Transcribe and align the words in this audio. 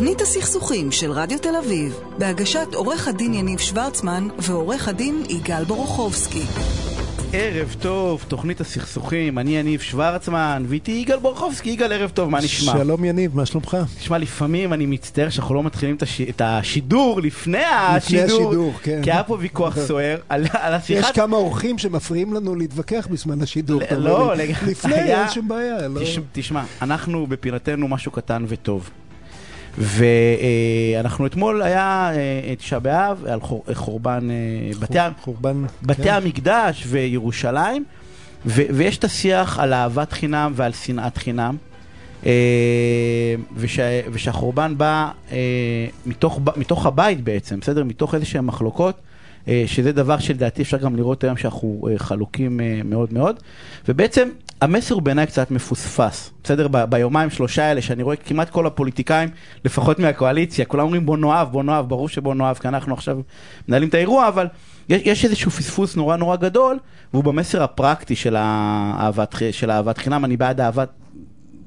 תוכנית 0.00 0.20
הסכסוכים 0.20 0.92
של 0.92 1.10
רדיו 1.12 1.38
תל 1.38 1.56
אביב, 1.64 2.00
בהגשת 2.18 2.74
עורך 2.74 3.08
הדין 3.08 3.34
יניב 3.34 3.58
שוורצמן 3.58 4.28
ועורך 4.38 4.88
הדין 4.88 5.22
יגאל 5.28 5.64
בורוכובסקי. 5.64 6.42
ערב 7.32 7.76
טוב, 7.80 8.24
תוכנית 8.28 8.60
הסכסוכים, 8.60 9.38
אני 9.38 9.56
יניב 9.58 9.80
שוורצמן, 9.80 10.64
ואיתי 10.68 10.92
יגאל 10.92 11.18
בורוכובסקי, 11.18 11.70
יגאל 11.70 11.92
ערב 11.92 12.10
טוב, 12.10 12.30
מה 12.30 12.38
נשמע? 12.38 12.72
שלום 12.72 13.04
יניב, 13.04 13.36
מה 13.36 13.46
שלומך? 13.46 13.76
תשמע, 13.98 14.18
לפעמים 14.18 14.72
אני 14.72 14.86
מצטער 14.86 15.30
שאנחנו 15.30 15.54
לא 15.54 15.62
מתחילים 15.62 15.96
את, 15.96 16.02
הש... 16.02 16.20
את 16.20 16.40
השידור 16.44 17.20
לפני 17.20 17.64
השידור, 17.64 18.24
לפני 18.24 18.46
השידור, 18.46 18.72
כן. 18.82 19.00
כי 19.04 19.12
היה 19.12 19.22
פה 19.22 19.36
ויכוח 19.40 19.78
סוער 19.88 20.16
על, 20.28 20.44
על 20.52 20.74
השיחה... 20.74 21.08
יש 21.08 21.14
כמה 21.14 21.36
אורחים 21.36 21.78
שמפריעים 21.78 22.34
לנו 22.34 22.54
להתווכח 22.54 23.08
בזמן 23.10 23.42
השידור. 23.42 23.80
לא, 23.98 24.36
לג... 24.36 24.50
לפני, 24.66 24.94
היה- 24.94 25.22
אין 25.22 25.30
שום 25.30 25.48
בעיה. 25.48 25.88
לא... 25.88 26.00
תש... 26.00 26.18
תשמע, 26.32 26.62
אנחנו 26.82 27.26
בפינתנו 27.26 27.88
משהו 27.88 28.12
קטן 28.12 28.44
וטוב. 28.48 28.90
ואנחנו 29.78 31.26
אתמול 31.26 31.62
היה 31.62 32.10
אה, 32.14 32.54
תשעה 32.58 32.80
באב 32.80 33.24
על 33.26 33.40
חור- 33.40 33.64
חורבן 33.74 34.28
אה, 34.30 34.36
בתי, 34.80 34.98
חורבן. 35.22 35.64
בתי 35.82 36.02
כן. 36.02 36.14
המקדש 36.14 36.84
וירושלים, 36.88 37.84
ו- 38.46 38.62
ויש 38.70 38.98
את 38.98 39.04
השיח 39.04 39.58
על 39.58 39.72
אהבת 39.72 40.12
חינם 40.12 40.52
ועל 40.56 40.72
שנאת 40.72 41.16
חינם, 41.18 41.56
אה, 42.26 42.30
ושה- 43.56 44.00
ושהחורבן 44.12 44.74
בא 44.78 45.10
מתוך, 46.06 46.40
מתוך 46.56 46.86
הבית 46.86 47.20
בעצם, 47.24 47.60
בסדר? 47.60 47.84
מתוך 47.84 48.14
איזה 48.14 48.26
שהן 48.26 48.44
מחלוקות. 48.44 49.00
שזה 49.66 49.92
דבר 49.92 50.18
שלדעתי 50.18 50.62
אפשר 50.62 50.76
גם 50.76 50.96
לראות 50.96 51.24
היום 51.24 51.36
שאנחנו 51.36 51.88
חלוקים 51.96 52.60
מאוד 52.84 53.12
מאוד. 53.12 53.36
ובעצם 53.88 54.28
המסר 54.60 54.94
הוא 54.94 55.02
בעיניי 55.02 55.26
קצת 55.26 55.50
מפוספס, 55.50 56.30
בסדר? 56.44 56.68
ב- 56.70 56.84
ביומיים 56.84 57.30
שלושה 57.30 57.64
האלה 57.64 57.82
שאני 57.82 58.02
רואה 58.02 58.16
כמעט 58.16 58.50
כל 58.50 58.66
הפוליטיקאים, 58.66 59.28
לפחות 59.64 59.98
מהקואליציה, 59.98 60.64
כולם 60.64 60.82
אומרים 60.84 61.06
בוא 61.06 61.16
נאהב, 61.16 61.48
בוא 61.52 61.62
נאהב, 61.62 61.88
ברור 61.88 62.08
שבוא 62.08 62.34
נאהב, 62.34 62.56
כי 62.56 62.68
אנחנו 62.68 62.94
עכשיו 62.94 63.18
מנהלים 63.68 63.88
את 63.88 63.94
האירוע, 63.94 64.28
אבל 64.28 64.46
יש, 64.88 65.02
יש 65.04 65.24
איזשהו 65.24 65.50
פספוס 65.50 65.96
נורא 65.96 66.16
נורא 66.16 66.36
גדול, 66.36 66.78
והוא 67.14 67.24
במסר 67.24 67.62
הפרקטי 67.62 68.16
של 68.16 68.36
האהבת, 68.38 69.34
של 69.50 69.70
אהבת 69.70 69.98
חינם, 69.98 70.24
אני 70.24 70.36
בעד 70.36 70.60
אהבת 70.60 70.88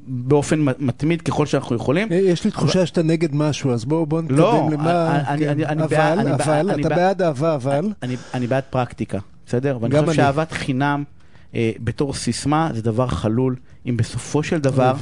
באופן 0.08 0.60
מתמיד 0.80 1.22
ככל 1.22 1.46
שאנחנו 1.46 1.76
יכולים. 1.76 2.08
אה, 2.12 2.18
יש 2.18 2.46
לי 2.46 2.52
תחושה 2.52 2.86
שאתה 2.86 3.04
נגד 3.04 3.36
משהו, 3.36 3.72
אז 3.74 3.86
בואו 3.86 4.06
בוא 4.06 4.22
נתקדם 4.22 4.38
לא, 4.38 4.70
למה... 4.72 5.22
אני- 5.28 5.40
כן. 5.46 5.50
אני- 5.50 5.66
אני 5.66 5.84
אבל, 5.84 5.96
אני 6.20 6.34
אבל, 6.34 6.70
אני 6.70 6.82
אתה 6.86 6.96
בעד- 6.96 7.22
אהבה, 7.22 7.56
אבל... 7.56 7.86
אני, 8.04 8.16
אני 8.34 8.48
בעד 8.48 8.64
פרקטיקה, 8.70 9.20
בסדר? 9.46 9.78
ואני 9.82 9.94
גם 9.94 10.06
חושב 10.06 10.10
אני. 10.10 10.16
שאהבת 10.26 10.52
חינם 10.52 11.04
אה, 11.56 11.72
בתור 11.80 12.14
סיסמה 12.14 12.70
זה 12.74 12.82
דבר 12.82 13.08
חלול, 13.08 13.56
אם 13.90 13.98
בסופו 13.98 14.44
של 14.44 14.60
דבר. 14.60 14.94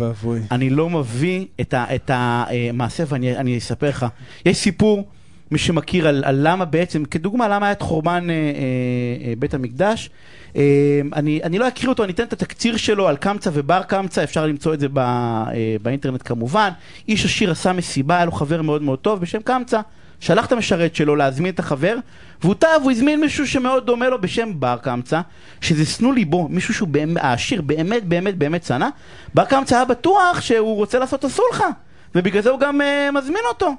אני 0.51 0.69
לא 0.69 0.89
מביא 0.89 1.45
את, 1.61 1.73
ה, 1.73 1.95
את 1.95 2.11
המעשה 2.13 3.03
ואני 3.07 3.37
אני 3.37 3.57
אספר 3.57 3.89
לך. 3.89 4.05
יש 4.45 4.57
סיפור, 4.57 5.07
מי 5.51 5.57
שמכיר, 5.57 6.07
על, 6.07 6.23
על 6.25 6.39
למה 6.41 6.65
בעצם, 6.65 7.05
כדוגמה, 7.05 7.47
למה 7.47 7.65
היה 7.65 7.71
את 7.71 7.81
חורבן 7.81 8.29
אה, 8.29 8.35
אה, 8.35 9.27
אה, 9.27 9.33
בית 9.39 9.53
המקדש. 9.53 10.09
אה, 10.55 11.01
אני, 11.15 11.39
אני 11.43 11.59
לא 11.59 11.67
אקריא 11.67 11.89
אותו, 11.89 12.03
אני 12.03 12.13
אתן 12.13 12.23
את 12.23 12.33
התקציר 12.33 12.77
שלו 12.77 13.07
על 13.07 13.17
קמצא 13.17 13.49
ובר 13.53 13.83
קמצא, 13.83 14.23
אפשר 14.23 14.45
למצוא 14.45 14.73
את 14.73 14.79
זה 14.79 14.87
ב, 14.89 14.97
אה, 14.97 15.75
באינטרנט 15.81 16.21
כמובן. 16.25 16.69
איש 17.07 17.25
עשיר 17.25 17.51
עשה 17.51 17.73
מסיבה, 17.73 18.15
היה 18.15 18.25
לו 18.25 18.31
חבר 18.31 18.61
מאוד 18.61 18.81
מאוד 18.81 18.99
טוב 18.99 19.21
בשם 19.21 19.41
קמצא. 19.41 19.81
שלח 20.19 20.45
את 20.45 20.51
המשרת 20.51 20.95
שלו 20.95 21.15
להזמין 21.15 21.53
את 21.53 21.59
החבר, 21.59 21.95
והוא 22.41 22.53
טעה 22.53 22.77
והוא 22.79 22.91
הזמין 22.91 23.21
מישהו 23.21 23.47
שמאוד 23.47 23.85
דומה 23.85 24.09
לו 24.09 24.21
בשם 24.21 24.59
בר 24.59 24.77
קמצא, 24.81 25.21
שזה 25.61 25.85
שנוא 25.85 26.13
ליבו, 26.13 26.47
מישהו 26.47 26.73
שהוא 26.73 26.87
באמת, 26.87 27.23
העשיר 27.23 27.61
באמת 27.61 28.03
באמת 28.03 28.37
באמת 28.37 28.63
שנא. 28.63 28.87
בר 29.33 29.45
קמצא 29.45 29.75
היה 29.75 29.85
בטוח 29.85 30.41
שהוא 30.41 30.75
רוצה 30.75 30.99
לעשות 30.99 31.23
הסולחה, 31.23 31.67
ובגלל 32.15 32.41
זה 32.41 32.49
הוא 32.49 32.59
גם 32.59 32.81
uh, 32.81 33.11
מזמין 33.11 33.43
אותו. 33.49 33.75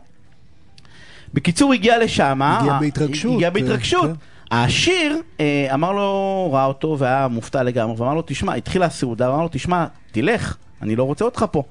בקיצור, 1.35 1.73
הגיע 1.73 1.99
לשם, 1.99 2.43
הגיע 2.43 2.73
אה, 2.73 2.81
בהתרגשות, 2.81 3.35
הגיע 3.35 3.49
אה, 3.49 3.53
בהתרגשות. 3.53 4.05
כן. 4.05 4.13
העשיר 4.51 5.17
אה, 5.41 5.69
אמר 5.75 5.93
לו, 5.93 6.51
ראה 6.53 6.65
אותו 6.65 6.97
והיה 6.99 7.29
מופתע 7.29 7.63
לגמרי, 7.63 8.01
ואמר 8.01 8.15
לו, 8.15 8.23
תשמע, 8.27 8.55
התחילה 8.55 8.87
הסעודה, 8.87 9.29
אמר 9.29 9.43
לו, 9.43 9.49
תשמע, 9.53 9.87
תלך, 10.13 10.57
אני 10.83 10.97
לא 10.97 11.03
רוצה 11.03 11.25
אותך 11.25 11.45
פה. 11.51 11.63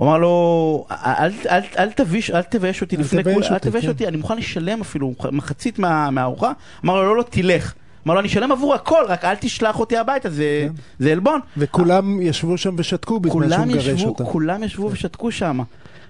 הוא 0.00 0.08
אמר 0.08 0.18
לו, 0.18 0.86
אל, 0.90 1.30
אל, 1.50 1.60
אל, 1.78 1.90
תביש, 1.90 2.30
אל 2.30 2.42
תבייש 2.42 2.80
אותי 2.82 2.96
לפני 2.96 3.24
כולם, 3.24 3.42
אל 3.52 3.58
תבייש 3.58 3.84
כן. 3.84 3.90
אותי, 3.90 4.08
אני 4.08 4.16
מוכן 4.16 4.36
לשלם 4.36 4.80
אפילו 4.80 5.14
מחצית 5.32 5.78
מה- 5.78 6.10
מהארוחה. 6.10 6.52
אמר 6.84 6.96
לו, 6.96 7.02
לא, 7.02 7.16
לא, 7.16 7.22
תלך. 7.22 7.74
אמר 8.06 8.14
לו, 8.14 8.20
אני 8.20 8.28
אשלם 8.28 8.52
עבור 8.52 8.74
הכל, 8.74 9.02
רק 9.08 9.24
אל 9.24 9.34
תשלח 9.34 9.80
אותי 9.80 9.96
הביתה, 9.96 10.30
זה, 10.30 10.66
כן. 10.68 10.72
זה 10.98 11.12
עלבון. 11.12 11.40
וכולם 11.56 12.22
ישבו 12.22 12.58
שם 12.58 12.74
ושתקו 12.78 13.20
בזמן 13.20 13.50
שהוא 13.50 13.66
מגרש 13.66 14.04
אותם. 14.04 14.24
כולם 14.24 14.62
ישבו 14.62 14.90
ושתקו 14.92 15.30
שם. 15.30 15.60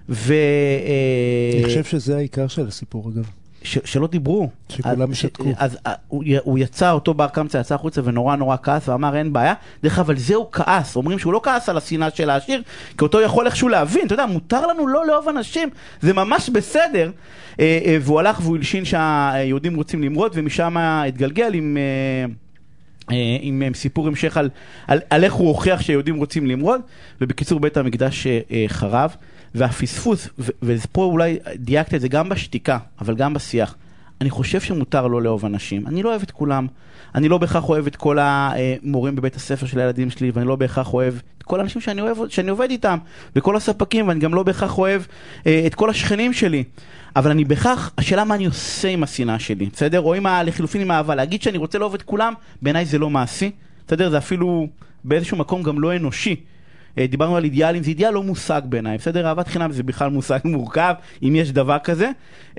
ו... 0.09 0.35
אני 1.55 1.63
אה, 1.63 1.69
חושב 1.69 1.85
שזה 1.85 2.17
העיקר 2.17 2.49
של 2.49 2.69
הסיפור, 2.69 3.11
אגב. 3.15 3.31
ש, 3.63 3.79
שלא 3.85 4.07
דיברו. 4.07 4.49
שכולם 4.69 5.11
אז- 5.11 5.17
שתקו. 5.17 5.45
אז 5.57 5.79
אה, 5.87 5.93
הוא, 6.09 6.59
יצא, 6.59 6.91
אותו 6.93 7.15
בר 7.15 7.27
קמצא 7.29 7.59
יצא 7.59 7.75
החוצה 7.75 8.01
ונורא 8.05 8.37
נורא 8.37 8.57
כעס 8.63 8.89
ואמר 8.89 9.17
אין 9.17 9.33
בעיה. 9.33 9.55
דרך 9.83 9.99
אגב, 9.99 10.11
על 10.11 10.17
זה 10.19 10.35
הוא 10.35 10.47
כעס. 10.53 10.97
אומרים 10.97 11.19
שהוא 11.19 11.33
לא 11.33 11.41
כעס 11.45 11.69
על 11.69 11.77
השנאה 11.77 12.11
של 12.11 12.31
העשיר, 12.31 12.63
כי 12.99 13.05
אותו 13.05 13.21
יכול 13.21 13.47
איכשהו 13.47 13.69
להבין. 13.69 14.07
אתה 14.07 14.15
יודע, 14.15 14.27
מותר 14.27 14.67
לנו 14.67 14.87
לא 14.87 15.07
לאהוב 15.07 15.29
אנשים, 15.29 15.69
זה 16.01 16.13
ממש 16.13 16.51
בסדר. 16.51 17.11
אה, 17.61 17.79
אה, 17.85 17.97
והוא 18.01 18.21
הלך 18.21 18.41
והוא 18.43 18.57
הלשין 18.57 18.85
שהיהודים 18.85 19.77
רוצים 19.77 20.03
למרוד, 20.03 20.33
ומשם 20.35 20.77
התגלגל 20.79 21.55
עם... 21.55 21.77
אה, 21.77 22.25
עם 23.41 23.63
אה, 23.63 23.69
סיפור 23.75 24.07
המשך 24.09 24.37
על, 24.37 24.51
על, 24.87 24.99
על 25.11 25.25
איך 25.25 25.33
הוא 25.35 25.49
הוכיח 25.49 25.81
שהיהודים 25.81 26.17
רוצים 26.17 26.47
למרוד, 26.47 26.81
ובקיצור 27.21 27.61
בית 27.61 27.77
המקדש 27.77 28.27
חרב, 28.69 29.17
והפספוס, 29.55 30.29
ופה 30.63 31.05
אולי 31.05 31.39
דייקת 31.57 31.95
את 31.95 32.01
זה 32.01 32.09
גם 32.09 32.29
בשתיקה, 32.29 32.79
אבל 33.01 33.15
גם 33.15 33.35
בשיח. 33.35 33.75
אני 34.21 34.31
חושב 34.31 34.61
שמותר 34.61 35.07
לא 35.07 35.23
לאהוב 35.23 35.45
אנשים, 35.45 35.87
אני 35.87 36.03
לא 36.03 36.09
אוהב 36.09 36.23
את 36.23 36.31
כולם, 36.31 36.67
אני 37.15 37.29
לא 37.29 37.39
בהכרח 37.39 37.69
אוהב 37.69 37.87
את 37.87 37.97
כל 37.97 38.19
המורים 38.21 39.17
בבית 39.17 39.37
הספר 39.37 39.67
של 39.67 39.81
הילדים 39.81 40.11
שלי, 40.11 40.31
ואני 40.35 40.47
לא 40.47 40.57
בהכרח 40.57 40.95
אוהב 40.95 41.15
את 41.39 41.43
כל 41.43 41.61
האנשים 41.61 41.81
שאני, 41.81 42.01
אוהב, 42.01 42.19
שאני 42.29 42.51
עובד 42.51 42.71
איתם, 42.71 42.99
וכל 43.37 43.57
הספקים, 43.57 44.09
ואני 44.09 44.21
גם 44.21 44.35
לא 44.35 44.43
בהכרח 44.43 44.79
אוהב 44.79 45.03
אה, 45.47 45.63
את 45.67 45.75
כל 45.75 45.91
השכנים 45.91 46.33
שלי. 46.33 46.65
אבל 47.17 47.31
אני 47.31 47.45
בהכרח, 47.45 47.93
השאלה 47.99 48.25
מה 48.25 48.35
אני 48.35 48.47
עושה 48.47 48.89
עם 48.89 49.03
השנאה 49.03 49.39
שלי, 49.39 49.67
בסדר? 49.73 50.01
או 50.01 50.15
עם 50.15 50.27
לחילופין 50.45 50.81
עם 50.81 50.91
האהבה. 50.91 51.15
להגיד 51.15 51.43
שאני 51.43 51.59
רוצה 51.59 51.79
לאהוב 51.79 51.95
את 51.95 52.03
כולם, 52.03 52.35
בעיניי 52.63 52.85
זה 52.85 52.99
לא 52.99 53.11
מעשי, 53.11 53.51
בסדר? 53.87 54.11
זה 54.11 54.19
אפילו 54.19 54.69
באיזשהו 55.05 55.37
מקום 55.37 55.63
גם 55.63 55.81
לא 55.81 55.97
אנושי. 55.97 56.37
אה, 56.99 57.07
דיברנו 57.07 57.37
על 57.37 57.45
אידיאלים, 57.45 57.83
זה 57.83 57.89
אידיאל 57.89 58.11
לא 58.11 58.23
מושג 58.23 58.63
בעיניי, 58.65 58.99
בסדר? 58.99 59.27
אהבת 59.27 59.49
חינם 59.49 59.73
זה 59.73 59.83
בכלל 59.83 60.11
מושג 60.11 60.39
מורכב, 60.45 60.95
אם 61.23 61.37
יש 61.37 61.53
דבר 61.53 61.79
כזה. 61.79 62.11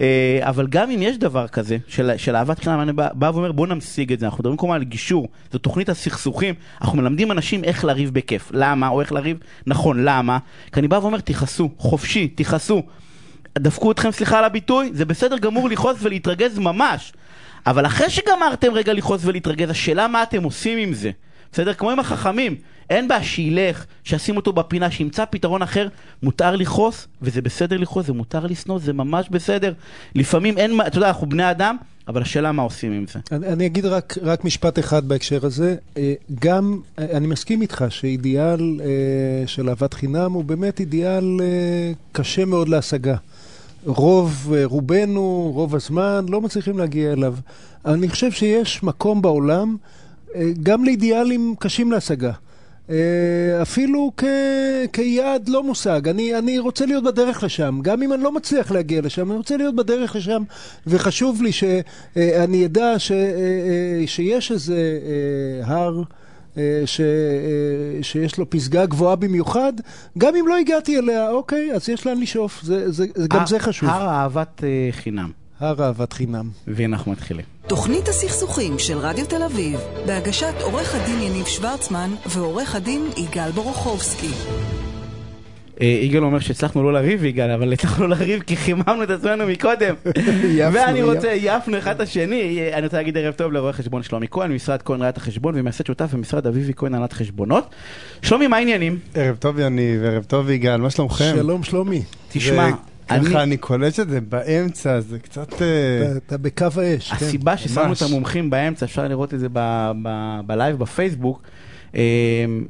אה, 0.01 0.39
אבל 0.41 0.67
גם 0.67 0.91
אם 0.91 1.01
יש 1.01 1.17
דבר 1.17 1.47
כזה, 1.47 1.77
של, 1.87 2.11
של 2.17 2.35
אהבת 2.35 2.59
חינם, 2.59 2.81
אני 2.81 2.93
בא, 2.93 3.07
בא 3.13 3.31
ואומר 3.33 3.51
בוא 3.51 3.67
נמשיג 3.67 4.13
את 4.13 4.19
זה. 4.19 4.25
אנחנו 4.25 4.41
מדברים 4.41 4.57
כמובן 4.57 4.75
על 4.75 4.83
גישור, 4.83 5.27
זו 5.51 5.59
תוכנית 5.59 5.89
הסכסוכים. 5.89 6.55
אנחנו 6.81 6.97
מלמדים 6.97 7.31
אנשים 7.31 7.63
איך 7.63 7.85
לריב 7.85 8.13
בכיף. 8.13 8.51
למה? 8.53 8.87
או 8.87 9.01
איך 9.01 9.11
לריב 9.11 9.37
נכון, 9.67 10.03
למה? 10.03 10.37
כי 10.71 10.79
אני 10.79 10.87
בא 10.87 10.95
ואומר 10.95 11.19
תכעסו, 11.19 11.69
חופשי, 11.77 12.27
תכעסו. 12.27 12.83
דפקו 13.59 13.91
אתכם, 13.91 14.11
סליחה 14.11 14.39
על 14.39 14.43
הביטוי, 14.43 14.89
זה 14.93 15.05
בסדר 15.05 15.37
גמור 15.37 15.69
לכעוס 15.69 15.97
ולהתרגז 16.01 16.59
ממש. 16.59 17.13
אבל 17.65 17.85
אחרי 17.85 18.09
שגמרתם 18.09 18.73
רגע 18.73 18.93
לכעוס 18.93 19.25
ולהתרגז, 19.25 19.69
השאלה 19.69 20.07
מה 20.07 20.23
אתם 20.23 20.43
עושים 20.43 20.77
עם 20.77 20.93
זה. 20.93 21.11
בסדר? 21.51 21.73
כמו 21.73 21.91
עם 21.91 21.99
החכמים, 21.99 22.55
אין 22.91 23.07
בעיה 23.07 23.23
שילך, 23.23 23.85
שישים 24.03 24.37
אותו 24.37 24.53
בפינה, 24.53 24.91
שימצא 24.91 25.25
פתרון 25.29 25.61
אחר. 25.61 25.87
מותר 26.23 26.55
לכעוס, 26.55 27.07
וזה 27.21 27.41
בסדר 27.41 27.77
לכעוס, 27.77 28.09
ומותר 28.09 28.45
לשנוא, 28.45 28.79
זה 28.79 28.93
ממש 28.93 29.29
בסדר. 29.29 29.73
לפעמים 30.15 30.57
אין 30.57 30.81
אתה 30.87 30.97
יודע, 30.97 31.07
אנחנו 31.07 31.29
בני 31.29 31.51
אדם, 31.51 31.77
אבל 32.07 32.21
השאלה 32.21 32.51
מה 32.51 32.61
עושים 32.61 32.91
עם 32.91 33.05
זה. 33.13 33.19
אני, 33.31 33.47
אני 33.47 33.65
אגיד 33.65 33.85
רק, 33.85 34.17
רק 34.21 34.45
משפט 34.45 34.79
אחד 34.79 35.07
בהקשר 35.07 35.45
הזה. 35.45 35.75
אה, 35.97 36.13
גם, 36.39 36.79
אה, 36.99 37.05
אני 37.17 37.27
מסכים 37.27 37.61
איתך 37.61 37.85
שאידיאל 37.89 38.79
אה, 38.83 39.47
של 39.47 39.69
אהבת 39.69 39.93
חינם 39.93 40.31
הוא 40.31 40.43
באמת 40.43 40.79
אידיאל 40.79 41.39
קשה 42.11 42.45
מאוד 42.45 42.69
להשגה. 42.69 43.15
רוב, 43.85 44.53
רובנו, 44.63 45.51
רוב 45.55 45.75
הזמן, 45.75 46.25
לא 46.29 46.41
מצליחים 46.41 46.77
להגיע 46.77 47.11
אליו. 47.11 47.35
אני 47.85 48.09
חושב 48.09 48.31
שיש 48.31 48.83
מקום 48.83 49.21
בעולם 49.21 49.75
גם 50.63 50.85
לאידיאלים 50.85 51.55
קשים 51.59 51.91
להשגה. 51.91 52.31
אה, 52.89 52.95
אפילו 53.61 54.11
כ... 54.17 54.23
כיעד 54.93 55.49
לא 55.49 55.63
מושג. 55.63 56.07
אני, 56.07 56.37
אני 56.37 56.59
רוצה 56.59 56.85
להיות 56.85 57.03
בדרך 57.03 57.43
לשם. 57.43 57.79
גם 57.81 58.03
אם 58.03 58.13
אני 58.13 58.23
לא 58.23 58.31
מצליח 58.31 58.71
להגיע 58.71 59.01
לשם, 59.01 59.29
אני 59.31 59.37
רוצה 59.37 59.57
להיות 59.57 59.75
בדרך 59.75 60.15
לשם, 60.15 60.43
וחשוב 60.87 61.41
לי 61.41 61.51
שאני 61.51 62.65
אדע 62.65 62.99
ש... 62.99 63.11
אה, 63.11 63.17
אה, 63.17 64.07
שיש 64.07 64.51
איזה 64.51 64.99
אה, 65.63 65.73
הר. 65.75 66.03
אה, 66.57 66.81
ש, 66.85 67.01
אה, 67.01 68.03
שיש 68.03 68.37
לו 68.37 68.49
פסגה 68.49 68.85
גבוהה 68.85 69.15
במיוחד, 69.15 69.73
גם 70.17 70.35
אם 70.35 70.47
לא 70.47 70.57
הגעתי 70.57 70.99
אליה, 70.99 71.29
אוקיי, 71.29 71.73
אז 71.73 71.89
יש 71.89 72.07
לאן 72.07 72.19
לשאוף, 72.19 72.61
זה, 72.61 72.91
זה, 72.91 73.05
גם 73.29 73.45
זה 73.45 73.59
חשוב. 73.59 73.89
הר 73.89 74.09
אהבת 74.09 74.63
אה, 74.63 74.89
חינם. 74.91 75.40
הר 75.61 75.83
אהבת 75.83 76.13
חינם. 76.13 76.49
והנה 76.67 76.97
אנחנו 76.97 77.11
מתחילים. 77.11 77.45
תוכנית 77.67 78.07
הסכסוכים 78.07 78.79
של 78.79 78.97
רדיו 78.97 79.25
תל 79.25 79.43
אביב, 79.43 79.79
בהגשת 80.05 80.53
עורך 80.61 80.95
הדין 80.95 81.21
יניב 81.21 81.45
שוורצמן 81.45 82.09
ועורך 82.25 82.75
הדין 82.75 83.09
יגאל 83.17 83.51
בורוכובסקי. 83.51 84.29
אה, 85.81 85.85
יגאל 85.85 86.23
אומר 86.23 86.39
שהצלחנו 86.39 86.83
לא 86.83 86.93
לריב 86.93 87.23
יגאל, 87.23 87.51
אבל 87.51 87.73
הצלחנו 87.73 88.07
לא 88.07 88.15
לריב 88.15 88.41
כי 88.41 88.55
חיממנו 88.55 89.03
את 89.03 89.09
עצמנו 89.09 89.47
מקודם. 89.47 89.95
ואני 90.73 91.03
רוצה, 91.03 91.31
יפנו 91.31 91.77
אחד 91.77 91.95
את 91.95 92.01
השני. 92.01 92.59
אה, 92.59 92.77
אני 92.77 92.85
רוצה 92.85 92.97
להגיד 92.97 93.17
ערב 93.17 93.33
טוב 93.33 93.51
לרואה 93.51 93.73
חשבון 93.73 94.03
שלומי 94.03 94.27
כהן, 94.31 94.51
משרד 94.51 94.81
כהן 94.81 95.01
ראיית 95.01 95.17
החשבון 95.17 95.53
ומייסד 95.57 95.85
שותף 95.85 96.13
במשרד 96.13 96.47
אביבי 96.47 96.73
כהן 96.75 96.93
הנהלת 96.93 97.13
חשבונות. 97.13 97.69
שלומי, 98.21 98.47
מה 98.47 98.57
העניינים? 98.57 98.99
ערב 99.15 99.35
טוב 99.35 99.59
יניב, 99.59 100.03
ערב 100.03 100.23
טוב 100.23 100.49
יגאל, 100.49 100.81
מה 100.81 100.89
שלומכם? 100.89 101.33
שלום 101.35 101.63
שלומי. 101.63 102.03
תשמע. 102.31 102.71
ככה 103.07 103.43
אני 103.43 103.57
קולט 103.57 103.93
שזה 103.93 104.21
באמצע, 104.21 104.99
זה 104.99 105.19
קצת... 105.19 105.61
אה, 105.61 105.67
אתה- 106.17 106.37
בקו 106.37 106.65
האש, 106.77 107.11
כן. 107.13 107.25
הסיבה 107.25 107.57
ששמנו. 107.57 107.93
את 107.93 108.01
המומחים 108.01 108.49
באמצע, 108.49 108.85
אפשר 108.85 109.07
לראות 109.07 109.33
את 109.33 109.39
זה 109.39 109.47
בלייב 110.45 110.77
בפייסבוק, 110.79 111.41
אה, 111.95 111.99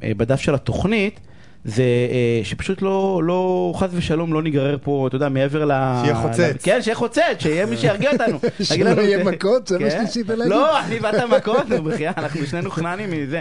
אה, 0.02 0.12
בדף 0.16 0.40
של 0.40 0.54
התוכנית, 0.54 1.20
זה 1.64 1.84
שפשוט 2.44 2.82
לא, 2.82 3.20
לא, 3.24 3.72
חס 3.76 3.90
ושלום, 3.92 4.32
לא 4.34 4.42
ניגרר 4.42 4.76
פה, 4.82 5.04
אתה 5.08 5.16
יודע, 5.16 5.28
מעבר 5.28 5.64
ל... 5.64 5.72
שיהיה 6.02 6.14
חוצץ. 6.14 6.62
כן, 6.62 6.82
שיהיה 6.82 6.94
חוצץ, 6.96 7.20
שיהיה 7.38 7.66
מי 7.66 7.76
שירגיע 7.76 8.10
אותנו. 8.12 8.38
שלא 8.62 9.00
יהיה 9.00 9.24
מכות, 9.24 9.66
זה 9.66 9.78
מה 9.78 9.90
כן? 9.90 9.96
שניסית 9.98 10.28
להגיד? 10.28 10.46
לא, 10.46 10.80
אני 10.80 10.98
ואתה 10.98 11.26
מכות, 11.26 11.68
נו, 11.68 11.82
בחייאת, 11.82 12.18
אנחנו 12.18 12.46
שנינו 12.46 12.70
חננים 12.70 13.10
מזה. 13.10 13.40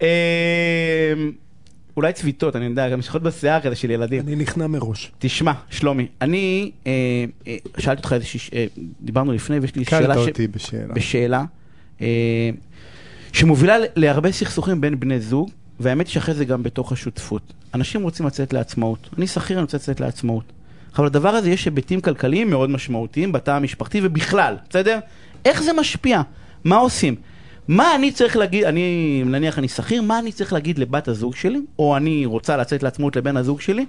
אולי 1.98 2.12
צביטות, 2.12 2.56
אני 2.56 2.64
יודע, 2.64 2.88
גם 2.88 3.02
שיחות 3.02 3.22
בשיער 3.22 3.60
כזה 3.60 3.74
של 3.76 3.90
ילדים. 3.90 4.20
אני 4.20 4.36
נכנע 4.36 4.66
מראש. 4.66 5.12
תשמע, 5.18 5.52
שלומי, 5.70 6.06
אני 6.22 6.70
אה, 6.86 6.92
אה, 7.46 7.56
שאלתי 7.78 7.98
אותך 7.98 8.12
איזושהי, 8.12 8.40
ש- 8.40 8.50
אה, 8.54 8.66
דיברנו 9.00 9.32
לפני 9.32 9.58
ויש 9.58 9.74
לי 9.76 9.84
קלת 9.84 10.02
שאלה, 10.02 10.14
ש- 10.14 10.28
אותי 10.28 10.46
בשאלה. 10.48 10.94
בשאלה 10.94 11.44
אה, 12.00 12.50
שמובילה 13.32 13.76
להרבה 13.96 14.32
סכסוכים 14.32 14.80
בין 14.80 15.00
בני 15.00 15.20
זוג, 15.20 15.50
והאמת 15.80 16.06
היא 16.06 16.12
שאחרי 16.12 16.34
זה 16.34 16.44
גם 16.44 16.62
בתוך 16.62 16.92
השותפות. 16.92 17.42
אנשים 17.74 18.02
רוצים 18.02 18.26
לצאת 18.26 18.52
לעצמאות, 18.52 19.08
אני 19.18 19.26
שכיר, 19.26 19.56
אני 19.56 19.62
רוצה 19.62 19.76
לצאת 19.76 20.00
לעצמאות. 20.00 20.44
אבל 20.98 21.06
לדבר 21.06 21.28
הזה 21.28 21.50
יש 21.50 21.64
היבטים 21.64 22.00
כלכליים 22.00 22.50
מאוד 22.50 22.70
משמעותיים 22.70 23.32
בתא 23.32 23.50
המשפחתי 23.50 24.00
ובכלל, 24.02 24.56
בסדר? 24.70 24.98
איך 25.44 25.62
זה 25.62 25.72
משפיע? 25.72 26.20
מה 26.64 26.76
עושים? 26.76 27.14
מה 27.68 27.94
אני 27.94 28.12
צריך 28.12 28.36
להגיד, 28.36 28.64
אני 28.64 29.22
נניח 29.26 29.58
אני 29.58 29.68
שכיר, 29.68 30.02
מה 30.02 30.18
אני 30.18 30.32
צריך 30.32 30.52
להגיד 30.52 30.78
לבת 30.78 31.08
הזוג 31.08 31.36
שלי, 31.36 31.60
או 31.78 31.96
אני 31.96 32.26
רוצה 32.26 32.56
לצאת 32.56 32.82
לעצמאות 32.82 33.16
לבן 33.16 33.36
הזוג 33.36 33.60
שלי, 33.60 33.86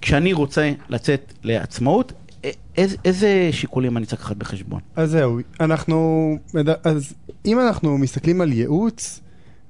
כשאני 0.00 0.32
רוצה 0.32 0.72
לצאת 0.88 1.32
לעצמאות, 1.42 2.12
איזה, 2.76 2.96
איזה 3.04 3.48
שיקולים 3.52 3.96
אני 3.96 4.06
צריך 4.06 4.22
לקחת 4.22 4.36
בחשבון? 4.36 4.80
אז 4.96 5.10
זהו, 5.10 5.38
אנחנו... 5.60 6.38
אז 6.84 7.14
אם 7.46 7.60
אנחנו 7.60 7.98
מסתכלים 7.98 8.40
על 8.40 8.52
ייעוץ, 8.52 9.20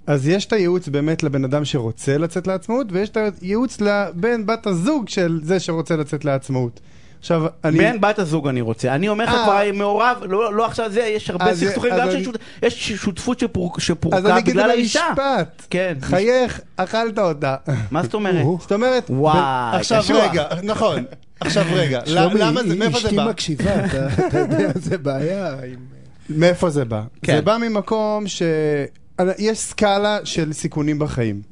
אז 0.06 0.28
יש 0.28 0.46
את 0.46 0.52
הייעוץ 0.52 0.88
באמת 0.88 1.22
לבן 1.22 1.44
אדם 1.44 1.64
שרוצה 1.64 2.18
לצאת 2.18 2.46
לעצמאות, 2.46 2.86
ויש 2.90 3.08
את 3.08 3.18
הייעוץ 3.42 3.80
לבן 3.80 4.46
בת 4.46 4.66
הזוג 4.66 5.08
של 5.08 5.40
זה 5.42 5.60
שרוצה 5.60 5.96
לצאת 5.96 6.24
לעצמאות. 6.24 6.80
עכשיו, 7.24 7.42
אני... 7.64 7.78
בן 7.78 8.00
בת 8.00 8.18
הזוג 8.18 8.48
אני 8.48 8.60
רוצה. 8.60 8.94
אני 8.94 9.08
אומר 9.08 9.24
לך 9.24 9.30
אה. 9.34 9.44
כבר 9.44 9.62
מעורב, 9.74 10.16
לא, 10.28 10.54
לא 10.54 10.66
עכשיו 10.66 10.90
זה, 10.92 11.00
יש 11.00 11.30
הרבה 11.30 11.44
אז- 11.50 11.60
סכסוכים, 11.60 11.92
אז 11.92 11.98
גם 12.00 12.08
אני- 12.08 12.16
שיש 12.16 12.24
שות- 12.24 12.36
יש 12.62 12.92
שותפות 12.92 13.38
שפור- 13.38 13.72
אז 13.76 13.82
שפורקה 13.82 14.18
אני 14.18 14.38
אגיד 14.38 14.54
בגלל 14.54 14.70
את 14.70 14.74
האישה. 14.74 15.00
המשפט. 15.06 15.66
כן. 15.70 15.94
חייך, 16.00 16.60
אכלת 16.76 17.18
אותה. 17.18 17.56
מה 17.90 18.02
זאת 18.02 18.14
אומרת? 18.14 18.44
או. 18.44 18.58
זאת 18.60 18.72
אומרת, 18.72 19.06
וואי, 19.10 19.38
עכשיו. 19.76 20.02
רגע, 20.14 20.44
נכון, 20.62 21.04
עכשיו 21.40 21.64
רגע, 21.72 22.00
למה 22.06 22.62
זה, 22.62 22.74
מאיפה 22.76 22.98
זה 23.00 23.06
אשתי 23.06 23.16
בא? 23.16 23.24
מקשיבה, 23.30 23.84
אתה 23.84 24.06
אתה 24.28 24.38
יודע, 24.44 24.68
זה 24.74 24.98
בעיה. 24.98 25.48
עם- 25.48 25.84
מאיפה 26.38 26.70
זה 26.70 26.84
בא? 26.84 27.02
כן. 27.22 27.36
זה 27.36 27.42
בא 27.42 27.56
ממקום 27.56 28.26
ש... 28.26 28.42
יש 29.38 29.58
סקאלה 29.58 30.18
של 30.24 30.52
סיכונים 30.52 30.98
בחיים. 30.98 31.42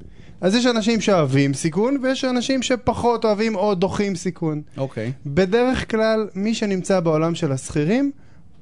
אז 0.43 0.55
יש 0.55 0.67
אנשים 0.67 1.00
שאוהבים 1.00 1.55
סיכון, 1.55 1.97
ויש 2.03 2.25
אנשים 2.25 2.62
שפחות 2.62 3.25
אוהבים 3.25 3.56
או 3.56 3.75
דוחים 3.75 4.17
סיכון. 4.17 4.62
אוקיי. 4.77 5.12
בדרך 5.27 5.91
כלל, 5.91 6.29
מי 6.35 6.55
שנמצא 6.55 7.00
בעולם 7.00 7.35
של 7.35 7.53
השכירים, 7.53 8.11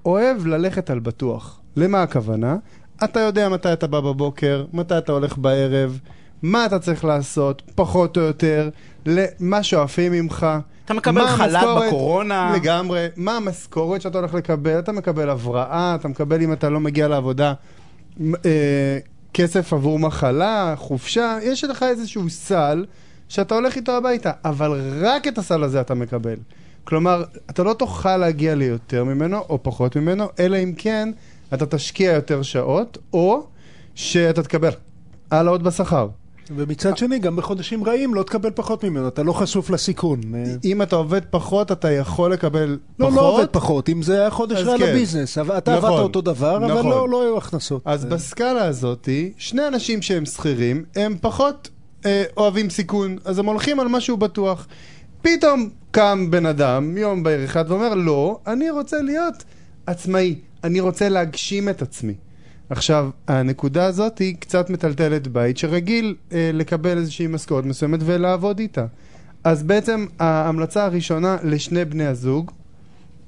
אוהב 0.04 0.46
ללכת 0.46 0.90
על 0.90 0.98
בטוח. 0.98 1.60
למה 1.76 2.02
הכוונה? 2.02 2.56
אתה 3.04 3.20
יודע 3.20 3.48
מתי 3.48 3.72
אתה 3.72 3.86
בא 3.86 4.00
בבוקר, 4.00 4.64
מתי 4.72 4.98
אתה 4.98 5.12
הולך 5.12 5.38
בערב, 5.38 5.98
מה 6.42 6.66
אתה 6.66 6.78
צריך 6.78 7.04
לעשות, 7.04 7.62
פחות 7.74 8.16
או 8.16 8.22
יותר, 8.22 8.68
למה 9.06 9.62
שואפים 9.62 10.12
ממך. 10.12 10.46
אתה 10.84 10.94
מקבל 10.94 11.26
חל"ת 11.26 11.86
בקורונה. 11.86 12.52
לגמרי. 12.56 13.06
מה 13.16 13.36
המשכורת 13.36 14.00
שאתה 14.00 14.18
הולך 14.18 14.34
לקבל? 14.34 14.78
אתה 14.78 14.92
מקבל 14.92 15.30
הבראה, 15.30 15.94
אתה 15.94 16.08
מקבל 16.08 16.42
אם 16.42 16.52
אתה 16.52 16.70
לא 16.70 16.80
מגיע 16.80 17.08
לעבודה 17.08 17.52
אה, 18.20 18.98
כסף 19.40 19.72
עבור 19.72 19.98
מחלה, 19.98 20.74
חופשה, 20.76 21.38
יש 21.42 21.64
לך 21.64 21.82
איזשהו 21.82 22.30
סל 22.30 22.86
שאתה 23.28 23.54
הולך 23.54 23.76
איתו 23.76 23.92
הביתה, 23.92 24.30
אבל 24.44 24.80
רק 25.00 25.28
את 25.28 25.38
הסל 25.38 25.64
הזה 25.64 25.80
אתה 25.80 25.94
מקבל. 25.94 26.36
כלומר, 26.84 27.24
אתה 27.50 27.62
לא 27.62 27.72
תוכל 27.72 28.16
להגיע 28.16 28.54
ליותר 28.54 29.04
ממנו 29.04 29.38
או 29.38 29.62
פחות 29.62 29.96
ממנו, 29.96 30.24
אלא 30.38 30.56
אם 30.56 30.72
כן 30.76 31.08
אתה 31.54 31.66
תשקיע 31.66 32.12
יותר 32.12 32.42
שעות, 32.42 32.98
או 33.12 33.46
שאתה 33.94 34.42
תקבל 34.42 34.70
העלאות 35.30 35.62
בשכר. 35.62 36.08
ומצד 36.56 36.96
שני, 36.96 37.18
גם 37.18 37.36
בחודשים 37.36 37.84
רעים 37.84 38.14
לא 38.14 38.22
תקבל 38.22 38.50
פחות 38.50 38.84
ממנו, 38.84 39.08
אתה 39.08 39.22
לא 39.22 39.32
חשוף 39.32 39.70
לסיכון. 39.70 40.20
אה, 40.34 40.44
אם 40.64 40.82
אתה 40.82 40.96
עובד 40.96 41.20
פחות, 41.30 41.72
אתה 41.72 41.90
יכול 41.90 42.32
לקבל 42.32 42.78
לא, 42.98 43.06
פחות. 43.06 43.16
לא 43.16 43.28
עובד 43.28 43.46
פחות, 43.46 43.88
אם 43.88 44.02
זה 44.02 44.20
היה 44.20 44.30
חודש 44.30 44.62
רע 44.62 44.78
כן. 44.78 44.84
לביזנס, 44.84 45.38
אתה 45.38 45.76
נכון, 45.76 45.90
עבדת 45.90 46.02
אותו 46.02 46.20
דבר, 46.20 46.56
אבל 46.56 46.66
נכון. 46.66 46.90
לא 46.90 47.08
לא 47.08 47.22
היו 47.22 47.38
הכנסות. 47.38 47.82
אז 47.84 48.04
אה, 48.04 48.10
בסקאלה 48.10 48.64
הזאת, 48.64 49.08
שני 49.36 49.68
אנשים 49.68 50.02
שהם 50.02 50.26
שכירים, 50.26 50.84
הם 50.96 51.16
פחות 51.20 51.68
אה, 52.06 52.24
אוהבים 52.36 52.70
סיכון, 52.70 53.16
אז 53.24 53.38
הם 53.38 53.46
הולכים 53.46 53.80
על 53.80 53.88
משהו 53.88 54.16
בטוח. 54.16 54.66
פתאום 55.22 55.70
קם 55.90 56.30
בן 56.30 56.46
אדם, 56.46 56.96
יום 56.96 57.22
בהיר 57.22 57.44
אחד, 57.44 57.64
ואומר, 57.68 57.94
לא, 57.94 58.38
אני 58.46 58.70
רוצה 58.70 59.02
להיות 59.02 59.44
עצמאי, 59.86 60.34
אני 60.64 60.80
רוצה 60.80 61.08
להגשים 61.08 61.68
את 61.68 61.82
עצמי. 61.82 62.14
עכשיו, 62.70 63.10
הנקודה 63.28 63.84
הזאת 63.84 64.18
היא 64.18 64.36
קצת 64.40 64.70
מטלטלת 64.70 65.28
בית 65.28 65.58
שרגיל 65.58 66.14
אה, 66.32 66.50
לקבל 66.54 66.98
איזושהי 66.98 67.26
משכורת 67.26 67.64
מסוימת 67.64 68.00
ולעבוד 68.04 68.58
איתה. 68.58 68.86
אז 69.44 69.62
בעצם 69.62 70.06
ההמלצה 70.18 70.84
הראשונה 70.84 71.36
לשני 71.42 71.84
בני 71.84 72.06
הזוג, 72.06 72.50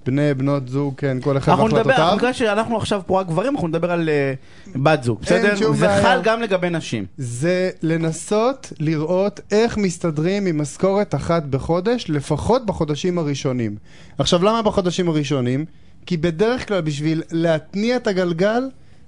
בני 0.06 0.34
בנות 0.34 0.68
זוג, 0.68 0.94
כן, 0.96 1.20
כל 1.20 1.36
אחד 1.36 1.52
אנחנו 1.52 1.68
נדבר. 1.68 2.16
בגלל 2.16 2.32
שאנחנו 2.32 2.76
עכשיו 2.76 3.02
פה 3.06 3.20
רק 3.20 3.26
גברים, 3.26 3.54
אנחנו 3.54 3.68
נדבר 3.68 3.90
על 3.90 4.08
אה, 4.08 4.32
בת 4.76 5.02
זוג, 5.02 5.20
בסדר? 5.22 5.56
זה 5.56 5.86
בעיה. 5.86 6.02
חל 6.02 6.20
גם 6.22 6.42
לגבי 6.42 6.70
נשים. 6.70 7.06
זה 7.18 7.70
לנסות 7.82 8.72
לראות 8.78 9.40
איך 9.52 9.78
מסתדרים 9.78 10.46
עם 10.46 10.60
משכורת 10.60 11.14
אחת 11.14 11.42
בחודש, 11.42 12.06
לפחות 12.08 12.66
בחודשים 12.66 13.18
הראשונים. 13.18 13.76
עכשיו, 14.18 14.44
למה 14.44 14.62
בחודשים 14.62 15.08
הראשונים? 15.08 15.64
כי 16.06 16.16
בדרך 16.16 16.68
כלל 16.68 16.80
בשביל 16.80 17.22
להתניע 17.30 17.96
את 17.96 18.06
הגלגל, 18.06 18.62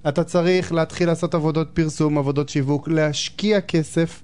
אתה 0.09 0.25
צריך 0.25 0.73
להתחיל 0.73 1.09
לעשות 1.09 1.35
עבודות 1.35 1.69
פרסום, 1.75 2.19
עבודות 2.19 2.49
שיווק, 2.49 2.89
להשקיע 2.89 3.61
כסף, 3.61 4.23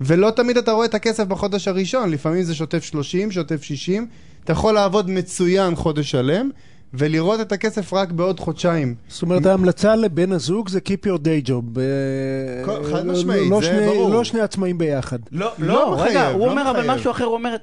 ולא 0.00 0.30
תמיד 0.30 0.56
אתה 0.56 0.72
רואה 0.72 0.86
את 0.86 0.94
הכסף 0.94 1.24
בחודש 1.24 1.68
הראשון, 1.68 2.10
לפעמים 2.10 2.42
זה 2.42 2.54
שוטף 2.54 2.82
30, 2.84 3.30
שוטף 3.32 3.62
60, 3.62 4.06
אתה 4.44 4.52
יכול 4.52 4.74
לעבוד 4.74 5.10
מצוין 5.10 5.74
חודש 5.76 6.10
שלם, 6.10 6.50
ולראות 6.94 7.40
את 7.40 7.52
הכסף 7.52 7.92
רק 7.92 8.12
בעוד 8.12 8.40
חודשיים. 8.40 8.94
זאת 9.08 9.22
אומרת, 9.22 9.46
ההמלצה 9.46 9.96
לבן 9.96 10.32
הזוג 10.32 10.68
זה 10.68 10.78
Keep 10.88 11.06
your 11.06 11.18
day 11.18 11.48
job. 11.48 11.78
אה, 11.78 12.64
חד 12.92 13.06
לא- 13.06 13.12
משמעית, 13.12 13.50
לא 13.50 13.60
זה 13.60 13.66
שני- 13.66 13.86
ברור. 13.86 14.10
לא 14.10 14.24
שני 14.24 14.40
עצמאים 14.40 14.78
ביחד. 14.78 15.18
לא, 15.32 15.50
לא 15.58 15.66
לא, 15.74 15.92
מחייב, 15.94 16.08
רגע, 16.10 16.28
הוא 16.28 16.46
לא 16.46 16.50
אומר 16.50 16.70
אבל. 16.70 16.90
משהו 16.94 17.10
אחר, 17.10 17.24
הוא 17.24 17.34
אומר, 17.34 17.56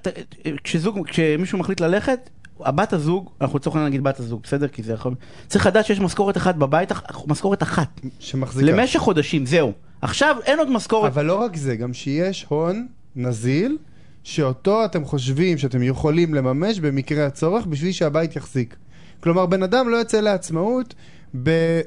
כשזוג, 0.63 1.07
כשמישהו 1.07 1.57
מחליט 1.57 1.81
ללכת, 1.81 2.29
הבת 2.59 2.93
הזוג, 2.93 3.29
אנחנו 3.41 3.57
לצורך 3.59 3.75
העניין 3.75 3.89
נגיד 3.91 4.03
בת 4.03 4.19
הזוג, 4.19 4.41
בסדר? 4.43 4.67
כי 4.67 4.83
זה 4.83 4.93
יכול... 4.93 5.15
צריך 5.47 5.65
לדעת 5.65 5.85
שיש 5.85 5.99
משכורת 5.99 6.37
אחת 6.37 6.55
בבית, 6.55 6.91
משכורת 7.27 7.63
אחת. 7.63 8.01
שמחזיקה. 8.19 8.71
למשך 8.71 8.99
חודשים, 8.99 9.45
זהו. 9.45 9.71
עכשיו 10.01 10.35
אין 10.45 10.59
עוד 10.59 10.71
משכורת. 10.71 11.11
אבל 11.11 11.25
לא 11.25 11.35
רק 11.35 11.55
זה, 11.55 11.75
גם 11.75 11.93
שיש 11.93 12.45
הון 12.49 12.87
נזיל, 13.15 13.77
שאותו 14.23 14.85
אתם 14.85 15.05
חושבים 15.05 15.57
שאתם 15.57 15.83
יכולים 15.83 16.33
לממש 16.33 16.79
במקרה 16.79 17.25
הצורך 17.25 17.65
בשביל 17.65 17.91
שהבית 17.91 18.35
יחזיק. 18.35 18.75
כלומר, 19.19 19.45
בן 19.45 19.63
אדם 19.63 19.89
לא 19.89 19.97
יוצא 19.97 20.19
לעצמאות 20.19 20.95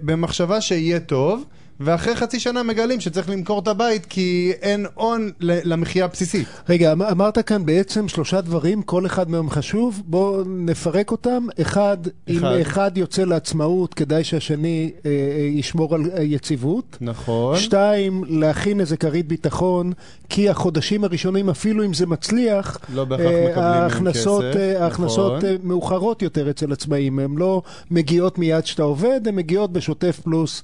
במחשבה 0.03 0.61
שיהיה 0.61 1.01
טוב, 1.01 1.45
ואחרי 1.81 2.17
חצי 2.17 2.41
שנה 2.41 2.63
מגלים 2.63 3.01
שצריך 3.01 3.31
למכור 3.31 3.59
את 3.59 3.69
הבית 3.69 4.07
כי 4.07 4.53
אין 4.63 4.87
הון 4.95 5.31
למחיה 5.41 6.05
הבסיסית. 6.05 6.49
רגע, 6.69 6.93
אמ- 6.93 7.03
אמרת 7.03 7.39
כאן 7.39 7.67
בעצם 7.67 8.09
שלושה 8.09 8.41
דברים, 8.41 8.83
כל 8.83 9.07
אחד 9.07 9.31
מהם 9.31 9.51
חשוב, 9.51 10.03
בואו 10.07 10.45
נפרק 10.47 11.11
אותם. 11.11 11.47
אחד, 11.61 11.97
אם 12.29 12.39
אחד. 12.39 12.57
אחד 12.61 12.99
יוצא 12.99 13.25
לעצמאות, 13.25 13.95
כדאי 13.95 14.25
שהשני 14.25 14.91
אה, 15.07 15.11
אה, 15.11 15.43
ישמור 15.43 15.95
על 15.95 16.11
אה, 16.17 16.23
יציבות. 16.23 16.99
נכון. 17.01 17.57
שתיים, 17.57 18.25
להכין 18.29 18.81
איזה 18.81 18.97
כרית 18.97 19.29
ביטחון, 19.29 19.93
כי 20.29 20.49
החודשים 20.49 21.05
הראשונים, 21.05 21.51
אפילו 21.51 21.85
אם 21.85 21.95
זה 21.95 22.07
מצליח, 22.07 22.79
לא 22.95 23.05
בהכרח 23.05 23.27
אה, 23.27 23.49
מקבלים 23.51 23.67
ההכנסות, 23.67 24.45
כסף, 24.51 24.61
אה, 24.61 24.85
ההכנסות 24.85 25.37
נכון. 25.37 25.57
מאוחרות 25.63 26.23
יותר 26.23 26.51
אצל 26.51 26.73
עצמאים, 26.73 27.19
הן 27.19 27.39
לא 27.39 27.63
מגיעות 27.91 28.39
מיד 28.39 28.67
שאתה 28.67 28.83
עובד, 28.83 29.21
הן 29.29 29.35
מגיעות 29.35 29.73
בשוטף 29.73 30.21
פלוס 30.25 30.63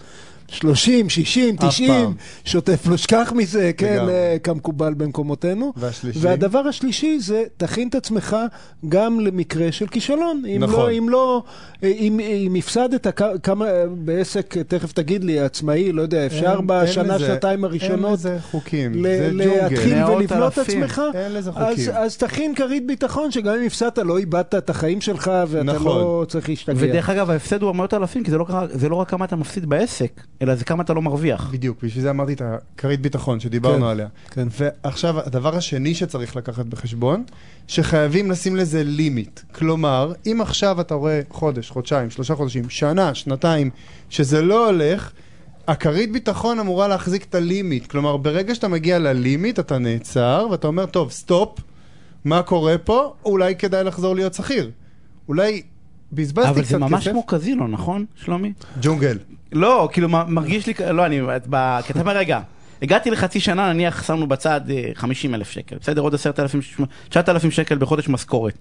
30, 0.49 1.09
60, 1.09 1.55
אף 1.55 1.69
90, 1.69 1.91
פעם. 2.05 2.13
שוטף 2.45 2.87
לא 2.87 2.97
שכח 2.97 3.33
מזה, 3.37 3.71
כן. 3.77 4.05
אה, 4.09 4.37
כמקובל 4.43 4.95
במקומותינו. 4.95 5.73
והשלישי? 5.77 6.19
והדבר 6.23 6.59
השלישי 6.59 7.19
זה, 7.21 7.43
תכין 7.57 7.89
את 7.89 7.95
עצמך 7.95 8.37
גם 8.89 9.21
למקרה 9.21 9.73
של 9.73 9.87
כישלון. 9.87 10.43
אם 10.57 10.63
נכון. 10.65 10.81
לא, 10.81 10.91
אם 10.99 11.09
לא, 11.09 11.43
אה, 11.83 11.89
אם, 11.89 12.21
אם 12.21 12.55
הפסדת 12.59 13.07
כמה, 13.43 13.67
אה, 13.69 13.85
בעסק, 13.89 14.57
תכף 14.59 14.93
תגיד 14.93 15.25
לי, 15.25 15.41
עצמאי, 15.41 15.93
לא 15.93 16.03
יודע, 16.03 16.27
אפשר 16.27 16.55
אין- 16.59 16.67
בשנה, 16.67 17.03
אין 17.15 17.23
לזה- 17.23 17.27
שנתיים 17.27 17.59
אין 17.59 17.65
הראשונות 17.65 18.13
לזה 18.13 18.39
חוקים, 18.51 18.93
ל- 18.95 19.03
זה 19.03 19.29
להתחיל 19.33 19.79
ג'ונגל. 19.91 20.05
מאות 20.05 20.17
ולבנות 20.31 20.59
אלפים. 20.59 20.83
עצמך, 20.83 21.03
אין 21.15 21.33
לזה 21.33 21.51
אז, 21.57 21.77
חוקים. 21.77 21.91
אז 21.95 22.17
תכין 22.17 22.55
כרית 22.55 22.87
ביטחון, 22.87 23.31
שגם 23.31 23.55
אם 23.61 23.67
הפסדת, 23.67 23.99
לא 23.99 24.19
איבדת 24.19 24.55
את 24.55 24.71
החיים 24.71 25.01
שלך, 25.01 25.31
ואתה 25.49 25.63
נכון. 25.65 25.87
לא 25.87 26.25
צריך 26.29 26.49
להשתגע. 26.49 26.75
ודרך 26.79 27.11
אגב, 27.11 27.31
ההפסד 27.31 27.63
הוא 27.63 27.73
מאות 27.73 27.95
אלפים, 27.95 28.25
כי 28.25 28.31
זה 28.31 28.39
לא, 28.39 28.47
זה 28.73 28.89
לא 28.89 28.97
רק 28.97 29.11
כמה 29.11 29.25
אתה 29.25 29.37
מפסיד 29.37 29.67
בעסק, 29.67 30.21
אלא 30.43 30.55
זה 30.55 30.65
כמה 30.65 30.83
אתה 30.83 30.95
לא 30.95 31.03
מרוויח. 31.03 31.51
בדיוק, 31.53 31.79
בשביל 31.83 32.03
זה 32.03 32.11
אמרתי 32.11 32.33
את 32.33 32.43
הכרית 32.45 33.01
ביטחון 33.01 33.41
שדיברנו 33.41 33.85
כן, 33.85 33.91
עליה. 33.91 34.09
כן. 34.31 34.49
ועכשיו, 34.59 35.21
הדבר 35.21 35.57
השני 35.57 35.95
שצריך 35.95 36.37
לקחת 36.37 36.67
בחשבון, 36.67 37.25
שחייבים 37.69 38.31
לשים 38.31 38.57
לזה 38.57 38.85
limit. 38.85 39.41
כלומר, 39.55 40.13
אם 40.27 40.41
עכשיו 40.41 40.81
אתה 40.81 40.95
רואה 40.95 41.21
חודש, 41.31 41.71
חודשיים, 41.71 42.11
שלושה 42.11 42.35
חודשים, 42.35 42.71
שנה, 42.71 43.15
שנתיים, 43.15 43.71
שזה 44.11 44.43
לא 44.43 44.67
הולך, 44.67 45.13
הכרית 45.69 46.13
ביטחון 46.13 46.59
אמורה 46.59 46.89
להחזיק 46.89 47.25
את 47.25 47.35
ה 47.35 47.42
limit. 47.42 47.87
כלומר, 47.87 48.17
ברגע 48.17 48.55
שאתה 48.55 48.69
מגיע 48.69 48.99
ל 48.99 49.07
limit, 49.07 49.59
אתה 49.59 49.79
נעצר, 49.79 50.47
ואתה 50.51 50.67
אומר, 50.67 50.87
טוב, 50.87 51.11
stop, 51.11 51.59
מה 52.25 52.43
קורה 52.43 52.79
פה? 52.79 53.15
אולי 53.25 53.57
כדאי 53.57 53.85
לחזור 53.85 54.15
להיות 54.15 54.35
שכיר. 54.35 54.71
אולי 55.29 55.63
בזבזתי 56.13 56.49
אבל 56.51 56.63
קצת 56.63 56.71
זה 56.71 56.79
ממש 56.79 57.03
כסף. 57.03 57.11
כמו 57.11 57.27
קזינו, 57.27 57.69
נכון, 57.69 58.05
שלומי? 58.15 58.53
ג'ונגל. 58.81 59.19
לא, 59.53 59.89
כאילו 59.93 60.09
מרגיש 60.09 60.67
לי, 60.67 60.75
לא, 60.91 61.07
אני, 61.07 61.21
את 61.37 61.47
ב- 61.51 61.81
כי 61.87 61.93
אתה 61.93 62.01
אומר, 62.01 62.17
רגע, 62.17 62.41
הגעתי 62.83 63.11
לחצי 63.11 63.41
שנה, 63.41 63.73
נניח 63.73 64.03
שמנו 64.07 64.27
בצד 64.27 64.61
50 64.95 65.35
אלף 65.35 65.51
שקל, 65.51 65.77
בסדר, 65.81 66.03
עוד 66.03 66.15
10,000, 66.15 66.61
9,000 67.09 67.51
שקל 67.51 67.79
בחודש 67.79 68.09
משכורת. 68.09 68.59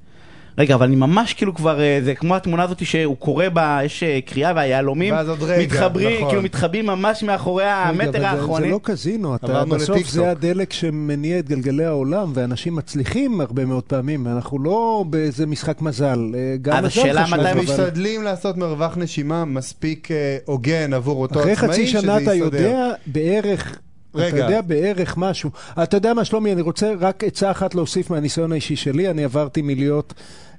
רגע, 0.57 0.75
אבל 0.75 0.85
אני 0.85 0.95
ממש 0.95 1.33
כאילו 1.33 1.55
כבר, 1.55 1.81
אה, 1.81 1.99
זה 2.03 2.15
כמו 2.15 2.35
התמונה 2.35 2.63
הזאת 2.63 2.85
שהוא 2.85 3.17
קורא 3.17 3.49
בה, 3.49 3.79
יש 3.85 4.03
אה, 4.03 4.19
קריאה 4.25 4.53
והיהלומים, 4.55 5.13
רגע, 5.41 5.63
מתחברים, 5.63 6.17
נכון. 6.17 6.29
כאילו 6.29 6.41
מתחבאים 6.41 6.85
ממש 6.85 7.23
מאחורי 7.23 7.63
רגע, 7.63 7.73
המטר 7.75 8.11
זה- 8.19 8.29
האחרונים. 8.29 8.65
זה 8.65 8.71
לא 8.71 8.79
קזינו, 8.83 9.35
אתה, 9.35 9.65
בסוף. 9.65 10.07
זה 10.09 10.31
הדלק 10.31 10.73
שמניע 10.73 11.39
את 11.39 11.49
גלגלי 11.49 11.85
העולם, 11.85 12.31
ואנשים 12.35 12.75
מצליחים 12.75 13.41
הרבה 13.41 13.65
מאוד 13.65 13.83
פעמים, 13.83 14.27
אנחנו 14.27 14.59
לא 14.59 15.05
באיזה 15.09 15.45
משחק 15.45 15.81
מזל, 15.81 16.19
אה, 16.35 16.55
גם 16.61 16.75
אז 16.77 16.85
השאלה 16.85 17.23
מתי 17.31 17.35
אבל 17.51 17.61
משתדלים 17.61 18.23
לעשות 18.23 18.57
מרווח 18.57 18.97
נשימה 18.97 19.45
מספיק 19.45 20.07
הוגן 20.45 20.93
עבור 20.93 21.21
אותו 21.21 21.39
אחרי 21.39 21.51
עצמאי, 21.51 21.69
חצי 21.69 21.87
שזה 21.87 22.01
שנה 22.01 22.17
אתה 22.17 22.33
יסתדר. 22.33 22.61
יודע 22.61 22.91
בערך... 23.07 23.79
אתה 24.15 24.23
רגע. 24.25 24.37
יודע 24.37 24.61
בערך 24.61 25.17
משהו. 25.17 25.49
אתה 25.83 25.97
יודע 25.97 26.13
מה, 26.13 26.25
שלומי, 26.25 26.51
אני 26.53 26.61
רוצה 26.61 26.93
רק 26.99 27.23
עצה 27.23 27.51
אחת 27.51 27.75
להוסיף 27.75 28.09
מהניסיון 28.09 28.51
האישי 28.51 28.75
שלי. 28.75 29.09
אני 29.09 29.23
עברתי 29.23 29.61
מלהיות 29.61 30.13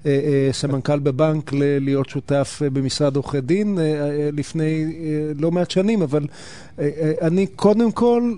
אה, 0.07 0.11
אה, 0.11 0.53
סמנכ"ל 0.53 0.99
בבנק 0.99 1.53
ללהיות 1.53 2.09
שותף 2.09 2.61
אה, 2.65 2.71
במשרד 2.71 3.17
עורכי 3.17 3.41
דין 3.41 3.79
אה, 3.79 3.85
אה, 3.85 4.29
לפני 4.33 4.85
אה, 4.85 5.33
לא 5.39 5.51
מעט 5.51 5.71
שנים, 5.71 6.03
אבל 6.03 6.27
אה, 6.79 6.89
אה, 7.01 7.13
אני 7.27 7.47
קודם 7.47 7.93
כל, 7.93 8.33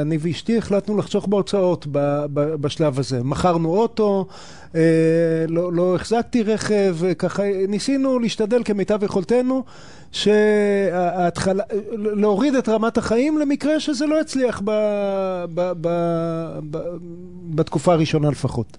אני 0.00 0.18
ואשתי 0.20 0.58
החלטנו 0.58 0.96
לחסוך 0.96 1.26
בהוצאות 1.26 1.86
ב, 1.92 1.98
ב, 2.32 2.54
בשלב 2.54 2.98
הזה. 2.98 3.22
מכרנו 3.24 3.68
אוטו, 3.68 4.26
אה, 4.74 4.80
לא, 5.48 5.72
לא 5.72 5.96
החזקתי 5.96 6.42
רכב, 6.42 6.96
אה, 7.04 7.14
ככה 7.14 7.42
ניסינו 7.68 8.18
להשתדל 8.18 8.62
כמיטב 8.64 9.02
יכולתנו. 9.02 9.64
שההתחלה, 10.12 11.64
להוריד 11.92 12.54
את 12.54 12.68
רמת 12.68 12.98
החיים 12.98 13.38
למקרה 13.38 13.80
שזה 13.80 14.06
לא 14.06 14.20
יצליח 14.20 14.60
ב, 14.64 14.70
ב, 15.54 15.72
ב, 15.80 15.88
ב, 16.70 16.78
בתקופה 17.54 17.92
הראשונה 17.92 18.30
לפחות. 18.30 18.76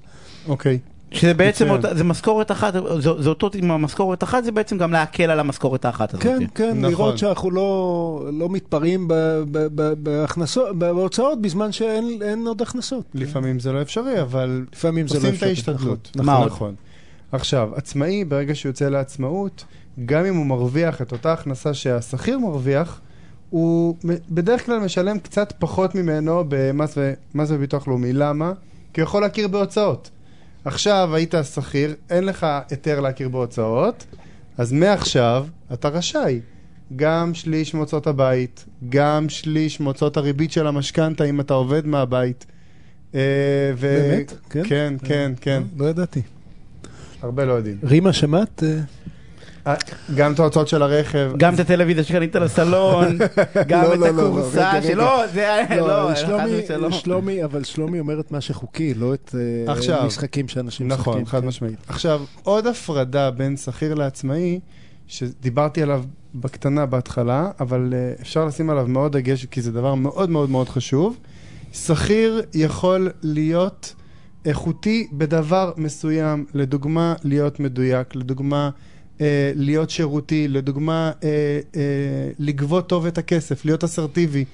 אוקיי. 0.48 0.80
שזה 1.14 1.34
בעצם, 1.34 1.66
מצוין. 1.66 1.78
אותה- 1.86 1.96
זה 1.96 2.04
משכורת 2.04 2.52
אחת, 2.52 2.74
זה 2.74 3.10
זה 3.20 3.30
אותו 3.30 3.50
עם 3.56 3.72
המשכורת 3.72 4.24
אחת, 4.24 4.44
זה 4.44 4.52
בעצם 4.52 4.78
גם 4.78 4.92
להקל 4.92 5.32
על 5.32 5.40
המשכורת 5.40 5.86
האחת 5.86 6.14
הזאת. 6.14 6.24
כן, 6.24 6.40
כן, 6.56 6.70
נכון. 6.78 6.92
לראות 6.92 7.18
שאנחנו 7.18 7.52
לא, 7.52 8.30
לא 8.34 8.50
מתפרעים 8.50 9.08
ב, 9.08 9.14
ב, 9.52 9.68
ב, 9.76 9.94
בהכנסות, 10.04 10.78
בהוצאות 10.78 11.42
בזמן 11.42 11.72
שאין 11.72 12.20
אין 12.22 12.48
עוד 12.48 12.62
הכנסות. 12.62 13.04
לפעמים 13.14 13.60
זה 13.60 13.72
לא 13.72 13.82
אפשרי, 13.82 14.22
אבל 14.22 14.66
לפעמים 14.74 15.08
זה 15.08 15.14
לא 15.14 15.20
עושים 15.20 15.30
את 15.30 15.34
אפשרי. 15.34 15.50
ההשתדלות. 15.50 16.12
נכון. 16.16 16.26
מה 16.26 16.36
עוד? 16.36 16.48
נכון. 16.48 16.76
עכשיו, 17.32 17.70
עצמאי, 17.76 18.26
ברגע 18.26 18.56
שהוא 18.56 18.70
יוצא 18.70 18.90
לעצמאות, 18.90 19.64
גם 20.06 20.26
אם 20.26 20.36
הוא 20.36 20.46
מרוויח 20.46 21.02
את 21.02 21.12
אותה 21.12 21.34
הכנסה 21.34 21.74
שהשכיר 21.74 22.40
מרוויח, 22.40 23.00
הוא 23.50 23.96
בדרך 24.30 24.66
כלל 24.66 24.80
משלם 24.80 25.20
קצת 25.20 25.54
פחות 25.60 25.96
ממנו 25.96 26.44
במס 26.48 26.98
וביטוח 27.52 27.88
לאומי. 27.88 28.14
למה? 28.14 28.52
כי 28.94 29.02
הוא 29.02 29.08
יכול 29.08 29.22
להכיר 29.22 29.48
בהוצאות. 29.48 30.10
עכשיו 30.66 31.10
היית 31.16 31.34
שכיר, 31.56 31.96
אין 32.10 32.24
לך 32.24 32.48
היתר 32.70 33.00
להכיר 33.00 33.30
בהוצאות, 33.30 34.06
אז 34.58 34.72
מעכשיו 34.72 35.48
אתה 35.74 35.90
רשאי. 35.90 36.40
גם 36.96 37.34
שליש 37.34 37.74
מהוצאות 37.74 38.08
הבית, 38.08 38.66
גם 38.90 39.30
שליש 39.30 39.80
מהוצאות 39.80 40.18
הריבית 40.18 40.52
של 40.52 40.68
המשכנתה 40.68 41.24
אם 41.24 41.40
אתה 41.40 41.54
עובד 41.54 41.88
מהבית. 41.88 42.46
אה, 43.16 43.20
ו... 43.76 44.08
באמת? 44.10 44.34
כן? 44.50 44.64
כן, 44.64 44.94
כן, 45.04 45.32
כן. 45.42 45.64
לא 45.78 45.86
ידעתי. 45.86 46.22
הרבה 47.22 47.46
לא 47.46 47.54
יודעים. 47.54 47.78
רימה, 47.84 48.14
שמעת? 48.14 48.64
אה, 49.68 49.72
אה, 49.72 49.78
גם 50.16 50.34
את 50.34 50.40
ההוצאות 50.40 50.68
של 50.68 50.82
הרכב. 50.82 51.32
גם 51.38 51.54
את 51.54 51.60
הטלוויזיה 51.60 52.04
שקנית 52.04 52.36
לסלון, 52.36 53.18
גם 53.68 53.84
לא, 53.84 53.94
את 53.94 54.00
לא, 54.00 54.10
לא, 54.10 54.22
הכורסה 54.22 54.70
רגע, 54.70 54.80
רגע. 54.80 54.88
שלא, 54.88 55.24
זה 55.34 56.78
לא, 56.78 56.90
חס 56.90 56.96
שלומי, 56.96 57.44
אבל 57.44 57.64
שלומי 57.64 58.00
אומר 58.00 58.20
את 58.20 58.32
מה 58.32 58.42
שחוקי, 58.42 58.94
לא 58.94 59.14
את 59.14 59.36
אה, 59.68 59.74
עכשיו. 59.74 60.04
משחקים 60.06 60.48
שאנשים 60.48 60.88
נכון, 60.88 61.14
משחקים. 61.14 61.26
חד 61.26 61.42
כן. 61.42 61.48
משמעית. 61.48 61.78
עכשיו, 61.88 62.22
עוד 62.44 62.68
הפרדה 62.68 63.32
בין 63.32 63.58
שכיר 63.58 63.94
לעצמאי, 63.94 64.60
שדיברתי 65.08 65.84
עליו 65.84 66.04
בקטנה 66.36 66.86
בהתחלה, 66.86 67.52
אבל 67.60 67.94
uh, 67.94 68.22
אפשר 68.22 68.46
לשים 68.46 68.70
עליו 68.70 68.88
מאוד 68.88 69.18
דגש, 69.18 69.46
כי 69.46 69.62
זה 69.62 69.72
דבר 69.72 69.96
מאוד 69.96 70.30
מאוד 70.30 70.50
מאוד 70.50 70.70
חשוב. 70.70 71.18
שכיר 71.74 72.42
יכול 72.54 73.12
להיות 73.22 73.94
איכותי 74.46 75.08
בדבר 75.12 75.72
מסוים, 75.78 76.46
לדוגמה, 76.54 77.14
להיות 77.24 77.60
מדויק, 77.60 78.16
לדוגמה, 78.16 78.66
אה, 78.66 78.93
להיות 79.56 79.90
שירותי, 79.90 80.48
לדוגמה, 80.48 81.12
אה, 81.24 81.30
אה, 81.76 81.82
לגבות 82.40 82.90
טוב 82.90 83.06
את 83.06 83.18
הכסף, 83.18 83.66
להיות 83.66 83.84
אסרטיבי. 83.84 84.46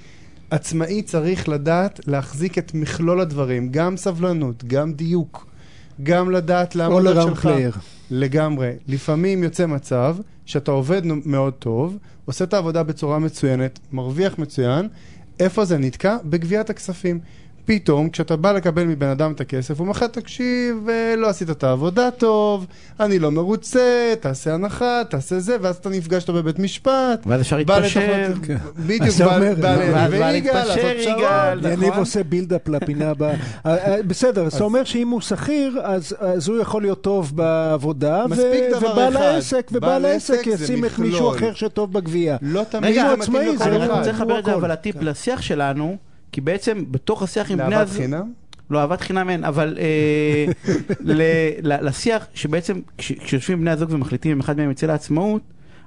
עצמאי 0.49 1.01
צריך 1.01 1.49
לדעת 1.49 1.99
להחזיק 2.07 2.57
את 2.57 2.73
מכלול 2.73 3.21
הדברים, 3.21 3.69
גם 3.71 3.97
סבלנות, 3.97 4.63
גם 4.63 4.93
דיוק, 4.93 5.47
גם 6.03 6.31
לדעת 6.31 6.75
על 6.75 7.07
around 7.07 7.21
שלך. 7.21 7.45
player. 7.45 7.79
לגמרי. 8.11 8.71
לפעמים 8.87 9.43
יוצא 9.43 9.65
מצב 9.65 10.17
שאתה 10.45 10.71
עובד 10.71 11.01
מאוד 11.05 11.53
טוב, 11.53 11.97
עושה 12.25 12.45
את 12.45 12.53
העבודה 12.53 12.83
בצורה 12.83 13.19
מצוינת, 13.19 13.79
מרוויח 13.91 14.39
מצוין, 14.39 14.87
איפה 15.39 15.65
זה 15.65 15.77
נתקע? 15.77 16.17
בגביית 16.25 16.69
הכספים. 16.69 17.19
פתאום, 17.69 18.09
כשאתה 18.09 18.35
בא 18.35 18.51
לקבל 18.51 18.83
מבן 18.83 19.07
אדם 19.07 19.31
את 19.31 19.41
הכסף, 19.41 19.71
הוא 19.71 19.79
אומר 19.79 19.91
לך, 19.91 20.03
תקשיב, 20.03 20.89
אה, 20.89 21.15
לא 21.17 21.27
עשית 21.27 21.49
את 21.49 21.63
העבודה 21.63 22.11
טוב, 22.11 22.65
אני 22.99 23.19
לא 23.19 23.31
מרוצה, 23.31 24.13
תעשה 24.19 24.53
הנחה, 24.53 25.01
תעשה 25.09 25.39
זה, 25.39 25.57
ואז 25.61 25.75
אתה 25.75 25.89
נפגש 25.89 26.21
איתו 26.21 26.33
בבית 26.33 26.59
משפט. 26.59 27.23
ואז 27.25 27.41
אפשר 27.41 27.57
להתפשר. 27.57 28.33
כן. 28.43 28.57
בדיוק, 28.77 29.15
בא 29.15 29.37
לא, 29.37 29.49
ליניב 29.49 30.11
ויגאל, 30.11 30.31
להתפשר, 30.31 30.67
לעשות 30.67 30.79
פשרות. 30.99 31.17
יגאל. 31.17 31.65
יניב 31.65 31.83
נכון? 31.89 31.99
עושה 31.99 32.23
בילדאפ 32.23 32.67
לפינה 32.67 33.09
הבאה. 33.09 33.33
אה, 33.65 33.75
אה, 33.95 34.03
בסדר, 34.03 34.47
אתה 34.47 34.63
אומר 34.63 34.83
שאם 34.83 35.09
הוא 35.09 35.21
שכיר, 35.21 35.79
אז 36.19 36.47
הוא 36.49 36.57
יכול 36.59 36.81
להיות 36.81 37.01
טוב 37.01 37.35
בעבודה, 37.35 38.25
ובעל. 38.81 39.17
העסק, 39.17 39.69
ובעל 39.71 39.91
בעל 39.91 40.05
העסק 40.05 40.33
עסק 40.33 40.57
זה 40.57 40.63
ישים 40.63 40.85
את. 40.85 40.99
מישהו 40.99 41.35
אחר 41.35 41.53
שטוב 41.53 41.93
בגבייה. 41.93 42.37
לא 42.41 42.63
תמיד 42.69 42.83
רגע, 42.83 43.15
זה 43.19 43.31
זה 43.57 43.65
אני 43.65 43.87
לא- 43.87 43.97
רוצה. 43.97 44.11
לחבר 44.11 44.39
את 44.39 44.45
זה. 44.45 44.55
אבל 44.55 44.71
הטיפ 44.71 44.97
כן. 44.99 45.05
לשיח 45.05 45.41
שלנו, 45.41 45.97
כי 46.31 46.41
בעצם 46.41 46.83
בתוך 46.91 47.23
השיח 47.23 47.51
עם 47.51 47.57
בני 47.57 47.69
לאהבת 47.69 47.87
הזוג... 47.87 48.01
חינם? 48.01 48.31
לא, 48.69 48.79
אהבת 48.79 49.01
חינם 49.01 49.29
אין, 49.29 49.43
אבל 49.43 49.77
אה, 49.79 50.45
ל- 50.99 51.21
ל- 51.73 51.87
לשיח 51.87 52.25
שבעצם 52.33 52.79
כש- 52.97 53.11
כשיושבים 53.11 53.61
בני 53.61 53.71
הזוג 53.71 53.91
ומחליטים 53.93 54.31
אם 54.31 54.39
אחד 54.39 54.57
מהם 54.57 54.71
יצא 54.71 54.87
לעצמאות, 54.87 55.41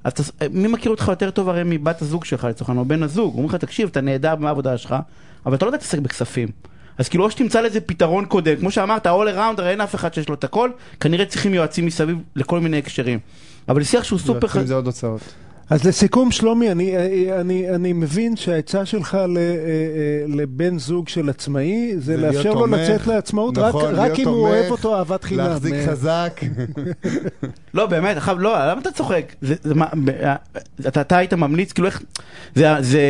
אז 0.04 0.12
תס- 0.12 0.30
מי 0.50 0.68
מכיר 0.68 0.90
אותך 0.90 1.08
יותר 1.08 1.30
טוב 1.30 1.48
הרי 1.48 1.62
מבת 1.64 2.02
הזוג 2.02 2.24
שלך 2.24 2.44
לצורך 2.44 2.68
העניין, 2.70 2.84
או 2.84 2.88
בן 2.88 3.02
הזוג, 3.02 3.32
אומרים 3.34 3.48
לך 3.48 3.54
תקשיב, 3.54 3.88
אתה 3.88 4.00
נהדר 4.00 4.36
בעבודה 4.36 4.78
שלך, 4.78 4.94
אבל 5.46 5.54
אתה 5.54 5.64
לא 5.64 5.68
יודע 5.68 5.76
להתעסק 5.76 5.98
בכספים. 5.98 6.48
אז 6.98 7.08
כאילו 7.08 7.24
או 7.24 7.30
שתמצא 7.30 7.60
לזה 7.60 7.80
פתרון 7.80 8.24
קודם, 8.24 8.56
כמו 8.56 8.70
שאמרת, 8.70 9.06
all 9.06 9.10
around, 9.36 9.58
הרי 9.60 9.70
אין 9.70 9.80
אף 9.80 9.94
אחד 9.94 10.14
שיש 10.14 10.28
לו 10.28 10.34
את 10.34 10.44
הכל, 10.44 10.70
כנראה 11.00 11.24
צריכים 11.26 11.54
יועצים 11.54 11.86
מסביב 11.86 12.18
לכל 12.36 12.60
מיני 12.60 12.78
הקשרים. 12.78 13.18
אבל 13.68 13.82
שיח 13.82 14.04
שהוא 14.04 14.18
סופר 14.18 14.46
יועצים. 14.46 14.66
זה 14.66 14.74
עוד 14.74 14.86
הוצאות. 14.86 15.20
אז 15.70 15.84
לסיכום, 15.84 16.30
שלומי, 16.30 16.72
אני, 16.72 16.96
אני, 17.40 17.74
אני 17.74 17.92
מבין 17.92 18.36
שהעצה 18.36 18.86
שלך 18.86 19.14
ל, 19.14 19.38
אה, 19.38 19.42
אה, 19.42 20.36
לבן 20.36 20.78
זוג 20.78 21.08
של 21.08 21.28
עצמאי 21.28 21.92
זה 21.98 22.16
לאפשר 22.16 22.54
לו 22.54 22.66
לצאת 22.66 23.06
לעצמאות, 23.06 23.58
נכון, 23.58 23.94
רק, 23.94 24.10
רק 24.10 24.18
אם 24.18 24.28
הוא 24.28 24.48
אוהב 24.48 24.70
אותו 24.70 24.96
אהבת 24.96 25.24
חינם. 25.24 25.44
להחזיק 25.44 25.74
אה, 25.74 25.86
חזק. 25.86 26.40
לא, 27.74 27.86
באמת, 27.86 28.16
עכשיו, 28.16 28.38
לא, 28.38 28.70
למה 28.70 28.80
אתה 28.80 28.90
צוחק? 28.90 29.32
זה, 29.40 29.54
זה, 29.62 29.74
מה, 29.74 29.86
ב- 30.04 30.34
אתה, 30.88 31.00
אתה 31.00 31.16
היית 31.16 31.34
ממליץ, 31.34 31.72
כאילו 31.72 31.86
איך... 31.86 32.02
זה, 32.54 32.68
זה... 32.80 33.02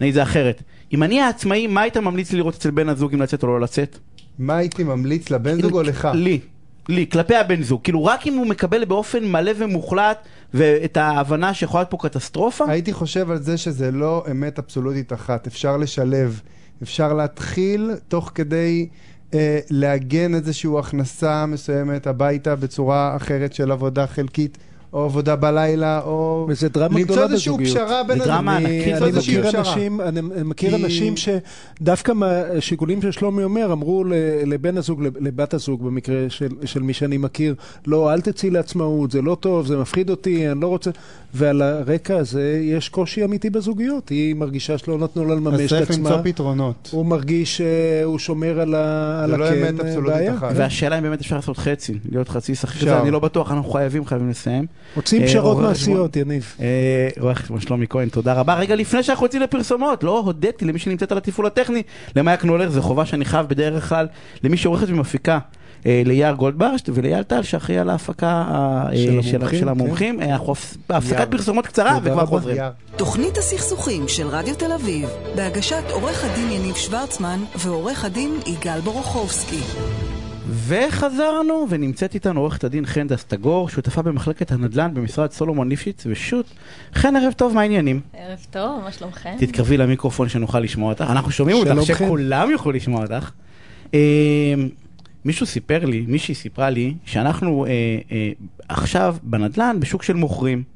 אני, 0.00 0.12
זה 0.12 0.22
אחרת. 0.22 0.62
אם 0.92 1.02
אני 1.02 1.20
העצמאי, 1.20 1.66
מה 1.66 1.80
היית 1.80 1.96
ממליץ 1.96 2.32
לי 2.32 2.38
לראות 2.38 2.54
אצל 2.54 2.70
בן 2.70 2.88
הזוג 2.88 3.12
אם 3.12 3.22
לצאת 3.22 3.42
או 3.42 3.48
לא 3.48 3.60
לצאת? 3.60 3.98
מה 4.38 4.56
הייתי 4.56 4.84
ממליץ 4.84 5.30
לבן 5.30 5.62
זוג 5.62 5.72
או 5.72 5.82
לך? 5.82 6.08
לי. 6.14 6.40
לי, 6.88 7.06
כלפי 7.12 7.36
הבן 7.36 7.62
זוג. 7.62 7.80
כאילו, 7.82 8.04
רק 8.04 8.26
אם 8.26 8.34
הוא 8.34 8.46
מקבל 8.46 8.84
באופן 8.84 9.24
מלא 9.24 9.52
ומוחלט 9.56 10.18
ואת 10.54 10.96
ההבנה 10.96 11.54
שיכולה 11.54 11.80
להיות 11.80 11.90
פה 11.90 11.96
קטסטרופה, 12.00 12.64
הייתי 12.68 12.92
חושב 12.92 13.30
על 13.30 13.42
זה 13.42 13.56
שזה 13.56 13.90
לא 13.90 14.24
אמת 14.30 14.58
אבסולוטית 14.58 15.12
אחת, 15.12 15.46
אפשר 15.46 15.76
לשלב, 15.76 16.40
אפשר 16.82 17.12
להתחיל 17.12 17.90
תוך 18.08 18.32
כדי 18.34 18.88
אה, 19.34 19.58
לעגן 19.70 20.34
איזושהי 20.34 20.70
הכנסה 20.78 21.46
מסוימת 21.46 22.06
הביתה 22.06 22.56
בצורה 22.56 23.16
אחרת 23.16 23.52
של 23.52 23.70
עבודה 23.70 24.06
חלקית. 24.06 24.58
או 24.94 25.04
עבודה 25.04 25.36
בלילה, 25.36 26.00
או 26.04 26.46
וזה 26.48 26.68
דרמה 26.68 26.98
למצוא 26.98 27.04
גדולה 27.14 27.22
איזושהי 27.32 27.50
בזוגיות. 27.52 27.70
פשרה 27.76 28.02
בין 28.02 28.18
זה 28.18 28.24
דרמה 28.24 28.56
הזוגים. 28.56 28.76
ענקית 28.78 28.92
אני, 28.94 28.98
אני 28.98 29.06
איזושהי 29.06 29.38
מכיר 29.38 29.48
פשרה. 29.50 29.60
אנשים, 29.60 30.00
אני 30.00 30.20
אני 30.20 30.42
מכיר 30.44 30.70
כי- 30.76 30.84
אנשים 30.84 31.14
שדווקא 31.16 32.12
מהשיקולים 32.12 33.02
ששלומי 33.02 33.44
אומר, 33.44 33.72
אמרו 33.72 34.04
לבן 34.46 34.76
הזוג, 34.76 35.02
לב- 35.02 35.16
לבת 35.20 35.54
הזוג 35.54 35.84
במקרה 35.86 36.16
של, 36.28 36.48
של 36.64 36.82
מי 36.82 36.92
שאני 36.92 37.16
מכיר, 37.16 37.54
לא, 37.86 38.12
אל 38.12 38.20
תצאי 38.20 38.50
לעצמאות, 38.50 39.10
זה 39.10 39.22
לא 39.22 39.36
טוב, 39.40 39.66
זה 39.66 39.76
מפחיד 39.76 40.10
אותי, 40.10 40.50
אני 40.50 40.60
לא 40.60 40.66
רוצה... 40.66 40.90
ועל 41.36 41.62
הרקע 41.62 42.16
הזה 42.16 42.60
יש 42.62 42.88
קושי 42.88 43.24
אמיתי 43.24 43.50
בזוגיות. 43.50 44.08
היא 44.08 44.34
מרגישה 44.34 44.78
שלא 44.78 44.98
נתנו 44.98 45.24
לה 45.24 45.34
לממש 45.34 45.54
אז 45.54 45.60
את 45.60 45.68
צריך 45.68 45.90
עצמה. 45.90 46.10
למצוא 46.10 46.24
פתרונות. 46.24 46.88
הוא 46.92 47.06
מרגיש 47.06 47.60
שהוא 47.60 48.18
שומר 48.18 48.60
על, 48.60 48.74
ה, 48.74 49.20
על 49.24 49.30
זה 49.30 49.36
לא 49.36 49.48
אמת 49.52 49.80
אבסולוטית 49.80 50.16
בעיה. 50.16 50.34
אחת. 50.34 50.52
והשאלה 50.56 50.98
אם 50.98 51.02
באמת 51.02 51.20
אפשר 51.20 51.36
לעשות 51.36 51.58
חצי, 51.58 51.98
להיות 52.10 52.28
חצי 52.28 52.52
אפשר. 52.52 53.00
אני 53.02 53.10
לא 53.10 53.18
בטוח, 53.18 53.52
אנחנו 53.52 53.70
חייבים, 53.70 54.04
חייבים 54.06 54.30
לסיים. 54.30 54.66
רוצים 54.96 55.22
אה, 55.22 55.26
פשרות 55.26 55.56
עורך 55.56 55.68
מעשיות, 55.68 56.16
יניב. 56.16 56.56
אה, 56.60 57.08
רואה 57.20 57.34
חשבון 57.34 57.60
שלומי 57.60 57.86
כהן, 57.88 58.08
תודה 58.08 58.32
רבה. 58.32 58.54
רגע, 58.54 58.74
לפני 58.74 59.02
שאנחנו 59.02 59.26
יוצאים 59.26 59.42
לפרסומות, 59.42 60.04
לא 60.04 60.18
הודיתי 60.18 60.64
למי 60.64 60.78
שנמצאת 60.78 61.12
על 61.12 61.18
התפעול 61.18 61.46
הטכני, 61.46 61.82
למאיה 62.16 62.36
קנולר, 62.36 62.70
זו 62.70 62.82
חובה 62.82 63.06
שאני 63.06 63.24
חייב 63.24 63.46
בדרך 63.46 63.88
כלל, 63.88 64.06
למי 64.42 64.56
שעורכת 64.56 64.86
ומפיקה. 64.88 65.38
אה, 65.86 66.02
ליאר 66.04 66.32
גולדברשט 66.34 66.88
ולאייל 66.94 67.22
טל 67.22 67.42
שאחראי 67.42 67.78
על 67.78 67.90
ההפקה 67.90 68.44
אה, 68.50 69.22
של 69.22 69.40
של 69.58 69.68
המומחים, 69.68 70.20
כן. 70.20 70.30
אנחנו 70.30 70.54
בהפסקת. 70.88 71.30
פרסומות 71.30 71.66
קצרה 71.66 71.98
וכבר. 72.02 72.26
חוזרים. 72.26 72.56
תוכנית 72.96 73.38
הסכסוכים 73.38 74.08
של 74.08 74.26
רדיו 74.26 74.54
תל 74.54 74.72
אביב, 74.72 75.08
בהגשת 75.36 75.82
עורך 75.90 76.24
הדין 76.24 76.50
יניב 76.50 76.74
שוורצמן 76.74 77.40
ועורך 77.58 78.04
הדין 78.04 78.38
יגאל 78.46 78.80
בורוכובסקי. 78.80 79.60
וחזרנו, 80.48 81.66
ונמצאת 81.70 82.14
איתנו 82.14 82.40
עורכת 82.40 82.64
הדין 82.64 82.86
חן 82.86 83.08
דסטגור, 83.08 83.68
שותפה 83.68 84.02
במחלקת 84.02 84.52
הנדל"ן 84.52 84.94
במשרד 84.94 85.30
סולומון 85.30 85.68
ליפשיץ 85.68 86.06
ושות'. 86.06 86.46
חן, 86.94 87.16
ערב 87.16 87.32
טוב, 87.32 87.54
מה 87.54 87.60
העניינים? 87.60 88.00
ערב 88.12 88.46
טוב, 88.50 88.80
מה 88.84 88.92
שלומכם? 88.92 89.36
תתקרבי 89.38 89.76
למיקרופון 89.76 90.28
שנוכל 90.28 90.60
לשמוע 90.60 90.92
אותך. 90.92 91.04
אנחנו 91.10 91.30
שומעים 91.30 91.56
אותך. 91.56 91.86
שכולם 91.86 92.50
יוכלו 92.50 92.72
לשמוע 92.72 93.02
אותך. 93.02 93.30
אה, 93.94 94.54
מישהו 95.24 95.46
סיפר 95.46 95.84
לי, 95.84 96.04
מישהי 96.08 96.34
סיפרה 96.34 96.70
לי, 96.70 96.94
שאנחנו 97.04 97.66
אה, 97.66 97.70
אה, 98.12 98.30
עכשיו 98.68 99.16
בנדל"ן 99.22 99.76
בשוק 99.80 100.02
של 100.02 100.14
מוכרים. 100.14 100.73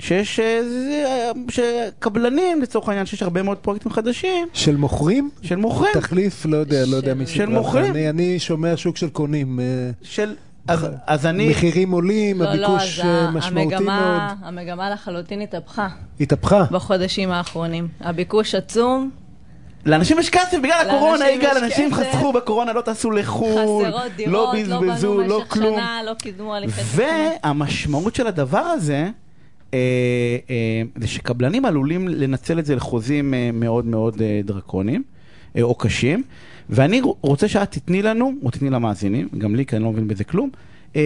שיש 0.00 0.40
אה, 0.40 0.60
זה, 0.62 1.04
אה, 1.06 1.30
שקבלנים 1.50 2.62
לצורך 2.62 2.88
העניין 2.88 3.06
שיש 3.06 3.22
הרבה 3.22 3.42
מאוד 3.42 3.58
פרויקטים 3.58 3.92
חדשים 3.92 4.48
של 4.52 4.76
מוכרים? 4.76 5.30
של 5.42 5.56
מוכרים 5.56 5.92
תחליף, 5.94 6.46
לא 6.46 6.56
יודע, 6.56 6.86
לא 6.86 6.96
יודע 6.96 7.08
של- 7.12 7.18
מי 7.18 7.26
של 7.26 7.32
סיפרה 7.32 7.46
לך. 7.46 7.52
מוכרים. 7.52 7.92
אני- 7.92 8.08
אני 8.10 8.38
שומע 8.38 8.72
שוק 8.76 8.96
של 8.96 9.08
קונים. 9.08 9.60
אה, 9.60 9.64
של 10.02 10.34
אז, 10.68 10.86
אז 11.06 11.26
אני 11.26 11.48
מחירים 11.50 11.90
עולים, 11.90 12.42
לא, 12.42 12.54
לא, 12.54 12.66
הביקוש 12.66 13.00
אז 13.00 13.06
אה, 13.06 13.28
ה- 13.28 13.30
משמעותי 13.30 13.74
המגמה, 13.74 14.00
מאוד. 14.40 14.48
המגמה 14.48 14.90
לחלוטין 14.90 15.40
התהפכה 15.40 15.88
התהפכה. 16.20 16.64
בחודשים 16.70 17.30
האחרונים. 17.30 17.88
הביקוש 18.00 18.54
עצום, 18.54 19.10
לאנשים 19.86 20.18
יש 20.18 20.30
כסף 20.30 20.58
בגלל 20.62 20.86
הקורונה, 20.90 21.30
יגאל, 21.30 21.56
אנשים. 21.64 21.94
חסכו 21.94 22.32
בקורונה, 22.32 22.72
לא 22.72 22.80
טסו 22.80 23.10
לחו"ל, 23.10 23.84
חסרות 23.86 24.12
דירות, 24.16 24.32
לא 24.32 24.52
לא 24.68 24.80
בזבזו, 24.80 25.12
בנו 25.14 25.28
לא 25.28 25.38
במשך 25.38 25.52
כלום. 25.52 25.74
שנה, 25.74 26.00
לא 26.06 26.14
קידמו 26.14 26.54
הליכי 26.54 26.82
תכנון. 26.82 27.06
והמשמעות 27.44 28.14
של 28.14 28.26
הדבר 28.26 28.58
הזה, 28.58 29.08
זה 30.96 31.06
שקבלנים 31.06 31.64
עלולים 31.64 32.08
לנצל 32.08 32.58
את 32.58 32.66
זה 32.66 32.76
לחוזים 32.76 33.34
אה, 33.34 33.50
מאוד 33.52 33.86
מאוד 33.86 34.22
אה, 34.22 34.40
דרקוניים, 34.44 35.02
אה, 35.56 35.62
או 35.62 35.74
קשים, 35.74 36.22
ואני 36.70 37.00
רוצה 37.20 37.48
שאת 37.48 37.70
תתני 37.70 38.02
לנו, 38.02 38.32
או 38.42 38.50
תתני 38.50 38.70
למאזינים, 38.70 39.28
גם 39.38 39.56
לי, 39.56 39.66
כי 39.66 39.76
אני 39.76 39.84
לא 39.84 39.92
מבין 39.92 40.08
בזה 40.08 40.24
כלום, 40.24 40.50
אה, 40.96 41.02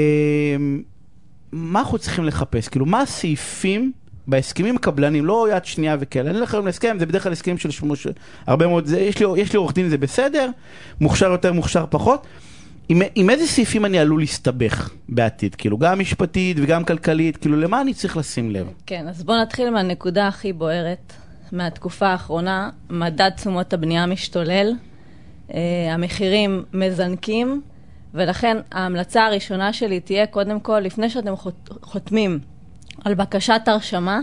מה 1.53 1.81
אנחנו 1.81 1.99
צריכים 1.99 2.25
לחפש? 2.25 2.69
כאילו, 2.69 2.87
מה 2.87 3.01
הסעיפים 3.01 3.93
בהסכמים 4.27 4.77
הקבלנים, 4.77 5.25
לא 5.25 5.49
יד 5.53 5.65
שנייה 5.65 5.97
וכאלה, 6.01 6.31
אני 6.31 6.39
הולך 6.39 6.55
היום 6.55 6.67
להסכם, 6.67 6.97
זה 6.99 7.07
בדרך 7.07 7.23
כלל 7.23 7.33
הסכם 7.33 7.59
של 7.59 7.71
שמוש... 7.71 8.07
הרבה 8.47 8.67
מאוד, 8.67 8.87
זה, 8.87 9.01
יש 9.37 9.53
לי 9.53 9.57
עורך 9.57 9.75
דין, 9.75 9.89
זה 9.89 9.99
בסדר, 9.99 10.51
מוכשר 11.01 11.31
יותר, 11.31 11.53
מוכשר 11.53 11.85
פחות. 11.91 12.27
עם, 12.89 13.03
עם 13.15 13.31
איזה 13.31 13.47
סעיפים 13.47 13.85
אני 13.85 13.99
עלול 13.99 14.21
להסתבך 14.21 14.91
בעתיד? 15.09 15.55
כאילו, 15.55 15.79
גם 15.79 15.99
משפטית 15.99 16.57
וגם 16.61 16.85
כלכלית, 16.85 17.37
כאילו, 17.37 17.61
למה 17.61 17.81
אני 17.81 17.95
צריך 17.95 18.17
לשים 18.17 18.51
לב? 18.51 18.67
כן, 18.87 19.09
אז 19.09 19.23
בואו 19.25 19.41
נתחיל 19.43 19.71
מהנקודה 19.71 20.29
הכי 20.29 20.53
בוערת 20.53 21.13
מהתקופה 21.53 22.07
האחרונה. 22.09 22.71
מדד 22.91 23.31
תשומות 23.37 23.73
הבנייה 23.73 24.07
משתולל, 24.07 24.73
אה, 25.55 25.61
המחירים 25.95 26.65
מזנקים, 26.73 27.63
ולכן 28.15 28.57
ההמלצה 28.73 29.27
הראשונה 29.27 29.73
שלי 29.73 30.01
תהיה, 30.01 30.27
קודם 30.27 30.61
כל, 30.61 30.81
לפני 30.81 31.11
שאתם 31.11 31.37
חות- 31.37 31.69
חותמים 31.83 32.39
על 33.05 33.15
בקשת 33.15 33.61
הרשמה, 33.67 34.21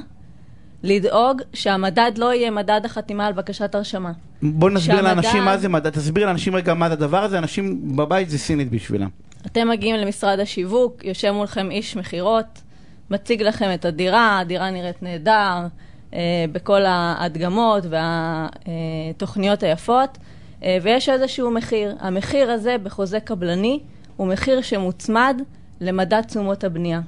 לדאוג 0.83 1.41
שהמדד 1.53 2.11
לא 2.17 2.33
יהיה 2.33 2.51
מדד 2.51 2.81
החתימה 2.85 3.25
על 3.27 3.33
בקשת 3.33 3.75
הרשמה. 3.75 4.11
בוא 4.41 4.69
נסביר 4.69 4.95
שהמדד- 4.95 5.03
לאנשים 5.09 5.43
מה 5.45 5.57
זה 5.57 5.69
מדד, 5.69 5.89
תסביר 5.89 6.25
לאנשים 6.25 6.55
רגע 6.55 6.73
מה 6.73 6.87
זה 6.87 6.93
הדבר 6.93 7.23
הזה, 7.23 7.37
אנשים 7.37 7.95
בבית 7.97 8.29
זה 8.29 8.37
סינית 8.37 8.71
בשבילם. 8.71 9.09
אתם 9.45 9.69
מגיעים 9.69 9.95
למשרד 9.95 10.39
השיווק, 10.39 11.05
יושב 11.05 11.31
מולכם 11.31 11.71
איש 11.71 11.95
מכירות, 11.95 12.61
מציג 13.09 13.41
לכם 13.41 13.69
את 13.73 13.85
הדירה, 13.85 14.39
הדירה 14.39 14.71
נראית 14.71 15.03
נהדר, 15.03 15.67
אה, 16.13 16.19
בכל 16.51 16.81
ההדגמות 16.85 17.83
והתוכניות 17.89 19.63
היפות, 19.63 20.17
אה, 20.63 20.77
ויש 20.81 21.09
איזשהו 21.09 21.51
מחיר. 21.51 21.95
המחיר 21.99 22.51
הזה 22.51 22.75
בחוזה 22.83 23.19
קבלני 23.19 23.79
הוא 24.17 24.27
מחיר 24.27 24.61
שמוצמד 24.61 25.41
למדד 25.81 26.21
תשומות 26.21 26.63
הבנייה. 26.63 27.01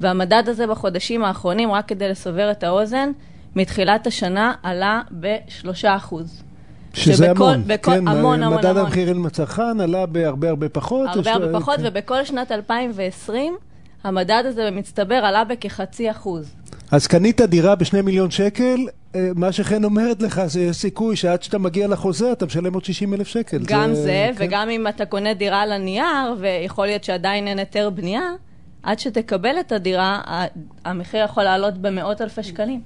והמדד 0.00 0.42
הזה 0.46 0.66
בחודשים 0.66 1.24
האחרונים, 1.24 1.72
רק 1.72 1.88
כדי 1.88 2.08
לסבר 2.08 2.50
את 2.50 2.64
האוזן, 2.64 3.10
מתחילת 3.56 4.06
השנה 4.06 4.54
עלה 4.62 5.00
בשלושה 5.12 5.96
אחוז. 5.96 6.42
שזה 6.94 7.26
שבכל- 7.26 7.44
המון. 7.44 7.62
בכל- 7.66 7.90
כן, 7.90 8.08
המון, 8.08 8.42
המון, 8.42 8.58
מדד 8.58 8.66
המון. 8.66 8.82
המחירים 8.84 9.26
לצרכן 9.26 9.80
עלה 9.80 10.06
בהרבה 10.06 10.48
הרבה 10.48 10.68
פחות. 10.68 11.08
הרבה 11.12 11.32
הרבה 11.32 11.60
פחות, 11.60 11.76
כן. 11.76 11.82
ובכל 11.86 12.24
שנת 12.24 12.52
2020 12.52 13.56
המדד 14.04 14.42
הזה 14.46 14.70
במצטבר 14.70 15.14
עלה 15.14 15.44
בכחצי 15.44 16.10
אחוז. 16.10 16.54
אז 16.90 17.06
קנית 17.06 17.40
דירה 17.40 17.74
בשני 17.74 18.00
מיליון 18.02 18.30
שקל, 18.30 18.76
אה, 19.14 19.28
מה 19.34 19.52
שחן 19.52 19.84
אומרת 19.84 20.22
לך 20.22 20.42
זה 20.46 20.60
יש 20.60 20.76
סיכוי 20.76 21.16
שעד 21.16 21.42
שאתה 21.42 21.58
מגיע 21.58 21.88
לחוזה 21.88 22.32
אתה 22.32 22.46
משלם 22.46 22.74
עוד 22.74 22.84
60 22.84 23.14
אלף 23.14 23.26
שקל. 23.28 23.58
גם 23.66 23.94
זה, 23.94 24.30
כן. 24.38 24.44
וגם 24.44 24.70
אם 24.70 24.86
אתה 24.88 25.04
קונה 25.06 25.34
דירה 25.34 25.60
על 25.62 25.72
הנייר, 25.72 26.04
ויכול 26.40 26.86
להיות 26.86 27.04
שעדיין 27.04 27.46
אין 27.48 27.58
היתר 27.58 27.90
בנייה, 27.90 28.22
עד 28.86 28.98
שתקבל 28.98 29.60
את 29.60 29.72
הדירה, 29.72 30.20
המחיר 30.84 31.24
יכול 31.24 31.42
לעלות 31.42 31.78
במאות 31.78 32.20
אלפי 32.22 32.42
שקלים. 32.42 32.80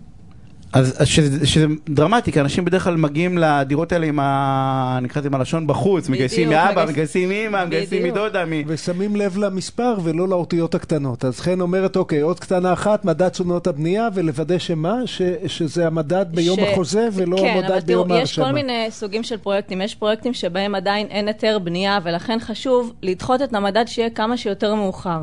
אז 0.72 0.94
אז 1.02 1.06
שזה, 1.08 1.46
שזה 1.46 1.66
דרמטי, 1.88 2.32
כי 2.32 2.40
אנשים 2.40 2.64
בדרך 2.64 2.84
כלל 2.84 2.96
מגיעים 2.96 3.38
לדירות 3.38 3.92
האלה 3.92 4.06
עם 4.06 4.18
ה... 4.20 4.98
נקרא 5.02 5.20
לזה 5.20 5.28
עם 5.28 5.34
הלשון 5.34 5.66
בחוץ, 5.66 6.04
בדיוק, 6.04 6.14
מגייסים 6.16 6.48
מאבא, 6.48 6.82
מגייס- 6.84 6.88
מגייסים 6.90 7.28
מאמא, 7.28 7.64
מגייסים. 7.64 8.02
מדודה, 8.02 8.44
מ... 8.44 8.50
ושמים 8.66 9.16
לב 9.16 9.38
למספר 9.38 9.94
ולא 10.02 10.28
לאותיות 10.28 10.74
הקטנות. 10.74 11.24
אז 11.24 11.40
חן 11.40 11.60
אומרת, 11.60 11.96
אוקיי, 11.96 12.20
עוד 12.20 12.40
קטנה 12.40 12.72
אחת, 12.72 13.04
מדד 13.04 13.28
תשומות 13.28 13.66
הבנייה, 13.66 14.08
ולוודא 14.14 14.58
שמה? 14.58 14.94
ש, 15.06 15.22
שזה 15.46 15.86
המדד 15.86 16.26
ביום 16.30 16.56
ש- 16.60 16.62
החוזה 16.62 17.08
ולא 17.12 17.36
כן, 17.36 17.54
אבל 17.58 17.72
המדד 17.72 17.86
ביום 17.86 18.08
תראו, 18.08 18.16
יש 18.18 18.38
ההרשמה. 18.38 18.44
כל 18.46 18.52
מיני 18.52 18.86
סוגים 18.90 19.22
של 19.22 19.36
פרויקטים. 19.36 19.80
יש 19.80 19.94
פרויקטים 19.94 20.34
שבהם 20.34 20.74
עדיין 20.74 21.06
אין 21.06 21.28
היתר 21.28 21.58
בנייה, 21.58 21.98
ולכן 22.02 22.38
חשוב 22.40 22.92
לדחות 23.02 23.42
את 23.42 23.54
המדד 23.54 23.84
שיהיה 23.86 24.10
כמה 24.10 24.36
שיותר 24.36 24.74
מאוחר. 24.74 25.20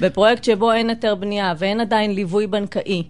בפרויקט 0.00 0.44
שבו 0.44 0.72
אין 0.72 0.88
היתר 0.88 1.14
בנייה 1.14 1.54
ואין 1.58 1.80
עדיין 1.80 2.14
ליווי 2.14 2.46
בנקאי, 2.46 3.02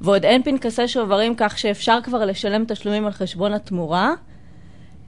ועוד 0.00 0.24
אין 0.24 0.42
פנקסי 0.42 0.88
שוברים 0.88 1.34
כך 1.36 1.58
שאפשר 1.58 1.98
כבר 2.04 2.24
לשלם 2.24 2.64
תשלומים 2.68 3.06
על 3.06 3.12
חשבון 3.12 3.52
התמורה, 3.52 4.12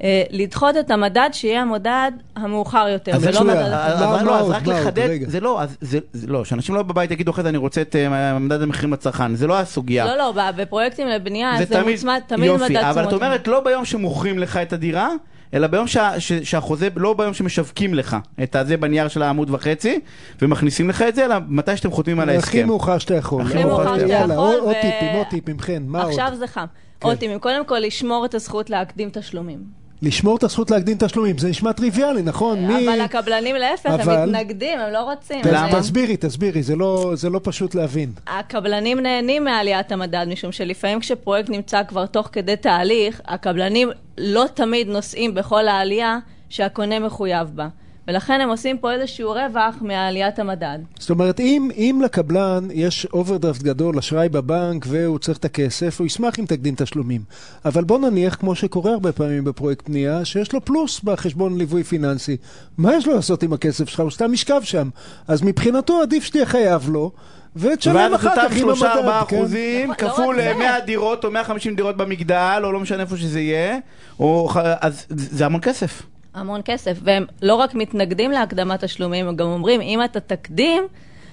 אה, 0.03 0.22
לדחות 0.31 0.77
את 0.77 0.90
המדד 0.90 1.31
שיהיה 1.33 1.62
המדד 1.62 2.12
המאוחר 2.37 2.88
יותר, 2.88 3.14
אז 3.14 3.27
ולא. 3.27 3.44
מדד... 3.44 3.72
אבל 3.72 4.27
לא, 4.27 4.40
אז? 4.40 4.51
רק? 4.51 4.66
לחדד, 4.66 5.09
רגע. 5.09 5.29
זה 5.29 5.40
לא, 5.40 5.62
אז 5.62 5.77
זה, 5.81 5.99
זה 6.12 6.27
לא, 6.27 6.44
שאנשים 6.44 6.75
לא 6.75 6.83
בבית 6.83 7.11
יגידו 7.11 7.31
אחרי 7.31 7.42
זה 7.42 7.49
אני 7.49 7.59
רוצה 7.59 7.81
את 7.81 7.96
אה, 7.96 8.38
מדד 8.38 8.62
המחירים 8.62 8.92
לצרכן, 8.92 9.35
זה 9.35 9.46
לא 9.46 9.59
הסוגיה. 9.59 10.05
לא, 10.05 10.16
לא, 10.16 10.33
בפרויקטים 10.57 11.09
לבנייה 11.09 11.55
זה 11.59 11.64
זה 11.64 11.83
מוצמד, 11.83 12.20
תמיד 12.27 12.51
מדד 12.51 12.61
יופי, 12.61 12.75
תשומות. 12.75 12.96
אבל 12.96 13.09
את. 13.09 13.12
אומרת 13.12 13.49
לא 13.49 13.61
ביום 13.61 13.85
שמוכרים 13.85 14.38
לך 14.38 14.57
את 14.57 14.72
הדירה, 14.72 15.09
אלא 15.56 15.66
ביום 15.66 15.86
שה, 15.86 16.20
ש, 16.20 16.32
שהחוזה, 16.32 16.88
לא 16.96 17.14
ביום 17.14 17.34
שמשווקים 17.34 17.94
לך 17.94 18.16
את 18.42 18.56
הזה 18.56 18.76
בנייר 18.76 19.08
של 19.08 19.22
העמוד 19.22 19.50
וחצי, 19.50 20.00
ומכניסים 20.42 20.88
לך 20.88 21.02
את 21.02 21.14
זה, 21.14 21.24
אלא 21.24 21.36
מתי 21.48 21.76
שאתם 21.76 21.90
חותמים 21.90 22.20
על 22.20 22.28
הכי 22.28 22.36
ההסכם. 22.36 22.66
מאוחר 22.66 22.98
שאתה 22.98 23.14
יכול. 23.14 23.42
הכי 23.42 23.64
מאוחר 23.64 23.98
שאתה 23.98 24.12
יכול, 24.12 24.32
עוד 24.32 24.54
עוד 24.54 24.68
ו- 24.68 24.72
טיפים, 24.72 25.16
עוד 25.16 25.26
טיפים, 25.30 25.60
חן, 25.60 25.82
מה 25.86 26.02
עוד? 26.02 26.08
עכשיו 26.10 26.32
זה 26.38 26.46
חם. 26.46 26.64
כן. 27.00 27.08
עוד 27.08 27.16
טיפים, 27.18 27.38
קודם 27.38 27.64
כל 27.64 27.78
לשמור 27.78 28.24
את 28.24 28.34
הזכות 28.34 28.70
להקדים 28.70 29.10
תשלומים. 29.12 29.86
לשמור 30.02 30.37
את 30.37 30.42
הזכות 30.42 30.70
להקדים 30.70 30.96
תשלומים, 31.00 31.38
זה 31.38 31.48
נשמע 31.48 31.72
טריוויאלי, 31.72 32.22
נכון? 32.22 32.66
מי- 32.66 32.88
אבל 32.88 33.00
הקבלנים 33.00 33.56
להפך, 33.56 33.87
אבל- 33.90 34.14
הם 34.16 34.28
מתנגדים, 34.28 34.78
הם 34.80 34.92
לא 34.92 34.98
רוצים. 35.12 35.44
זה- 35.44 35.56
תסבירי, 35.78 36.16
תסבירי, 36.16 36.62
זה 36.62 36.76
לא- 36.76 37.12
זה 37.14 37.30
לא 37.30 37.40
פשוט 37.42 37.74
להבין. 37.74 38.12
הקבלנים 38.26 39.00
נהנים 39.00 39.44
מעליית 39.44 39.92
המדד, 39.92 40.26
משום 40.28 40.52
שלפעמים 40.52 41.00
כשפרויקט 41.00 41.50
נמצא 41.50 41.82
כבר 41.88 42.06
תוך 42.06 42.28
כדי 42.32 42.56
תהליך, 42.56 43.20
הקבלנים 43.26 43.88
לא 44.18 44.44
תמיד 44.54 44.88
נושאים 44.88 45.35
בכל 45.35 45.68
העלייה 45.68 46.18
שהקונה 46.48 46.98
מחויב 46.98 47.48
בה. 47.54 47.68
ולכן 48.08 48.40
הם 48.40 48.48
עושים 48.48 48.78
פה 48.78 48.92
איזשהו 48.92 49.30
רווח 49.32 49.74
מעליית 49.80 50.38
המדד. 50.38 50.78
זאת 50.98 51.10
אומרת, 51.10 51.40
אם, 51.40 51.70
אם 51.76 52.00
לקבלן 52.04 52.68
יש 52.72 53.06
אוברדרפט 53.12 53.62
גדול, 53.62 53.98
אשראי 53.98 54.28
בבנק, 54.28 54.84
והוא 54.88 55.18
צריך 55.18 55.38
את 55.38 55.44
הכסף, 55.44 55.98
הוא 55.98 56.06
ישמח 56.06 56.38
אם 56.38 56.44
תקדים 56.44 56.74
תשלומים. 56.74 57.20
אבל 57.64 57.84
בוא 57.84 57.98
נניח, 57.98 58.34
כמו 58.34 58.54
שקורה 58.54 58.92
הרבה 58.92 59.12
פעמים 59.12 59.44
בפרויקט 59.44 59.88
בנייה, 59.88 60.24
שיש 60.24 60.52
לו 60.52 60.64
פלוס 60.64 61.00
בחשבון 61.00 61.58
ליווי 61.58 61.84
פיננסי. 61.84 62.36
מה 62.78 62.94
יש 62.94 63.06
לו 63.06 63.14
לעשות 63.14 63.42
עם 63.42 63.52
הכסף 63.52 63.88
שלך? 63.88 64.00
הוא 64.00 64.10
סתם 64.10 64.34
ישכב 64.34 64.60
שם. 64.64 64.88
אז 65.28 65.42
מבחינתו 65.42 66.02
עדיף 66.02 66.24
שתהיה 66.24 66.46
חייב 66.46 66.88
לו, 66.88 67.12
ותשלם 67.56 67.96
ואז 67.96 68.14
אחר 68.14 68.30
אותם 68.30 68.48
כך 68.48 68.56
עם 68.56 68.68
המדד. 68.68 69.22
3-4 69.22 69.26
כן? 69.28 69.36
אחוזים 69.36 69.90
נכון, 69.90 70.08
לא 70.08 70.12
כפול 70.12 70.36
זה. 70.36 70.54
100 70.58 70.80
דירות 70.80 71.24
או 71.24 71.30
150 71.30 71.76
דירות 71.76 71.96
במגדל, 71.96 72.60
או 72.64 72.72
לא 72.72 72.80
משנה 72.80 73.02
איפה 73.02 73.16
שזה 73.16 73.40
יהיה, 73.40 73.78
או 74.20 74.50
אז 74.80 75.06
זה 75.08 75.46
המון 75.46 75.60
כסף. 75.60 76.02
המון 76.37 76.61
כסף, 76.64 76.99
והם 77.03 77.25
לא 77.42 77.55
רק 77.55 77.75
מתנגדים 77.75 78.31
להקדמת 78.31 78.85
תשלומים, 78.85 79.29
הם 79.29 79.37
גם 79.37 79.46
אומרים, 79.46 79.81
אם 79.81 80.05
אתה 80.05 80.20
תקדים, 80.20 80.83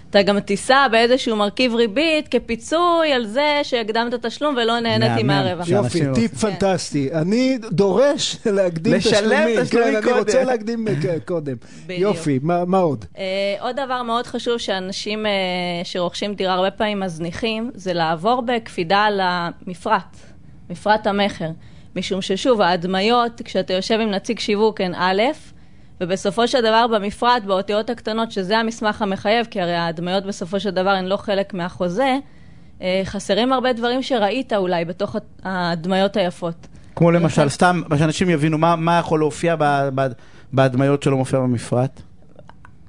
אתה 0.09 0.21
גם 0.21 0.39
תישא 0.39 0.87
באיזשהו 0.91 1.35
מרכיב 1.35 1.75
ריבית 1.75 2.27
כפיצוי 2.27 3.13
על 3.13 3.25
זה 3.25 3.59
שהקדמת 3.63 4.25
תשלום 4.25 4.55
ולא 4.55 4.79
נהניתי. 4.79 5.23
מהרווח. 5.23 5.69
יופי. 5.69 5.99
טיפ 6.13 6.33
פנטסטי. 6.33 7.13
אני 7.13 7.57
דורש 7.71 8.37
להקדים 8.45 8.93
לשלם 8.93 9.11
תשלומים. 9.11 9.63
תשלומים 9.63 9.91
כן, 9.91 9.95
אני 9.97 10.05
קודם. 10.05 10.17
רוצה 10.17 10.43
להקדים 10.43 10.87
אה, 10.87 11.19
קודם. 11.25 11.55
בדיוק. 11.85 12.01
יופי, 12.01 12.39
מה 12.43 12.77
עוד? 12.77 13.05
Uh, 13.13 13.17
עוד 13.59 13.75
דבר 13.75 14.03
מאוד 14.03 14.27
חשוב 14.27 14.57
שאנשים 14.57 15.25
uh, 15.25 15.29
שרוכשים 15.83 16.33
דירה 16.33 16.53
הרבה 16.53 16.71
פעמים 16.71 16.99
מזניחים, 16.99 17.71
זה 17.75 17.93
לעבור 17.93 18.41
בקפידה 18.41 18.99
על 18.99 19.19
המפרט, 19.23 20.17
מפרט 20.69 21.07
המכר. 21.07 21.49
משום 21.95 22.21
ששוב, 22.21 22.61
ההדמיות, 22.61 23.41
כשאתה 23.45 23.73
יושב 23.73 23.99
עם 23.99 24.11
נציג 24.11 24.39
שיווק 24.39 24.81
הן 24.81 24.93
א', 24.95 25.21
ובסופו 26.01 26.47
של 26.47 26.61
דבר 26.61 26.85
במפרט, 26.87 27.43
באותיות 27.43 27.89
הקטנות, 27.89 28.31
שזה 28.31 28.57
המסמך 28.57 29.01
המחייב, 29.01 29.45
כי 29.51 29.61
הרי 29.61 29.75
ההדמיות 29.75 30.25
בסופו 30.25 30.59
של 30.59 30.69
דבר 30.69 30.89
הן 30.89 31.05
לא 31.05 31.17
חלק 31.17 31.53
מהחוזה, 31.53 32.17
uh, 32.79 32.83
חסרים 33.05 33.53
הרבה 33.53 33.73
דברים 33.73 34.01
שראית 34.01 34.53
אולי 34.53 34.85
בתוך 34.85 35.15
ההדמיות 35.43 36.17
היפות. 36.17 36.67
כמו 36.95 37.11
למשל, 37.11 37.49
סתם, 37.49 37.81
שאנשים 37.97 38.29
יבינו 38.29 38.57
מה 38.57 38.75
מה 38.75 38.99
יכול 38.99 39.19
להופיע 39.19 39.55
בהדמיות 40.53 41.03
שלא 41.03 41.17
מופיע 41.17 41.39
במפרט. 41.39 42.01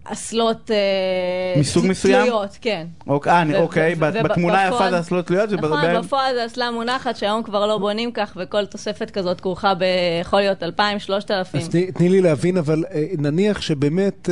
אסלות 0.05 0.71
אה, 0.71 1.61
מסוג 1.61 1.87
מסוים? 1.87 2.27
תלויות, 2.27 2.59
כן. 2.61 2.87
אוקיי, 3.07 3.33
אה, 3.33 3.61
אוקיי, 3.61 3.95
בתמונה 3.95 4.63
היפה 4.63 4.91
זה 4.91 5.01
אסלות 5.01 5.27
תלויות, 5.27 5.53
נכון, 5.53 6.03
בפועל 6.03 6.35
זה 6.35 6.47
אסלה 6.47 6.71
מונחת 6.71 7.17
שהיום 7.17 7.43
כבר 7.43 7.67
לא 7.67 7.79
בונים 7.79 8.13
כך, 8.13 8.37
וכל 8.41 8.67
תוספת 8.67 9.11
כזאת 9.11 9.41
כרוכה 9.41 9.75
ב... 9.75 9.83
יכול 10.21 10.39
להיות 10.41 10.63
2,000, 10.63 10.99
3,000. 10.99 11.61
אז 11.61 11.69
תני- 11.69 12.09
לי 12.09 12.21
להבין, 12.21 12.57
אבל 12.57 12.85
אה, 12.95 13.05
נניח 13.19 13.61
שבאמת 13.61 14.29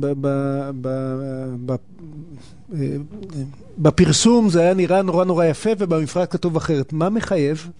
ב- 0.00 0.12
ב- 0.20 0.70
ב- 0.80 1.72
ב- 1.72 1.76
בפרסום 3.78 4.48
זה 4.48 4.60
היה 4.60 4.74
נראה 4.74 5.02
נורא 5.02 5.24
נורא 5.24 5.44
יפה, 5.44 5.70
ובמפרט 5.78 6.32
כתוב 6.32 6.56
אחרת. 6.56 6.92
מה 6.92 7.08
מחייב? 7.10 7.70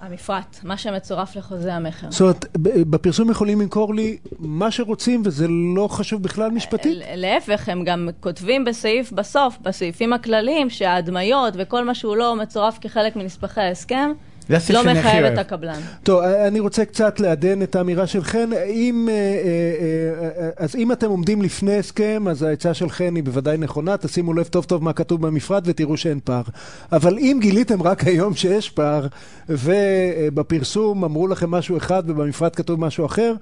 המפרט, 0.00 0.58
מה 0.62 0.76
שמצורף 0.76 1.36
לחוזה 1.36 1.74
המכר. 1.74 2.10
זאת 2.10 2.20
אומרת, 2.20 2.46
בפרסום 2.90 3.30
יכולים 3.30 3.60
למכור 3.60 3.94
לי 3.94 4.16
מה 4.38 4.70
שרוצים, 4.70 5.22
וזה 5.24 5.46
לא 5.76 5.88
חשוב 5.88 6.22
בכלל 6.22 6.50
משפטית? 6.50 6.98
להפך, 7.14 7.68
הם 7.68 7.84
גם 7.84 8.08
כותבים 8.20 8.64
בסעיף 8.64 9.12
בסוף, 9.12 9.58
בסעיפים 9.62 10.12
הכלליים, 10.12 10.70
שההדמיות 10.70 11.54
וכל 11.56 11.84
מה 11.84 11.94
שהוא 11.94 12.16
לא 12.16 12.36
מצורף 12.36 12.78
כחלק 12.80 13.16
מנספחי 13.16 13.60
ההסכם, 13.60 14.10
זה 14.48 14.56
הסעיף 14.56 14.78
לא 14.78 14.82
שאני 14.84 14.98
הכי 14.98 15.08
מחייב. 15.08 15.24
את 15.24 15.38
הקבלן. 15.38 15.80
טוב, 16.02 16.20
אני 16.20 16.60
רוצה 16.60 16.84
קצת 16.84 17.20
לעדן 17.20 17.62
את 17.62 17.76
האמירה 17.76 18.06
של 18.06 18.24
חן. 18.24 18.50
אם, 18.66 19.08
אה, 19.10 19.14
אה, 19.14 20.44
אה, 20.44 20.50
אז 20.56 20.76
אם 20.76 20.92
אתם 20.92 21.10
עומדים 21.10 21.42
לפני 21.42 21.76
הסכם, 21.76 22.28
אז 22.30 22.42
העצה 22.42 22.74
של 22.74 22.90
חן 22.90 23.16
היא 23.16 23.24
בוודאי 23.24 23.56
נכונה, 23.56 23.96
תשימו 23.96 24.34
לב 24.34 24.46
טוב 24.46 24.64
טוב 24.64 24.84
מה 24.84 24.92
כתוב 24.92 25.26
במפרט 25.26 25.62
ותראו 25.66 25.96
שאין 25.96 26.20
פער. 26.24 26.42
אבל 26.92 27.18
אם 27.18 27.38
גיליתם 27.40 27.82
רק 27.82 28.04
היום 28.04 28.34
שיש 28.34 28.70
פער, 28.70 29.06
ובפרסום 29.48 31.04
אמרו 31.04 31.28
לכם 31.28 31.50
משהו 31.50 31.76
אחד 31.76 32.02
ובמפרט 32.06 32.56
כתוב 32.56 32.80
משהו 32.80 33.06
אחר, 33.06 33.34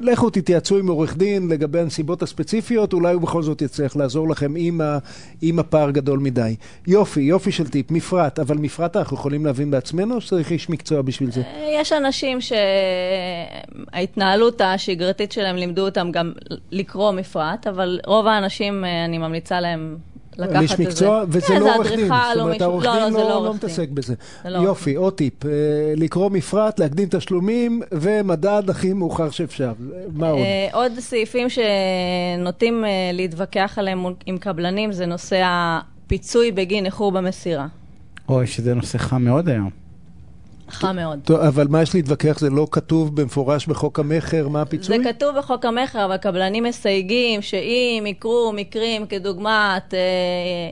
לכו 0.00 0.30
תתייעצו 0.30 0.78
עם 0.78 0.88
עורך 0.88 1.16
דין 1.16 1.48
לגבי 1.48 1.80
הנסיבות 1.80 2.22
הספציפיות, 2.22 2.92
אולי 2.92 3.14
הוא 3.14 3.22
בכל 3.22 3.42
זאת 3.42 3.62
יצליח 3.62 3.96
לעזור 3.96 4.28
לכם 4.28 4.56
אם, 4.56 4.80
ה, 4.80 4.98
אם 5.42 5.58
הפער 5.58 5.90
גדול 5.90 6.18
מדי. 6.18 6.56
יופי, 6.86 7.20
יופי 7.20 7.52
של 7.52 7.68
טיפ, 7.68 7.90
מפרט, 7.90 8.38
אבל 8.38 8.58
מפרט 8.58 8.96
אנחנו 8.96 9.16
יכולים 9.16 9.46
להבין 9.46 9.70
בעצמנו, 9.70 10.20
שצריך 10.20 10.52
איש 10.54 10.70
מקצוע 10.70 11.02
בשביל 11.02 11.30
זה? 11.30 11.42
יש 11.80 11.92
אנשים 11.92 12.38
שההתנהלות 13.92 14.60
השגרתית 14.60 15.32
שלהם 15.32 15.56
לימדו 15.56 15.84
אותם 15.84 16.10
גם 16.12 16.32
לקרוא 16.70 17.12
מפרט, 17.12 17.66
אבל 17.66 18.00
רוב 18.06 18.26
האנשים, 18.26 18.84
אה, 18.84 19.04
אני 19.04 19.18
ממליצה 19.18 19.60
להם 19.60 19.96
לקחת 20.38 20.62
איש 20.62 20.72
את 20.72 20.76
זה. 20.76 20.84
מקצוע, 20.84 21.24
וזה 21.28 21.46
כן, 21.46 21.60
לא 21.60 21.74
עורך 21.76 21.92
דין. 21.92 22.08
זאת 22.08 22.36
או 22.36 22.40
אומרת, 22.40 22.62
העורך 22.62 22.84
לא, 22.84 22.92
דין 22.94 23.02
לא, 23.02 23.10
זה 23.10 23.18
לא, 23.18 23.22
לא 23.22 23.28
לא 23.28 23.34
עורך 23.34 23.56
מתעסק. 23.56 23.88
בזה. 23.88 24.14
זה 24.44 24.50
לא 24.50 24.58
יופי, 24.58 24.94
עוד 24.94 25.12
טיפ, 25.12 25.46
אה, 25.46 25.50
לקרוא 25.96 26.30
מפרט, 26.30 26.80
להקדים 26.80 27.08
תשלומים, 27.10 27.82
ומדד 27.92 28.70
הכי 28.70 28.92
מאוחר 28.92 29.30
שאפשר. 29.30 29.72
מה 30.12 30.28
עוד? 30.28 30.40
אה, 30.40 30.68
עוד 30.72 30.92
סעיפים 30.98 31.46
שנוטים 31.48 32.84
להתווכח 33.12 33.74
עליהם 33.76 34.04
עם 34.26 34.38
קבלנים 34.38 34.92
זה 34.92 35.06
נושא 35.06 35.42
הפיצוי 35.44 36.52
בגין 36.52 36.86
איחור 36.86 37.12
במסירה. 37.12 37.66
אוי, 38.28 38.46
שזה 38.46 38.74
נושא 38.74 38.98
חם 38.98 39.22
מאוד 39.22 39.48
היום. 39.48 39.83
חם 40.70 40.96
מאוד. 40.96 41.18
טוב, 41.24 41.40
אבל 41.40 41.66
מה 41.70 41.82
יש 41.82 41.94
להתווכח? 41.94 42.38
זה 42.38 42.50
לא 42.50 42.66
כתוב 42.70 43.16
במפורש 43.16 43.66
בחוק 43.66 43.98
המכר, 44.00 44.48
מה 44.48 44.58
זה 44.58 44.62
הפיצוי? 44.62 45.04
כתוב 45.04 45.38
בחוק 45.38 45.64
המכר, 45.64 46.04
אבל 46.04 46.16
קבלנים 46.16 46.64
מסייגים 46.64 47.42
שאם 47.42 48.04
יקרו 48.06 48.52
מקרים 48.56 49.06
כדוגמת 49.06 49.94
אה, 49.94 49.98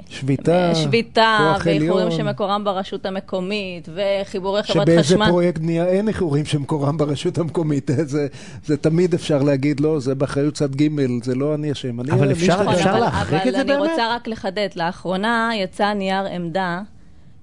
שביתה, 0.09 0.69
אה, 0.69 0.75
שביתה 0.75 1.39
כוח 1.55 1.63
ואיחורים. 1.67 2.11
שמקורם 2.11 2.65
ברשות 2.65 3.07
המקומית 3.07 3.89
וחיבורי 3.95 4.63
חברת 4.63 4.87
שבאיזה 4.87 5.03
חשמל. 5.03 5.27
פרויקט 5.29 5.59
בנייה 5.59 5.87
אין 5.87 6.09
איחורים 6.09 6.45
שמקורם 6.45 6.97
ברשות 6.99 7.39
המקומית. 7.39 7.91
זה, 8.05 8.27
זה 8.67 8.77
תמיד 8.77 9.15
אפשר 9.15 9.43
להגיד, 9.43 9.81
לא, 9.81 10.01
זה 10.01 10.15
באחריות 10.15 10.55
צד 10.55 10.77
ג', 10.77 10.89
זה 11.25 11.35
לא 11.35 11.55
אני 11.55 11.73
אשם. 11.73 12.01
אבל 12.01 12.23
אני 12.25 12.33
אפשר- 12.33 12.65
אפשר 12.73 12.99
להחריג 12.99 13.49
את 13.49 13.55
זה 13.55 13.61
אבל 13.63 13.71
אני 13.71 13.79
באמת? 13.79 13.91
רוצה 13.91 14.15
רק 14.15 14.29
לחדד, 14.29 14.69
לאחרונה 14.77 15.51
יצא 15.57 15.93
נייר 15.93 16.25
עמדה 16.27 16.81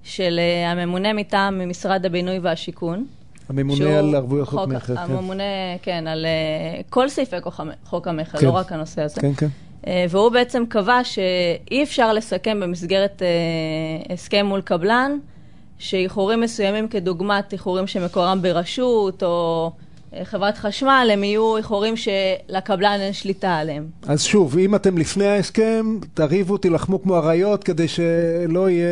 של 0.04 0.38
אה, 0.38 0.70
הממונה 0.70 1.12
מטעם 1.12 1.68
משרד 1.70 2.06
הבינוי 2.06 2.38
והשיכון. 2.38 3.06
הממונה 3.48 3.98
על 3.98 4.14
ערבויות 4.14 4.48
חוק 4.48 4.58
חוק- 4.60 4.68
מכר. 4.68 4.96
כן. 4.96 5.02
הממונה, 5.02 5.42
כן, 5.82 6.06
על 6.06 6.26
אה, 6.26 6.80
כל 6.90 7.08
סעיפי 7.08 7.40
חוק 7.40 7.60
המ- 7.60 7.70
חוק 7.84 8.08
המכר, 8.08 8.38
כן. 8.38 8.46
לא 8.46 8.50
רק 8.50 8.72
הנושא 8.72 9.02
הזה. 9.02 9.20
כן, 9.20 9.34
כן. 9.34 9.46
אה, 9.86 10.04
והוא 10.08 10.28
בעצם 10.30 10.64
קבע 10.68 11.00
שאי 11.04 11.82
אפשר 11.82 12.12
לסכם 12.12 12.60
במסגרת 12.60 13.22
אה, 13.22 14.12
הסכם 14.14 14.46
מול 14.46 14.60
קבלן, 14.60 15.12
שאיחורים 15.78 16.40
מסוימים 16.40 16.88
כדוגמת 16.88 17.52
איחורים 17.52 17.86
שמקורם 17.86 18.42
ברשות 18.42 19.22
או 19.22 19.70
חברת 20.24 20.58
חשמל, 20.58 21.10
הם 21.12 21.24
יהיו 21.24 21.56
איחורים 21.56 21.94
שלקבלן 21.96 22.98
אין 23.00 23.12
שליטה 23.12 23.56
עליהם. 23.56 23.86
אז 24.02 24.22
שוב, 24.22 24.58
אם 24.58 24.74
אתם 24.74 24.98
לפני 24.98 25.26
ההסכם, 25.26 25.98
תריבו, 26.14 26.56
תילחמו 26.56 27.02
כמו 27.02 27.16
אריות, 27.16 27.64
כדי 27.64 27.88
שלא 27.88 28.70
יהיה 28.70 28.86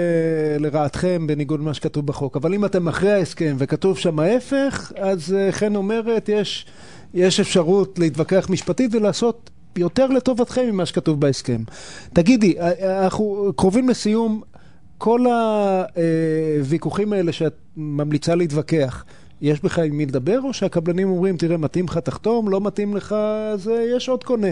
לרעתכם 0.59 1.27
בניגוד 1.27 1.61
למה 1.61 1.75
שכתוב 1.75 2.07
בחוק. 2.07 2.37
אבל 2.37 2.55
אם 2.55 2.65
אתם 2.65 2.89
אחרי 2.89 3.13
ההסכם 3.13 3.57
וכתוב 3.59 3.99
שם 3.99 4.19
ההפך, 4.19 4.93
אז 4.97 5.35
אה, 5.35 5.53
חן 5.53 5.77
אומרת, 5.77 6.29
יש, 6.29 6.67
יש 7.15 7.41
אפשרות 7.41 7.99
להתווכח 7.99 8.47
משפטית 8.51 8.95
ולעשות 8.95 9.51
יותר 9.77 10.07
לטובתכם 10.07 10.67
ממה 10.67 10.87
שכתוב 10.87 11.21
בהסכם. 11.21 11.63
תגידי, 12.13 12.55
אה, 12.61 13.05
אנחנו 13.05 13.53
קרובים 13.57 13.89
לסיום, 13.89 14.43
כל 14.99 15.25
הוויכוחים 16.61 17.13
האלה 17.13 17.33
שאת 17.33 17.55
ממליצה 17.77 18.35
להתווכח, 18.35 19.05
יש 19.43 19.61
בכלל 19.61 19.85
עם 19.85 19.97
מי 19.97 20.07
לדבר, 20.07 20.39
או 20.45 20.53
שהקבלנים 20.53 21.11
אומרים, 21.11 21.37
תראה, 21.37 21.57
מתאים 21.57 21.85
לך, 21.85 21.99
תחתום, 21.99 22.49
לא 22.49 22.61
מתאים 22.61 22.97
לך, 22.97 23.13
אז 23.53 23.69
אה, 23.69 23.85
יש 23.97 24.09
עוד 24.09 24.25
קונה. 24.25 24.49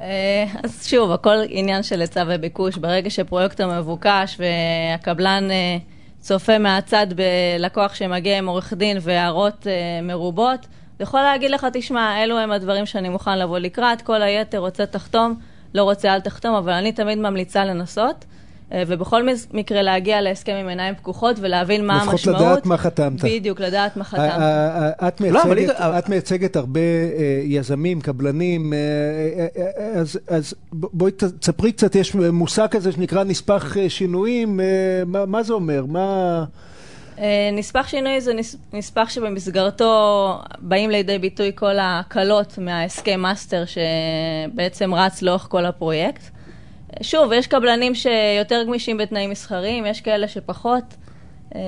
אה, 0.00 0.44
אז 0.64 0.86
שוב, 0.86 1.10
הכל 1.10 1.36
עניין 1.48 1.82
של 1.82 2.00
היצע 2.00 2.24
וביקוש. 2.28 2.76
ברגע 2.76 3.10
שפרויקטור 3.10 3.78
מבוקש 3.78 4.38
והקבלן 4.38 5.50
אה, 5.50 5.76
צופה 6.20 6.58
מהצד 6.58 7.06
בלקוח 7.16 7.94
שמגיע 7.94 8.38
עם 8.38 8.46
עורך 8.46 8.72
דין 8.72 8.96
והערות 9.00 9.66
מרובות, 10.02 10.66
יכול 11.00 11.20
להגיד 11.20 11.50
לך, 11.50 11.66
תשמע, 11.72 12.22
אלו 12.22 12.38
הם 12.38 12.52
הדברים 12.52 12.86
שאני 12.86 13.08
מוכן 13.08 13.38
לבוא 13.38 13.58
לקראת, 13.58 14.02
כל 14.02 14.22
היתר 14.22 14.58
רוצה 14.58 14.86
תחתום, 14.86 15.34
לא 15.74 15.82
רוצה 15.82 16.14
אל 16.14 16.20
תחתום, 16.20 16.54
אבל 16.54 16.72
אני 16.72 16.92
תמיד 16.92 17.18
ממליצה 17.18 17.64
לנסות. 17.64 18.24
אה, 18.72 18.82
ובכל 18.86 19.22
מקרה 19.52 19.82
להגיע 19.82 20.20
להסכם 20.20 20.52
עם 20.52 20.68
עיניים 20.68 20.94
פקוחות 20.94 21.36
ולהבין 21.40 21.86
מה 21.86 21.96
לפחות 21.96 22.12
המשמעות. 22.12 22.40
לדעת 22.40 22.66
מה 22.66 22.76
חתמת. 22.76 23.24
בדיוק, 23.24 23.60
לדעת 23.60 23.96
מה 23.96 24.04
חתמת. 24.04 24.20
ה- 24.20 24.90
ה- 25.04 25.08
את 25.08 25.20
לא, 25.20 25.44
מייצגת, 25.54 25.76
את 25.80 26.08
מייצגת 26.08 26.56
הרבה 26.56 26.80
אה, 26.80 26.86
יזמים, 27.44 28.00
קבלנים, 28.00 28.72
אה, 28.72 28.78
אה, 29.38 29.66
אה, 29.78 30.00
אז, 30.28 30.54
בואי 30.72 31.12
תספרי 31.40 31.72
קצת, 31.72 31.94
יש 31.94 32.14
מושג 32.14 32.66
כזה 32.70 32.92
שנקרא 32.92 33.24
נספח 33.24 33.76
אה, 33.76 33.90
שינויים, 33.90 34.60
אה, 34.60 34.66
מה, 35.06 35.26
מה 35.26 35.42
זה 35.42 35.52
אומר? 35.52 35.84
מה... 35.88 36.44
אה, 37.18 37.50
נספח 37.52 37.88
שינוי 37.88 38.20
זה 38.20 38.34
נס- 38.34 38.56
נספח 38.72 39.08
שבמסגרתו 39.10 40.34
באים 40.58 40.90
לידי 40.90 41.18
ביטוי 41.18 41.52
כל 41.54 41.78
ההקלות 41.78 42.58
מההסכם 42.58 43.20
master 43.20 43.64
שבעצם 43.64 44.94
רץ 44.94 45.22
לאורך 45.22 45.46
כל 45.50 45.66
הפרויקט. 45.66 46.22
אה, 46.98 47.04
שוב, 47.04 47.32
יש 47.32 47.46
קבלנים 47.46 47.94
שיותר 47.94 48.62
גמישים 48.66 48.96
בתנאים 48.96 49.30
מסחריים, 49.30 49.86
יש 49.86 50.00
כאלה 50.00 50.28
שפחות. 50.28 50.84
אה, 51.54 51.60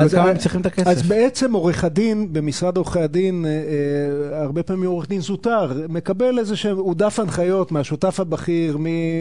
אז- 0.00 0.14
כמה 0.14 0.30
הם 0.30 0.38
צריכים 0.38 0.60
את 0.60 0.66
הכסף. 0.66 0.86
אז 0.86 1.02
בעצם 1.02 1.52
עורך 1.52 1.84
הדין 1.84 2.32
במשרד 2.32 2.76
עורכי 2.76 3.00
הדין, 3.00 3.44
אה, 3.46 3.50
אה, 4.32 4.42
הרבה 4.42 4.62
פעמים 4.62 4.90
עורך 4.90 5.08
דין 5.08 5.20
זוטר, 5.20 5.72
מקבל 5.88 6.38
איזה 6.38 6.56
שהם, 6.56 6.76
הוא 6.76 6.94
דף 6.94 7.18
הנחיות 7.18 7.72
מהשותף 7.72 8.20
הבכיר, 8.20 8.76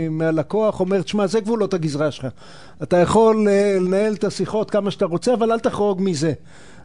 מהלקוח, 0.09 0.79
אומר, 0.79 1.01
תשמע, 1.01 1.27
זה 1.27 1.39
גבולות 1.39 1.73
הגזרה 1.73 2.11
שלך. 2.11 2.27
אתה 2.83 2.97
יכול 2.97 3.47
אה, 3.49 3.77
לנהל 3.81 4.13
את 4.13 4.23
השיחות 4.23 4.71
כמה 4.71 4.91
שאתה 4.91 5.05
רוצה, 5.05 5.33
אבל 5.33 5.51
אל 5.51 5.59
תחרוג 5.59 6.01
מזה. 6.01 6.33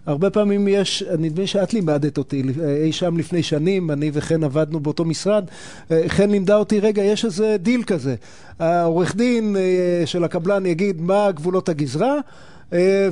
הרבה 0.07 0.31
פעמים 0.31 0.69
יש, 0.69 1.03
נדמה 1.19 1.41
לי 1.41 1.47
שאת 1.47 1.75
לימדת 1.75 2.19
אותי 2.19 2.43
אה, 2.63 2.77
אי 2.77 2.93
שם 2.93 3.19
לפני 3.19 3.43
שנים, 3.43 3.91
אני 3.91 4.11
וחן 4.13 4.45
עבדנו 4.45 4.81
באותו 4.81 5.05
משרד, 5.05 5.45
אה, 5.91 6.03
חן 6.09 6.31
לימדה 6.31 6.57
אותי, 6.57 6.81
רגע, 6.81 7.03
יש 7.03 7.25
איזה 7.25 7.57
דיל 7.59 7.83
כזה. 7.83 8.15
העורך 8.59 9.17
דין 9.17 9.57
אה, 9.57 10.07
של 10.07 10.25
הקבלן 10.25 10.67
יגיד 10.67 11.01
מה 11.01 11.31
גבולות 11.33 11.69
הגזרה, 11.69 12.15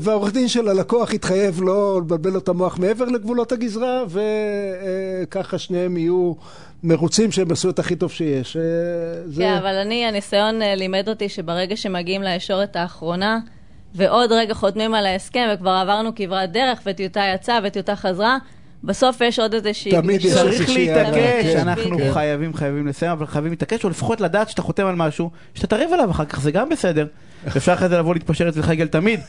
והעורך 0.00 0.32
דין 0.32 0.48
של 0.48 0.68
הלקוח 0.68 1.12
יתחייב 1.14 1.62
לא 1.62 2.00
לבלבל 2.04 2.30
לו 2.30 2.38
את 2.38 2.48
המוח 2.48 2.78
מעבר 2.78 3.04
לגבולות 3.04 3.52
הגזרה, 3.52 4.02
וככה 4.08 5.58
שניהם 5.58 5.96
יהיו 5.96 6.32
מרוצים 6.82 7.32
שהם 7.32 7.50
עשו 7.50 7.70
את 7.70 7.78
הכי 7.78 7.96
טוב 7.96 8.10
שיש. 8.10 8.56
אה, 8.56 8.62
זה- 9.26 9.42
כן, 9.42 9.54
אבל 9.54 9.74
אני, 9.74 10.06
הניסיון 10.06 10.54
לימד 10.76 11.08
אותי 11.08 11.28
שברגע 11.28 11.76
שמגיעים 11.76 12.22
לישורת 12.22 12.76
האחרונה, 12.76 13.38
ועוד 13.94 14.32
רגע 14.32 14.54
חותמים 14.54 14.94
על 14.94 15.06
ההסכם, 15.06 15.48
וכבר 15.54 15.70
עברנו 15.70 16.10
כברת 16.16 16.52
דרך, 16.52 16.80
וטיוטה 16.86 17.22
יצאה 17.34 17.58
וטיוטה 17.64 17.96
חזרה, 17.96 18.38
בסוף 18.84 19.20
יש 19.20 19.38
עוד 19.38 19.54
איזושהי... 19.54 19.90
תמיד 19.90 20.24
יש. 20.24 20.32
צריך 20.32 20.70
להתעקש, 20.70 21.44
הערה, 21.44 21.62
אנחנו 21.62 21.98
כן. 21.98 22.12
חייבים, 22.12 22.54
חייבים 22.54 22.86
לסיים, 22.86 23.12
אבל 23.12 23.26
חייבים 23.26 23.50
להתעקש, 23.52 23.84
או 23.84 23.90
לפחות 23.90 24.20
לדעת 24.20 24.48
שאתה 24.48 24.62
חותם 24.62 24.86
על 24.86 24.94
משהו, 24.94 25.30
שאתה 25.54 25.66
תריב 25.66 25.92
עליו 25.92 26.10
אחר 26.10 26.24
כך, 26.24 26.40
זה 26.40 26.50
גם 26.50 26.68
בסדר. 26.68 27.06
אפשר 27.56 27.72
אחרי 27.72 27.88
זה 27.88 27.98
לבוא 27.98 28.14
להתפשר 28.14 28.48
אצלך 28.48 28.70
יגאל 28.70 28.86
תמיד. 28.86 29.20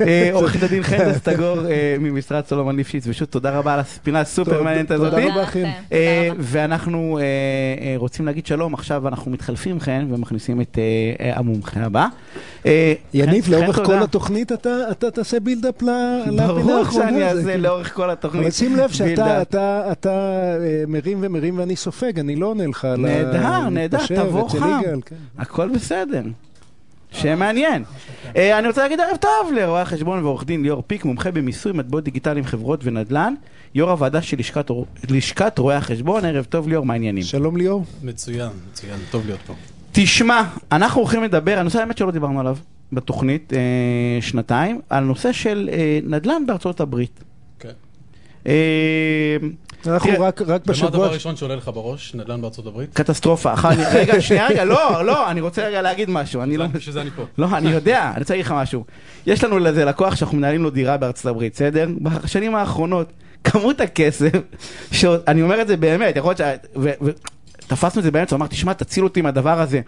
אה, 0.00 0.28
עורכת 0.32 0.62
הדין 0.62 0.82
חן 0.82 1.10
דסטגור 1.12 1.66
אה, 1.66 1.96
ממשרד 2.00 2.44
סולומון 2.46 2.76
ליפשיץ, 2.76 3.04
ושוב 3.06 3.28
תודה 3.28 3.58
רבה 3.58 3.74
על 3.74 3.80
הפינה 3.80 4.20
הסופר 4.20 4.62
מעניינת 4.62 4.92
תודה 4.92 5.06
הזאת. 5.18 5.30
רבה, 5.32 5.46
חן. 5.46 5.64
אה, 5.64 5.72
תודה 5.92 6.32
רבה. 6.32 6.42
ואנחנו 6.42 7.18
אה, 7.18 7.22
אה, 7.22 7.94
רוצים 7.96 8.26
להגיד 8.26 8.46
שלום, 8.46 8.74
עכשיו 8.74 9.08
אנחנו 9.08 9.30
מתחלפים 9.30 9.80
חן 9.80 10.06
ומכניסים 10.10 10.60
את 10.60 10.78
המומחה 11.20 11.80
הבא. 11.80 12.06
יניב, 13.14 13.44
חן, 13.44 13.52
לאורך 13.52 13.76
חן, 13.76 13.84
כל. 13.84 13.94
התוכנית 14.02 14.52
אתה, 14.52 14.70
אתה 14.90 15.10
תעשה 15.10 15.40
build-up 15.40 15.82
ל- 15.82 15.86
לפינה 16.22 16.46
ברור 16.46 16.72
האחרונה. 16.72 17.06
שאני 17.06 17.18
זה 17.18 17.28
אעשה 17.30 17.42
כאילו- 17.44 17.62
לאורך 17.62 17.94
כל 17.94 18.10
התוכנית. 18.10 18.42
אבל 18.42 18.50
שים 18.50 18.76
לב 18.76 18.90
שאתה 18.90 19.04
build-up. 19.04 19.42
אתה, 19.42 19.92
אתה, 19.92 20.40
מרים 20.88 21.18
ומרים 21.20 21.58
ואני 21.58 21.76
סופג, 21.76 22.18
אני 22.18 22.36
לא 22.36 22.46
עונה 22.46 22.66
לך 22.66 22.84
על 22.84 22.92
ה- 22.94 22.98
נהדר, 22.98 23.68
נהדר, 23.68 24.06
תבוא 24.06 24.48
חם. 24.48 24.80
כן. 25.04 25.14
הכל 25.38 25.68
בסדר. 25.68 26.22
שיהיה 27.16 27.36
מעניין. 27.36 27.84
אה, 28.36 28.58
אני 28.58 28.68
רוצה 28.68 28.82
להגיד 28.82 29.00
ערב 29.00 29.16
טוב 29.16 29.52
לרואה 29.56 29.82
החשבון 29.82 30.24
ועורך 30.24 30.44
דין 30.44 30.62
ליאור 30.62 30.82
פיק, 30.86 31.04
מומחה 31.04 31.30
במיסוי 31.30 31.72
מטבעות 31.72 32.04
דיגיטליים, 32.04 32.44
חברות 32.44 32.80
ונדל"ן, 32.84 33.34
יו"ר 33.74 33.90
הוועדה 33.90 34.22
של 34.22 34.38
לשכת 34.38 34.70
רוא- 34.70 34.84
לשכת 35.10 35.58
רואי 35.58 35.74
החשבון. 35.74 36.24
ערב 36.24 36.44
טוב 36.44 36.68
ליאור, 36.68 36.86
מה 36.86 36.92
העניינים? 36.92 37.22
שלום 37.22 37.56
ליאור. 37.56 37.84
מצוין, 38.02 38.48
מצוין, 38.72 38.96
טוב 39.10 39.26
להיות 39.26 39.40
פה. 39.46 39.54
תשמע, 39.92 40.42
אנחנו 40.72 41.00
הולכים 41.00 41.22
לדבר, 41.22 41.58
הנושא 41.58 41.80
האמת 41.80 41.98
שלא 41.98 42.10
דיברנו 42.10 42.40
עליו 42.40 42.56
בתוכנית 42.92 43.52
אה, 43.52 43.58
שנתיים, 44.20 44.80
על 44.90 45.04
נושא 45.04 45.32
של 45.32 45.70
אה, 45.72 45.98
נדל"ן 46.04 46.42
בארצות 46.46 46.80
הברית. 46.80 47.24
כן. 47.60 47.68
אה, 48.46 49.36
אנחנו 49.88 50.10
רק, 50.10 50.20
רק 50.20 50.46
ומה 50.46 50.56
הדבר 50.56 50.62
בשבוע... 50.72 51.06
הראשון 51.06 51.36
שעולה 51.36 51.56
לך 51.56 51.70
בראש? 51.74 52.14
נדל"ן 52.14 52.42
בארצות 52.42 52.66
הברית? 52.66 52.94
קטסטרופה. 52.94 53.52
רגע, 53.92 54.20
שנייה, 54.20 54.46
רגע, 54.48 54.64
לא, 54.64 55.04
לא, 55.04 55.30
אני 55.30 55.40
רוצה 55.40 55.66
רגע 55.66 55.82
להגיד 55.82 56.10
משהו. 56.10 56.42
אני 56.42 56.56
לא... 56.56 56.66
בשביל 56.66 56.92
זה 56.92 57.00
אני 57.00 57.10
פה. 57.10 57.22
לא, 57.38 57.48
אני 57.52 57.70
יודע, 57.70 58.10
אני 58.10 58.20
רוצה 58.20 58.34
להגיד 58.34 58.46
לך 58.46 58.52
משהו. 58.52 58.84
יש 59.26 59.44
לנו 59.44 59.58
לזה 59.58 59.84
לקוח 59.84 60.16
שאנחנו 60.16 60.38
מנהלים 60.38 60.62
לו 60.62 60.70
דירה 60.70 60.96
בארצות 60.96 61.26
הברית, 61.26 61.54
בסדר? 61.54 61.88
בשנים 62.00 62.54
האחרונות, 62.54 63.12
כמות 63.44 63.80
הכסף, 63.80 64.32
שאני 64.92 65.42
אומר 65.42 65.60
את 65.60 65.68
זה 65.68 65.76
באמת, 65.76 66.16
יכול 66.16 66.34
להיות 66.38 66.38
ש... 66.38 66.86
תפסנו 67.66 67.98
את 67.98 68.04
זה 68.04 68.10
באמצע, 68.10 68.36
הוא 68.36 68.38
אמר, 68.40 68.46
תשמע, 68.46 68.72
תציל 68.72 69.04
אותי 69.04 69.22
מהדבר 69.22 69.60
הזה. 69.60 69.80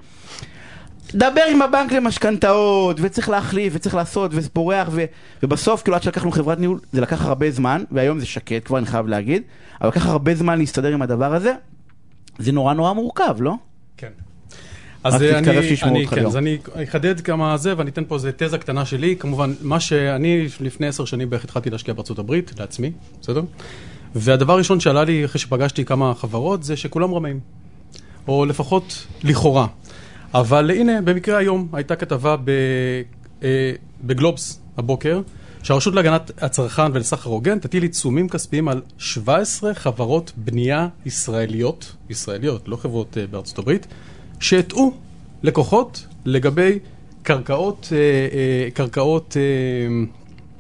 דבר 1.14 1.42
עם 1.51 1.62
הבנק 1.62 1.92
למשכנתאות, 1.92 2.97
וצריך 3.01 3.29
להחליף, 3.29 3.73
וצריך 3.77 3.94
לעשות, 3.94 4.31
וזה 4.35 4.49
פורח, 4.49 4.88
ו... 4.92 5.05
ובסוף, 5.42 5.83
כאילו, 5.83 5.97
עד 5.97 6.03
שלקחנו 6.03 6.33
חברת 6.33 6.59
ניהול, 6.59 6.79
זה 6.92 7.01
לקח 7.01 7.25
הרבה 7.25 7.51
זמן, 7.51 7.85
והיום 7.90 8.18
זה 8.18 8.27
שקט, 8.27 8.66
כבר 8.66 8.79
אני 8.79 8.87
חייב 8.87 9.07
להגיד, 9.07 9.42
אבל 9.81 9.88
לקח 9.88 10.07
הרבה 10.07 10.35
זמן 10.35 10.59
להסתדר 10.59 10.88
עם 10.88 11.03
הדבר 11.03 11.35
הזה. 11.35 11.55
זה 12.38 12.53
נורא 12.53 12.75
נורא 12.75 12.92
מורכב, 12.92 13.37
לא? 13.40 13.55
כן. 13.97 14.09
אז 15.05 15.23
אה, 15.23 15.38
אני, 15.38 15.51
אני, 15.83 16.07
כן. 16.07 16.27
אז 16.27 16.37
אני 16.37 16.59
אחדד 16.85 17.21
כמה 17.21 17.57
זה, 17.57 17.75
ואני 17.77 17.90
אתן 17.90 18.05
פה 18.09 18.14
איזה 18.14 18.33
תזה 18.37 18.59
קטנה 18.59 18.85
שלי. 18.85 19.16
כמובן, 19.16 19.53
מה 19.62 19.81
שאני 19.81 20.47
לפני 20.61 20.87
עשר 20.87 21.05
שנים 21.05 21.31
בערך 21.31 21.44
התחלתי 21.44 21.71
להשקיע 21.71 21.94
בארצות 21.94 22.18
הברית, 22.18 22.53
לעצמי, 22.59 22.92
בסדר? 23.21 23.42
והדבר 24.14 24.53
הראשון 24.53 24.81
שעלה 24.81 25.05
לי 25.05 25.25
אחרי 25.25 25.40
שפגשתי 25.40 25.85
כמה 25.85 26.14
חברות, 26.14 26.62
זה 26.62 26.77
שכולם 26.77 27.14
רמאים. 27.14 27.40
או 28.29 28.44
לפחות 28.44 29.07
לכאורה. 29.25 29.66
אבל 30.35 30.71
הנה, 30.71 31.03
במקרה 31.03 31.38
היום 31.38 31.69
הייתה 31.73 31.97
כתבה 31.97 32.37
ב, 32.37 32.51
אה, 33.43 33.73
בגלובס 34.05 34.61
הבוקר, 34.77 35.21
שהרשות 35.62 35.95
להגנת 35.95 36.43
הצרכן 36.43 36.93
ולסחר 36.93 37.31
הוגן 37.31 37.59
תטיל 37.59 37.83
עיצומים 37.83 38.29
כספיים 38.29 38.69
על 38.69 38.83
17 38.99 39.75
חברות 39.75 40.33
בנייה 40.37 40.88
ישראליות, 41.07 41.97
ישראליות, 42.11 42.69
לא 42.69 42.77
חברות 42.77 43.19
אה, 43.19 43.27
בארצות 43.27 43.59
הברית, 43.59 43.87
שהטעו 44.41 44.93
לקוחות 45.43 46.07
לגבי 46.25 46.79
קרקעות, 47.23 47.88
אה, 47.93 48.71
קרקעות, 48.75 49.37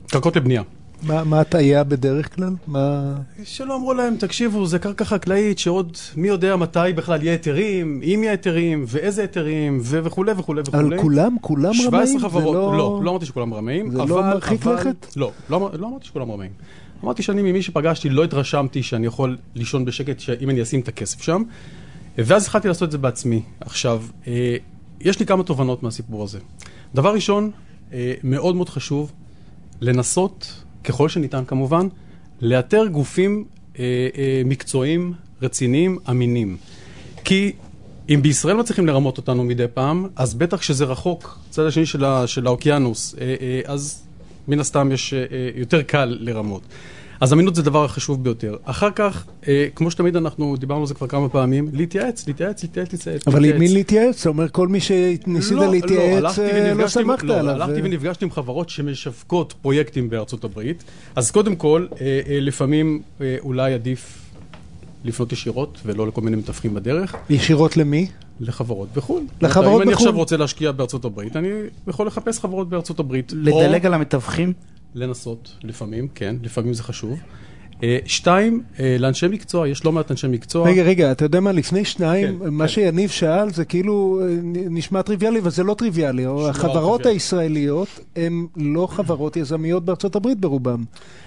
קרקעות 0.08 0.36
לבנייה. 0.36 0.62
מה 1.02 1.24
מה 1.24 1.40
הטעיה 1.40 1.84
בדרך 1.84 2.34
כלל? 2.34 2.50
מה... 2.66 3.14
שלא 3.44 3.76
אמרו 3.76 3.94
להם, 3.94 4.16
תקשיבו, 4.16 4.66
זה 4.66 4.78
קרקע 4.78 5.04
חקלאית 5.04 5.58
שעוד 5.58 5.96
מי 6.16 6.28
יודע 6.28 6.56
מתי 6.56 6.78
בכלל 6.96 7.22
יהיה 7.22 7.32
היתרים, 7.32 8.00
אם 8.04 8.20
יהיה 8.22 8.30
היתרים, 8.30 8.84
ואיזה 8.88 9.22
היתרים, 9.22 9.78
וכולי 9.82 10.32
וכולי 10.36 10.62
וכולי. 10.66 10.86
אבל 10.96 11.02
כולם, 11.02 11.36
כולם 11.40 11.74
17 11.74 12.00
רמאים? 12.00 12.18
זה 12.18 12.24
חברות, 12.28 12.54
לא... 12.54 12.76
לא, 12.78 13.00
לא 13.02 13.10
אמרתי 13.10 13.26
שכולם 13.26 13.54
רמאים, 13.54 13.90
זה 13.90 14.02
אבל... 14.02 14.08
לא 14.10 14.22
מרחיק 14.22 14.62
אבל- 14.66 14.74
לכת? 14.74 15.06
לא, 15.16 15.30
לא, 15.50 15.70
לא 15.78 15.86
אמרתי 15.86 16.06
שכולם 16.06 16.30
רמאים. 16.30 16.50
אמרתי 17.04 17.22
שאני 17.22 17.42
ממי 17.42 17.62
שפגשתי 17.62 18.08
לא 18.08 18.24
התרשמתי 18.24 18.82
שאני 18.82 19.06
יכול 19.06 19.36
לישון 19.54 19.84
בשקט 19.84 20.20
שאם 20.20 20.50
אני 20.50 20.62
אשים 20.62 20.80
את 20.80 20.88
הכסף 20.88 21.22
שם, 21.22 21.42
ואז 22.18 22.42
התחלתי 22.42 22.68
לעשות 22.68 22.86
את 22.86 22.92
זה 22.92 22.98
בעצמי. 22.98 23.42
עכשיו, 23.60 24.02
אה, 24.26 24.56
יש 25.00 25.20
לי 25.20 25.26
כמה 25.26 25.42
תובנות 25.42 25.82
מהסיפור 25.82 26.22
הזה. 26.22 26.38
דבר 26.94 27.14
ראשון, 27.14 27.50
אה, 27.92 28.14
מאוד 28.24 28.56
מאוד 28.56 28.68
חשוב 28.68 29.12
לנסות, 29.80 30.62
ככל 30.88 31.08
שניתן 31.08 31.44
כמובן, 31.44 31.88
לאתר 32.40 32.86
גופים 32.86 33.44
אה, 33.78 33.84
אה, 34.16 34.42
מקצועיים, 34.44 35.12
רציניים, 35.42 35.98
אמינים. 36.10 36.56
כי 37.24 37.52
אם 38.08 38.22
בישראל 38.22 38.56
מצליחים 38.56 38.86
לרמות 38.86 39.16
אותנו 39.16 39.44
מדי 39.44 39.64
פעם, 39.74 40.06
אז 40.16 40.34
בטח 40.34 40.62
שזה 40.62 40.84
רחוק, 40.84 41.38
צד 41.50 41.66
השני 41.66 41.86
של, 41.86 42.04
ה, 42.04 42.26
של 42.26 42.46
האוקיינוס, 42.46 43.14
אה, 43.20 43.34
אה, 43.40 43.60
אז 43.64 44.02
מן 44.48 44.60
הסתם 44.60 44.92
יש 44.92 45.14
אה, 45.14 45.18
אה, 45.18 45.24
יותר 45.54 45.82
קל 45.82 46.16
לרמות. 46.20 46.62
אז 47.20 47.32
אמינות 47.32 47.54
זה 47.54 47.62
הדבר 47.62 47.84
החשוב 47.84 48.24
ביותר. 48.24 48.56
אחר 48.64 48.90
כך, 48.90 49.26
אה, 49.48 49.66
כמו 49.74 49.90
שתמיד 49.90 50.16
אנחנו 50.16 50.56
דיברנו 50.56 50.80
על 50.80 50.86
זה 50.86 50.94
כבר 50.94 51.06
כמה 51.06 51.28
פעמים, 51.28 51.68
להתייעץ, 51.72 52.26
להתייעץ, 52.26 52.62
להתייעץ, 52.62 52.92
להתייעץ. 52.92 53.28
אבל 53.28 53.36
עם 53.36 53.42
להתייעץ. 53.42 53.60
מי 53.60 53.74
להתייעץ? 53.74 54.20
אתה 54.20 54.28
אומר, 54.28 54.48
כל 54.48 54.68
מי 54.68 54.80
שניסית 54.80 55.52
לא, 55.52 55.70
להתייעץ, 55.70 56.16
הלכתי 56.16 56.40
אה, 56.40 56.74
לא 56.74 56.88
סמכת 56.88 57.22
לא, 57.24 57.38
עליו. 57.38 57.54
הלכתי 57.54 57.80
אה. 57.80 57.84
ונפגשתי 57.84 58.24
עם 58.24 58.30
חברות 58.30 58.68
שמשווקות 58.68 59.54
פרויקטים 59.62 60.10
בארצות 60.10 60.44
הברית, 60.44 60.84
אז 61.16 61.30
קודם 61.30 61.56
כל, 61.56 61.86
אה, 62.00 62.20
אה, 62.28 62.40
לפעמים 62.40 63.02
אה, 63.20 63.36
אולי 63.40 63.74
עדיף 63.74 64.18
לפנות 65.04 65.32
ישירות 65.32 65.78
ולא 65.84 66.06
לכל 66.06 66.20
מיני 66.20 66.36
מתווכים 66.36 66.74
בדרך, 66.74 67.14
ישירות 67.30 67.76
למי? 67.76 68.06
לחברות 68.40 68.88
בחו"ל. 68.96 69.22
לחברות 69.40 69.76
אם 69.76 69.82
אני 69.82 69.92
בחו"ל. 69.92 70.08
עכשיו 70.08 70.18
רוצה 70.18 70.36
להשקיע 70.36 70.72
בארצות 70.72 71.04
הברית, 71.04 71.36
אני 71.36 71.48
יכול 71.86 72.06
לחפש 72.06 72.38
חברות 72.38 72.68
בארצות 72.68 73.00
הברית. 73.00 73.32
לדלג 73.36 73.82
או 73.82 73.86
על 73.86 73.94
המתווכים? 73.94 74.52
לנסות, 74.94 75.56
לפעמים, 75.62 76.08
כן, 76.08 76.36
לפעמים 76.42 76.74
זה 76.74 76.82
חשוב. 76.82 77.20
אה, 77.82 77.98
שתיים, 78.06 78.62
אה, 78.80 78.96
לאנשי 78.98 79.28
מקצוע, 79.28 79.68
יש 79.68 79.84
לא 79.84 79.92
מעט 79.92 80.10
אנשי 80.10 80.26
מקצוע. 80.28 80.68
רגע, 80.68 80.82
רגע, 80.82 81.12
אתה 81.12 81.24
יודע 81.24 81.40
מה, 81.40 81.52
לפני 81.52 81.84
שניים, 81.84 82.38
כן, 82.38 82.48
מה 82.50 82.64
כן. 82.64 82.68
שיניב 82.68 83.10
שאל 83.10 83.50
זה 83.50 83.64
כאילו 83.64 84.20
אה, 84.22 84.34
נשמע 84.70 85.02
טריוויאלי, 85.02 85.38
אבל 85.38 85.50
זה 85.50 85.62
לא 85.62 85.74
טריוויאלי. 85.74 86.24
החברות 86.24 87.00
טריוויאלי. 87.00 87.14
הישראליות 87.16 87.88
הן 88.16 88.46
לא 88.56 88.86
חברות 88.90 89.36
יזמיות 89.36 89.84
בארצות 89.84 90.16
הברית 90.16 90.38
ברובן. 90.40 90.76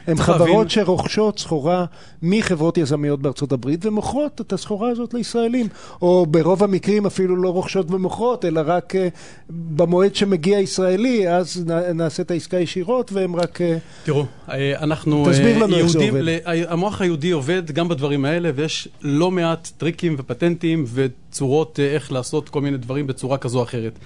הן 0.07 0.15
חברות 0.17 0.49
להבין- 0.49 0.69
שרוכשות 0.69 1.39
סחורה 1.39 1.85
מחברות 2.21 2.77
יזמיות 2.77 3.21
בארצות 3.21 3.51
הברית 3.51 3.85
ומוכרות 3.85 4.41
את 4.41 4.53
הסחורה 4.53 4.89
הזאת 4.89 5.13
לישראלים. 5.13 5.67
או 6.01 6.25
ברוב 6.29 6.63
המקרים 6.63 7.05
אפילו 7.05 7.35
לא 7.35 7.49
רוכשות 7.49 7.91
ומוכרות, 7.91 8.45
אלא 8.45 8.61
רק 8.65 8.93
במועד 9.49 10.15
שמגיע 10.15 10.59
ישראלי, 10.59 11.29
אז 11.29 11.65
נעשה 11.95 12.23
את 12.23 12.31
העסקה 12.31 12.59
ישירות, 12.59 13.11
והם 13.13 13.35
רק... 13.35 13.59
תראו, 14.03 14.25
אנחנו 14.79 15.25
תסביר 15.31 15.57
לנו 15.63 15.75
איך 15.77 15.87
זה 15.87 15.99
עובד. 15.99 16.40
המוח 16.45 17.01
היהודי 17.01 17.31
עובד 17.31 17.71
גם 17.71 17.87
בדברים 17.87 18.25
האלה, 18.25 18.51
ויש 18.55 18.87
לא 19.01 19.31
מעט 19.31 19.71
טריקים 19.77 20.15
ופטנטים 20.17 20.85
וצורות 20.93 21.79
אה, 21.79 21.85
איך 21.85 22.11
לעשות 22.11 22.49
כל 22.49 22.61
מיני 22.61 22.77
דברים 22.77 23.07
בצורה 23.07 23.37
כזו 23.37 23.59
או 23.59 23.63
אחרת. 23.63 23.99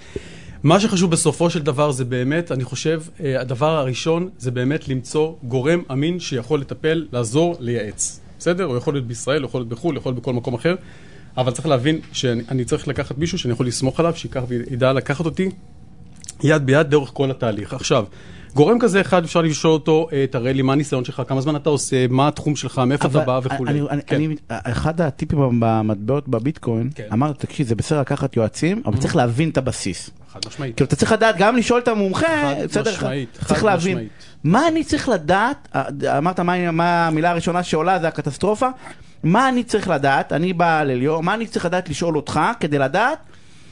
מה 0.62 0.80
שחשוב 0.80 1.10
בסופו 1.10 1.50
של 1.50 1.62
דבר 1.62 1.90
זה 1.90 2.04
באמת, 2.04 2.52
אני 2.52 2.64
חושב, 2.64 3.02
אה, 3.24 3.40
הדבר 3.40 3.76
הראשון 3.76 4.28
זה 4.38 4.50
באמת 4.50 4.88
למצוא 4.88 5.32
גורם 5.42 5.82
אמין 5.92 6.20
שיכול 6.20 6.60
לטפל, 6.60 7.06
לעזור, 7.12 7.56
לייעץ. 7.60 8.20
בסדר? 8.38 8.64
הוא 8.64 8.76
יכול 8.76 8.94
להיות 8.94 9.06
בישראל, 9.06 9.42
הוא 9.42 9.48
יכול 9.48 9.60
להיות 9.60 9.68
בחו"ל, 9.68 9.94
הוא 9.94 10.00
יכול 10.00 10.10
להיות 10.10 10.22
בכל 10.22 10.32
מקום 10.32 10.54
אחר, 10.54 10.74
אבל 11.36 11.52
צריך 11.52 11.66
להבין 11.66 12.00
שאני 12.12 12.42
אני 12.48 12.64
צריך 12.64 12.88
לקחת 12.88 13.18
מישהו 13.18 13.38
שאני 13.38 13.52
יכול 13.52 13.66
לסמוך 13.66 14.00
עליו, 14.00 14.12
שייקח 14.16 14.42
וידע 14.48 14.92
לקחת 14.92 15.24
אותי 15.24 15.50
יד 16.42 16.66
ביד 16.66 16.92
לאורך 16.92 17.10
כל 17.12 17.30
התהליך. 17.30 17.74
עכשיו, 17.74 18.04
גורם 18.56 18.78
כזה 18.78 19.00
אחד, 19.00 19.24
אפשר 19.24 19.42
לשאול 19.42 19.72
אותו, 19.72 20.08
אה, 20.12 20.24
תראה 20.30 20.52
לי 20.52 20.62
מה 20.62 20.72
הניסיון 20.72 21.04
שלך, 21.04 21.22
כמה 21.28 21.40
זמן 21.40 21.56
אתה 21.56 21.70
עושה, 21.70 22.06
מה 22.10 22.28
התחום 22.28 22.56
שלך, 22.56 22.78
מאיפה 22.78 23.08
אתה 23.08 23.20
בא 23.20 23.40
וכולי. 23.42 23.80
אני, 23.90 24.02
כן. 24.06 24.16
אני, 24.16 24.36
אחד 24.48 25.00
הטיפים 25.00 25.60
במטבעות 25.60 26.28
בביטקוין, 26.28 26.90
כן. 26.94 27.04
אמר, 27.12 27.32
תקשיב, 27.32 27.66
זה 27.66 27.74
בסדר 27.74 28.00
לקחת 28.00 28.36
יועצים, 28.36 28.82
אבל 28.86 28.98
צריך 28.98 29.16
להבין 29.16 29.48
את 29.48 29.58
הבסיס. 29.58 30.10
חד 30.32 30.40
משמעית. 30.46 30.76
כאילו, 30.76 30.86
אתה 30.88 30.96
צריך 30.96 31.12
לדעת 31.12 31.34
גם 31.38 31.56
לשאול 31.56 31.80
את 31.80 31.88
המומחה, 31.88 32.26
חד 32.26 32.64
בסדר? 32.64 32.92
משמעית, 32.92 33.28
צריך 33.32 33.58
חד 33.58 33.66
להבין. 33.66 33.96
משמעית. 33.96 34.12
מה 34.44 34.68
אני 34.68 34.84
צריך 34.84 35.08
לדעת, 35.08 35.68
אה, 35.74 36.18
אמרת 36.18 36.40
מה, 36.40 36.70
מה 36.70 37.06
המילה 37.06 37.30
הראשונה 37.30 37.62
שעולה 37.62 37.98
זה 37.98 38.08
הקטסטרופה, 38.08 38.68
מה 39.22 39.48
אני 39.48 39.64
צריך 39.64 39.88
לדעת, 39.88 40.32
אני 40.32 40.52
בא 40.52 40.82
לליאור, 40.82 41.22
מה 41.22 41.34
אני 41.34 41.46
צריך 41.46 41.64
לדעת 41.64 41.88
לשאול 41.88 42.16
אותך 42.16 42.40
כדי 42.60 42.78
לדעת 42.78 43.18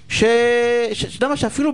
שאתה 0.08 1.26
יודע 1.26 1.36
שאפילו 1.36 1.72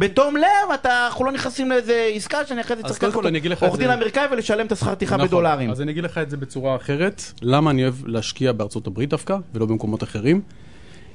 בתום 0.00 0.36
לב, 0.36 0.72
אתה, 0.74 1.06
אנחנו 1.06 1.24
לא 1.24 1.32
נכנסים 1.32 1.70
לאיזה 1.70 2.10
עסקה 2.14 2.46
שאני 2.46 2.60
אחרי 2.60 2.76
זה 2.76 2.82
צריך 2.82 3.02
לקחת 3.02 3.14
עורך 3.62 3.78
דין 3.78 3.90
אמריקאי 3.90 4.26
ולשלם 4.32 4.66
את 4.66 4.72
השכר 4.72 4.94
טרחה 4.94 5.16
נכון. 5.16 5.28
בדולרים. 5.28 5.70
אז 5.70 5.80
אני 5.80 5.92
אגיד 5.92 6.04
לך 6.04 6.18
את 6.18 6.30
זה 6.30 6.36
בצורה 6.36 6.76
אחרת. 6.76 7.22
למה 7.42 7.70
אני 7.70 7.82
אוהב 7.82 8.06
להשקיע 8.06 8.52
בארצות 8.52 8.86
הברית 8.86 9.10
דווקא, 9.10 9.36
ולא 9.54 9.66
במקומות 9.66 10.02
אחרים? 10.02 10.40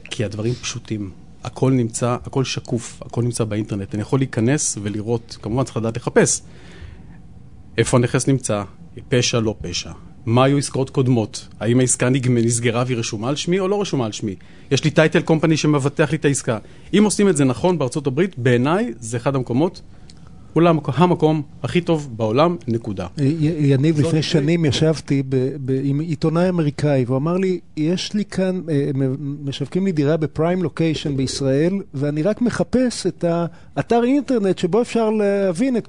כי 0.03 0.25
הדברים 0.25 0.53
פשוטים. 0.53 1.11
הכל 1.43 1.71
נמצא, 1.71 2.17
הכל 2.25 2.43
שקוף, 2.43 3.01
הכל 3.05 3.21
נמצא 3.21 3.43
באינטרנט. 3.43 3.93
אני 3.93 4.01
יכול 4.01 4.19
להיכנס 4.19 4.77
ולראות, 4.81 5.37
כמובן 5.41 5.63
צריך 5.63 5.77
לדעת 5.77 5.97
לחפש. 5.97 6.41
איפה 7.77 7.97
הנכס 7.97 8.27
נמצא, 8.27 8.63
פשע, 9.09 9.39
לא 9.39 9.55
פשע. 9.61 9.91
מה 10.27 10.43
היו 10.43 10.57
עסקאות 10.57 10.89
קודמות? 10.89 11.47
האם 11.59 11.79
העסקה 11.79 12.09
נסגרה 12.09 12.83
והיא 12.87 12.97
רשומה 12.97 13.29
על 13.29 13.35
שמי 13.35 13.59
או 13.59 13.67
לא 13.67 13.81
רשומה 13.81 14.05
על 14.05 14.11
שמי? 14.11 14.35
יש 14.71 14.83
לי 14.83 14.91
טייטל 14.91 15.21
קומפני 15.21 15.57
שמבטח 15.57 16.11
לי 16.11 16.17
את 16.17 16.25
העסקה. 16.25 16.57
אם 16.97 17.03
עושים 17.03 17.29
את 17.29 17.37
זה 17.37 17.45
נכון 17.45 17.77
בארצות 17.77 18.07
הברית, 18.07 18.37
בעיניי 18.37 18.93
זה 18.99 19.17
אחד 19.17 19.35
המקומות, 19.35 19.81
אולי 20.57 20.69
המקום, 20.97 21.41
הכי 21.63 21.81
טוב 21.81 22.09
בעולם, 22.17 22.55
נקודה. 22.67 23.07
יניב, 23.17 23.99
לפני. 23.99 24.21
שנים 24.21 24.65
ישבתי 24.65 25.23
עם 25.83 25.99
עיתונאי 25.99 26.49
אמריקאי, 26.49 27.03
והוא 27.07 27.17
אמר 27.17 27.37
לי, 27.37 27.59
יש 27.77 28.13
לי 28.13 28.25
כאן, 28.25 28.61
אה, 28.69 28.89
משווקים 29.45 29.85
לי 29.85 29.91
דירה 29.91 30.17
בפריים 30.17 30.63
לוקיישן 30.63 31.17
בישראל, 31.17 31.73
ואני 31.93 32.23
רק 32.23 32.41
מחפש 32.41 33.07
את 33.07 33.25
האתר 33.77 34.03
אינטרנט 34.03 34.57
שבו 34.57 34.81
אפשר 34.81 35.09
להבין 35.09 35.77
את 35.77 35.87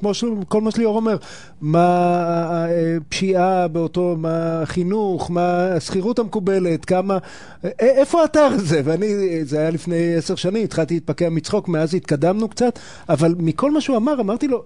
כל 0.48 0.60
מה 0.60 0.70
שליאור 0.70 0.96
אומר, 0.96 1.16
מה 1.60 2.66
הפשיעה 2.96 3.68
באותו, 3.68 4.16
מה 4.18 4.62
החינוך, 4.62 5.30
מה 5.30 5.66
השכירות 5.66 6.18
המקובלת, 6.18 6.84
כמה, 6.84 7.18
א- 7.64 7.68
איפה 7.80 8.22
האתר 8.22 8.40
הזה? 8.52 8.80
ואני, 8.84 9.44
זה 9.44 9.58
היה 9.58 9.70
לפני 9.70 10.14
עשר 10.16 10.34
שנים, 10.34 10.64
התחלתי 10.64 10.94
להתפקע 10.94 11.28
מצחוק, 11.28 11.68
מאז 11.68 11.94
התקדמנו 11.94 12.48
קצת, 12.48 12.78
אבל 13.08 13.34
מכל 13.38 13.70
מה 13.70 13.80
שהוא 13.80 13.96
אמר, 13.96 14.20
אמרתי 14.20 14.48
לו, 14.48 14.57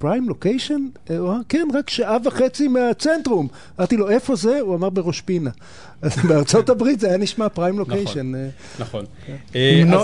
פריים 0.00 0.28
לוקיישן? 0.28 0.86
הוא 1.08 1.28
אמר, 1.28 1.40
כן, 1.48 1.68
רק 1.74 1.90
שעה 1.90 2.16
וחצי 2.24 2.68
מהצנטרום. 2.68 3.48
אמרתי 3.78 3.96
לו, 3.96 4.10
איפה 4.10 4.36
זה? 4.36 4.60
הוא 4.60 4.74
אמר, 4.74 4.90
בראש 4.90 5.20
פינה. 5.20 5.50
אז 6.02 6.16
בארצות 6.28 6.68
הברית 6.68 7.00
זה 7.00 7.08
היה 7.08 7.16
נשמע 7.16 7.48
פריים 7.48 7.78
לוקיישן, 7.78 8.32
נכון. 8.78 9.04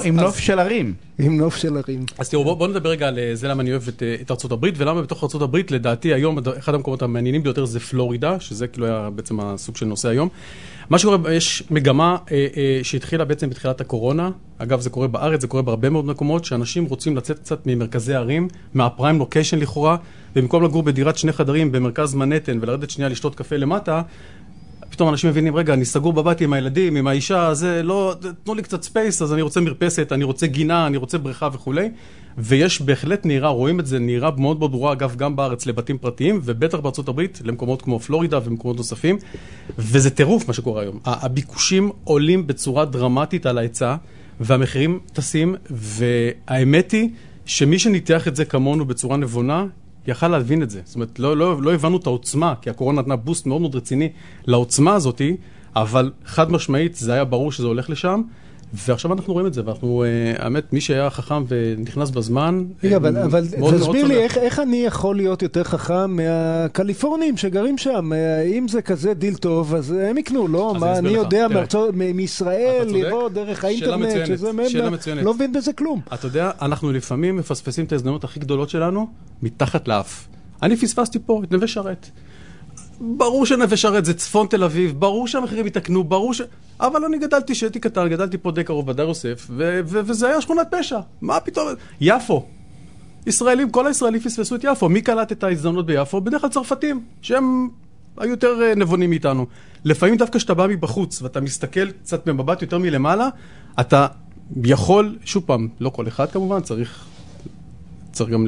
עם 0.04 0.16
נוף 0.16 0.38
של 0.38 0.58
ערים. 0.58 0.94
עם 1.18 1.36
נוף 1.36 1.56
של 1.56 1.76
ערים. 1.76 2.04
אז 2.18 2.28
תראו, 2.28 2.44
בואו 2.44 2.56
בוא 2.56 2.68
נדבר 2.68 2.90
רגע 2.90 3.08
על 3.08 3.18
אה, 3.18 3.30
זה 3.34 3.48
למה 3.48 3.62
אני 3.62 3.70
אוהב 3.70 3.88
את, 3.88 4.02
אה, 4.02 4.16
את 4.20 4.30
ארצות 4.30 4.52
הברית, 4.52 4.74
ולמה 4.78 5.02
בתוך 5.02 5.22
ארצות 5.22 5.42
הברית, 5.42 5.70
לדעתי 5.70 6.14
היום, 6.14 6.38
אחד 6.58 6.74
המקומות 6.74 7.02
המעניינים 7.02 7.42
ביותר 7.42 7.64
זה 7.64 7.80
פלורידה, 7.80 8.40
שזה 8.40 8.66
כאילו 8.66 8.86
היה 8.86 9.10
בעצם 9.10 9.40
הסוג 9.40 9.76
של 9.76 9.86
נושא 9.86 10.08
היום. 10.08 10.28
מה 10.90 10.98
שקורה, 10.98 11.34
יש 11.34 11.62
מגמה 11.70 12.16
אה, 12.32 12.46
אה, 12.56 12.80
שהתחילה 12.82 13.24
בעצם 13.24 13.50
בתחילת 13.50 13.80
הקורונה, 13.80 14.30
אגב 14.58 14.80
זה 14.80 14.90
קורה 14.90 15.08
בארץ, 15.08 15.40
זה 15.40 15.46
קורה 15.46 15.62
בהרבה 15.62 15.90
מאוד 15.90 16.04
מקומות, 16.04 16.44
שאנשים 16.44 16.84
רוצים 16.84 17.16
לצאת 17.16 17.38
קצת 17.38 17.66
ממרכזי 17.66 18.14
הערים, 18.14 18.48
מהפריים 18.74 19.18
לוקיישן 19.18 19.58
לכאורה, 19.58 19.96
ובמקום 20.36 20.64
לגור 20.64 20.82
בדירת 20.82 21.18
שני 21.18 21.32
חדרים 21.32 21.72
במרכז 21.72 22.14
מנהטן 22.14 22.58
ולרדת 22.60 22.90
שנייה 22.90 23.08
לשתות 23.08 23.34
קפה 23.34 23.56
למטה, 23.56 24.02
פתאום 24.90 25.08
אנשים 25.08 25.30
מבינים, 25.30 25.56
רגע, 25.56 25.74
אני 25.74 25.84
סגור 25.84 26.12
בבית 26.12 26.40
עם 26.40 26.52
הילדים, 26.52 26.96
עם 26.96 27.06
האישה, 27.06 27.54
זה 27.54 27.82
לא, 27.82 28.14
תנו 28.44 28.54
לי 28.54 28.62
קצת 28.62 28.82
space, 28.82 29.22
אז 29.22 29.32
אני 29.32 29.42
רוצה 29.42 29.60
מרפסת, 29.60 30.12
אני 30.12 30.24
רוצה 30.24 30.46
גינה, 30.46 30.86
אני 30.86 30.96
רוצה 30.96 31.18
בריכה 31.18 31.48
וכולי. 31.52 31.90
ויש 32.38 32.82
בהחלט 32.82 33.26
נהירה, 33.26 33.48
רואים 33.48 33.80
את 33.80 33.86
זה, 33.86 33.98
נהירה 33.98 34.30
מאוד 34.38 34.58
מאוד 34.58 34.70
ברורה, 34.70 34.92
אגב, 34.92 35.16
גם 35.16 35.36
בארץ 35.36 35.66
לבתים 35.66 35.98
פרטיים, 35.98 36.40
ובטח 36.44 36.78
בארצות 36.78 37.08
הברית, 37.08 37.40
למקומות 37.44 37.82
כמו 37.82 38.00
פלורידה 38.00 38.38
ומקומות 38.44 38.76
נוספים. 38.76 39.18
וזה 39.78 40.10
טירוף 40.10 40.48
מה 40.48 40.54
שקורה 40.54 40.82
היום. 40.82 40.98
הביקושים 41.04 41.90
עולים 42.04 42.46
בצורה 42.46 42.84
דרמטית 42.84 43.46
על 43.46 43.58
ההיצע, 43.58 43.96
והמחירים 44.40 44.98
טסים, 45.12 45.54
והאמת 45.70 46.92
היא 46.92 47.08
שמי 47.46 47.78
שניתח 47.78 48.28
את 48.28 48.36
זה 48.36 48.44
כמונו 48.44 48.84
בצורה 48.84 49.16
נבונה, 49.16 49.66
יכל 50.08 50.28
להבין 50.28 50.62
את 50.62 50.70
זה. 50.70 50.80
זאת 50.84 50.94
אומרת, 50.94 51.18
לא, 51.18 51.36
לא, 51.36 51.62
לא 51.62 51.74
הבנו 51.74 51.96
את 51.96 52.06
העוצמה, 52.06 52.54
כי 52.62 52.70
הקורונה 52.70 53.00
נתנה 53.00 53.16
boost 53.16 53.46
מאוד 53.46 53.60
מאוד 53.60 53.74
רציני 53.74 54.08
לעוצמה 54.46 54.94
הזאתי, 54.94 55.36
אבל 55.76 56.12
חד 56.24 56.52
משמעית 56.52 56.94
זה 56.94 57.12
היה 57.12 57.24
ברור 57.24 57.52
שזה 57.52 57.66
הולך 57.66 57.90
לשם, 57.90 58.22
ועכשיו 58.74 59.12
אנחנו 59.12 59.32
רואים 59.32 59.46
את 59.46 59.54
זה, 59.54 59.62
ואנחנו, 59.64 60.04
אה, 60.04 60.44
האמת, 60.44 60.72
מי 60.72 60.80
שהיה 60.80 61.10
חכם 61.10 61.44
ונכנס 61.48 62.10
בזמן, 62.10 62.64
רגע, 62.84 62.92
אה, 62.92 62.96
אבל, 62.96 63.18
אבל 63.18 63.44
מאוד 63.58 63.74
תסביר 63.74 64.06
לי. 64.06 64.16
איך, 64.16 64.38
איך 64.38 64.58
אני 64.58 64.76
יכול 64.76 65.16
להיות 65.16 65.42
יותר 65.42 65.64
חכם 65.64 66.16
מהקליפורנים 66.16 67.36
שגרים 67.36 67.78
שם? 67.78 68.12
אה, 68.12 68.42
אם 68.42 68.68
זה 68.68 68.82
כזה 68.82 69.14
דיל 69.14 69.34
טוב, 69.34 69.74
אז 69.74 69.90
הם 69.90 70.18
יקנו, 70.18 70.48
לא? 70.48 70.74
מה, 70.80 70.98
אני 70.98 71.08
יודע. 71.08 71.48
מארצות, 71.48 71.94
מישראל. 71.94 72.86
לראות 72.90 73.32
דרך 73.32 73.64
האינטרנט, 73.64 74.26
שזה 74.26 74.52
מהם. 74.52 74.66
לא 75.22 75.34
מבין 75.34 75.52
בזה 75.52 75.72
כלום. 75.72 76.00
אתה 76.14 76.26
יודע, 76.26 76.50
אנחנו 76.62 76.92
לפעמים 76.92 77.36
מפספסים 77.36 77.84
את 77.84 77.92
ההזדמנות 77.92 78.24
הכי 78.24 78.40
גדולות 78.40 78.70
שלנו 78.70 79.08
מתחת 79.42 79.88
לאף. 79.88 80.28
אני 80.62 80.76
פספסתי 80.76 81.18
פה 81.26 81.42
את 81.44 81.52
נווה 81.52 81.66
שרת. 81.66 82.06
ברור 83.00 83.46
שנווה 83.46 83.76
שרת 83.76 84.04
זה 84.04 84.14
צפון 84.14 84.46
תל 84.46 84.64
אביב, 84.64 84.94
ברור 84.98 85.28
שהמחירים 85.28 85.66
יתקנו, 85.66 86.04
ברור 86.04 86.34
ש... 86.34 86.42
אבל 86.80 87.04
אני 87.04 87.18
גדלתי, 87.18 87.52
כשהייתי 87.52 87.80
קטן, 87.80 88.08
גדלתי 88.08 88.38
פה 88.38 88.52
די 88.52 88.64
קרוב 88.64 88.86
בדר 88.86 89.02
יוסף, 89.02 89.46
ו- 89.50 89.80
ו- 89.84 90.00
וזה 90.04 90.28
היה 90.28 90.40
שכונת 90.40 90.66
פשע. 90.70 90.98
מה 91.20 91.40
פתאום? 91.40 91.68
יפו. 92.00 92.46
ישראלים, 93.26 93.70
כל 93.70 93.86
הישראלים 93.86 94.20
פספסו 94.20 94.54
את 94.54 94.64
יפו. 94.64 94.88
מי 94.88 95.02
קלט 95.02 95.32
את 95.32 95.44
ההזדמנות 95.44 95.86
ביפו? 95.86 96.20
בדרך 96.20 96.40
כלל 96.40 96.50
צרפתים, 96.50 97.04
שהם 97.22 97.68
היו 98.18 98.30
יותר 98.30 98.62
אה, 98.62 98.74
נבונים 98.74 99.10
מאיתנו. 99.10 99.46
לפעמים 99.84 100.16
דווקא 100.16 100.38
כשאתה 100.38 100.54
בא 100.54 100.66
מבחוץ 100.66 101.22
ואתה 101.22 101.40
מסתכל 101.40 101.90
קצת 101.90 102.28
במבט 102.28 102.62
יותר 102.62 102.78
מלמעלה, 102.78 103.28
אתה 103.80 104.06
יכול, 104.64 105.16
שוב 105.24 105.42
פעם, 105.46 105.68
לא 105.80 105.90
כל 105.90 106.08
אחד 106.08 106.30
כמובן, 106.30 106.60
צריך 106.60 107.06
צריך 108.16 108.30
גם. 108.30 108.46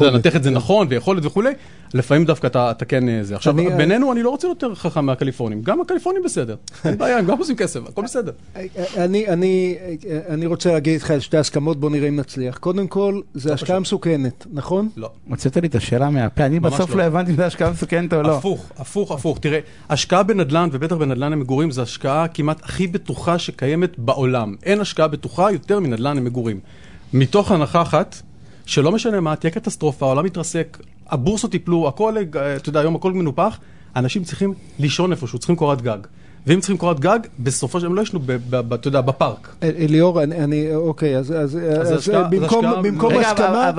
לנתח 0.00 0.36
את 0.36 0.42
זה 0.42 0.50
נכון, 0.50 0.86
ויכולת 0.90 1.24
וכולי, 1.24 1.50
לפעמים 1.94 2.24
דווקא 2.24 2.46
אתה 2.46 2.70
אתה 2.70 2.84
כן 2.84 3.08
אה, 3.08 3.18
זה. 3.22 3.36
עכשיו, 3.36 3.54
אני- 3.58 3.70
בינינו 3.76 4.12
אני 4.12 4.22
לא 4.22 4.30
רוצה 4.30 4.48
יותר 4.48 4.74
חכם 4.74 5.06
מהקליפורנים, 5.06 5.62
גם 5.62 5.80
הקליפורנים 5.80 6.22
בסדר, 6.24 6.54
אין 6.84 6.98
בעיה, 6.98 7.18
הם 7.18 7.26
גם 7.26 7.38
עושים 7.38 7.56
כסף, 7.56 7.80
הכל 7.88 8.02
בסדר. 8.04 8.32
אני, 8.96 9.28
אני, 9.28 9.76
אני 10.28 10.46
רוצה 10.46 10.72
להגיד 10.72 10.92
איתך 10.94 11.10
על 11.10 11.20
שתי 11.20 11.36
הסכמות, 11.36 11.80
בוא 11.80 11.90
נראה 11.90 12.08
אם 12.08 12.16
נצליח. 12.16 12.58
קודם 12.58 12.86
כל, 12.88 13.20
זה 13.34 13.54
השקעה 13.54 13.78
מסוכנת, 13.80 14.46
נכון? 14.52 14.88
לא. 14.96 15.10
הוצאת 15.28 15.56
לי 15.56 15.68
את 15.68 15.74
השאלה 15.74 16.10
מהפה, 16.10 16.46
אני 16.46 16.60
בסוף 16.60 16.90
לא. 16.90 16.96
לא 16.96 17.02
הבנתי 17.02 17.30
אם 17.30 17.36
זה 17.36 17.46
השקעה 17.46 17.70
מסוכנת 17.70 18.12
או 18.14 18.22
לא. 18.22 18.36
הפוך, 18.38 18.66
הפוך, 18.78 19.12
הפוך. 19.12 19.38
תראה, 19.38 19.58
השקעה 19.90 20.22
בנדל"ן, 20.22 20.68
ובטח 20.72 20.96
בנדל"ן 20.96 21.32
למגורים, 21.32 21.70
זו 21.70 21.82
השקעה 21.82 22.28
כמעט 22.28 22.64
הכי 22.64 22.86
בטוחה 22.86 23.38
שקיימת 23.38 23.98
בעולם. 23.98 24.54
אין 24.62 24.80
השקעה 24.80 25.08
בטוחה 25.08 25.50
יותר 25.52 25.80
מנדל"ן 25.80 26.16
למגורים. 26.16 26.60
מתוך 27.12 27.52
הנחה 27.52 27.82
אחת, 27.82 28.22
שלא 28.70 28.92
משנה 28.92 29.20
מה, 29.20 29.36
תהיה 29.36 29.50
קטסטרופה, 29.50 30.06
העולם 30.06 30.26
יתרסק, 30.26 30.78
הבורסות 31.08 31.54
ייפלו, 31.54 31.88
הכל, 31.88 32.16
אה, 32.16 32.56
אתה 32.56 32.68
יודע, 32.68 32.80
היום 32.80 32.96
הכל 32.96 33.12
מנופח, 33.12 33.58
אנשים 33.96 34.24
צריכים 34.24 34.54
לישון 34.78 35.12
איפשהו, 35.12 35.38
צריכים 35.38 35.56
קורת 35.56 35.82
גג. 35.82 35.98
ואם 36.46 36.60
צריכים 36.60 36.76
קורת 36.76 37.00
גג, 37.00 37.18
בסופו 37.38 37.78
של 37.80 37.82
דבר 37.82 37.90
הם 37.90 37.96
לא 37.96 38.02
ישנו, 38.02 38.20
אתה 38.74 38.88
יודע, 38.88 39.00
בפארק. 39.00 39.48
אל- 39.62 39.74
אליאור, 39.78 40.22
אני, 40.22 40.36
אני, 40.44 40.74
אוקיי, 40.74 41.16
אז, 41.16 41.34
במקום, 42.82 43.14
הסכמה, 43.18 43.70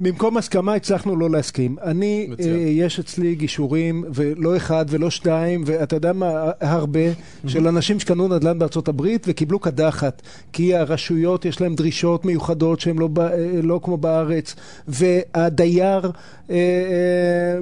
במקום 0.00 0.36
הסכמה 0.36 0.74
הצלחנו 0.74 1.16
לא 1.16 1.30
להסכים. 1.30 1.76
אני. 1.82 2.28
אה, 2.40 2.46
יש 2.68 2.98
אצלי 2.98 3.34
גישורים, 3.34 4.04
ולא 4.14 4.56
אחד 4.56 4.84
ולא 4.88 5.10
שתיים, 5.10 5.62
ואתה 5.66 5.96
יודע 5.96 6.12
מה, 6.12 6.30
הרבה, 6.60 7.00
של 7.46 7.68
אנשים 7.68 8.00
שקנו 8.00 8.28
נדל"ן 8.28 8.58
בארצות 8.58 8.88
הברית 8.88 9.24
וקיבלו 9.28 9.58
קדחת, 9.58 10.22
כי 10.52 10.74
הרשויות 10.74 11.44
יש 11.44 11.60
להם 11.60 11.74
דרישות 11.74 12.24
מיוחדות 12.24 12.80
שהן 12.80 12.98
לא, 12.98 13.08
אה, 13.20 13.30
לא 13.62 13.80
כמו 13.82 13.96
בארץ, 13.96 14.54
והדייר 14.88 16.00
אה, 16.04 16.04
אה, 16.04 16.10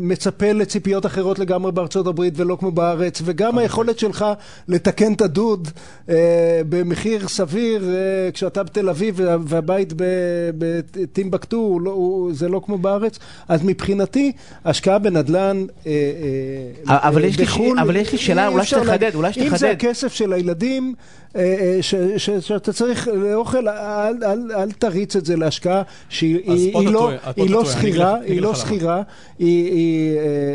מצפה 0.01 0.53
לציפיות 0.53 1.07
אחרות 1.07 1.39
לגמרי 1.39 1.73
בארצות 1.73 2.07
הברית 2.07 2.35
ולא 2.37 2.57
כמו 2.61 2.71
בארץ, 2.71 3.23
וגם 3.25 3.59
היכולת 3.59 3.99
שלך 3.99 4.25
לתקן 4.69 5.13
את 5.13 5.21
הדוד 5.21 5.69
אה, 6.09 6.15
במחיר 6.69 7.29
סביר 7.29 7.91
אה, 7.95 8.31
כשאתה 8.33 8.63
בתל 8.63 8.89
אביב 8.89 9.15
וה- 9.19 9.37
והבית 9.41 9.93
בטימבקטו, 10.59 11.79
לא- 11.81 11.97
זה 12.33 12.49
לא 12.49 12.61
כמו 12.67 12.79
בארץ. 12.79 13.19
אז 13.49 13.61
מבחינתי, 13.65 14.33
השקעה 14.65 14.99
בנדל"ן 14.99 15.65
אה, 15.87 15.93
אה, 16.91 17.09
אבל 17.09 17.25
יש 17.25 17.39
לי 17.39 17.45
בחו"ל, 17.45 17.79
אבל 17.79 17.97
יש 17.97 18.13
לי 18.13 18.19
שאלה, 18.19 18.49
אולי 18.49 18.65
שתחדד, 18.67 19.15
אולי 19.15 19.29
אם 19.29 19.51
זה 19.51 19.57
שתחדד. 19.57 19.71
הכסף 19.73 20.13
של 20.13 20.33
הילדים, 20.33 20.95
אה, 21.37 21.41
אה, 21.43 21.79
שאתה 22.41 22.73
צריך 22.73 23.09
לאוכל, 23.09 23.69
אל- 23.69 24.71
תריץ 24.79 25.17
את 25.17 25.27
זה 25.27 25.37
להשקעה 25.37 25.83
שהיא 26.09 26.37
לא- 26.91 26.99
טועה, 26.99 27.19
פה 27.33 27.43
היא 28.27 28.41
לא 28.41 28.55
שכירה, 28.55 28.76
אני 28.83 28.89
היא 28.89 29.03
לא. 29.03 29.03
שכירה, 29.03 29.03
היא- 29.39 29.73
היא, 29.73 30.17
אה, 30.19 30.55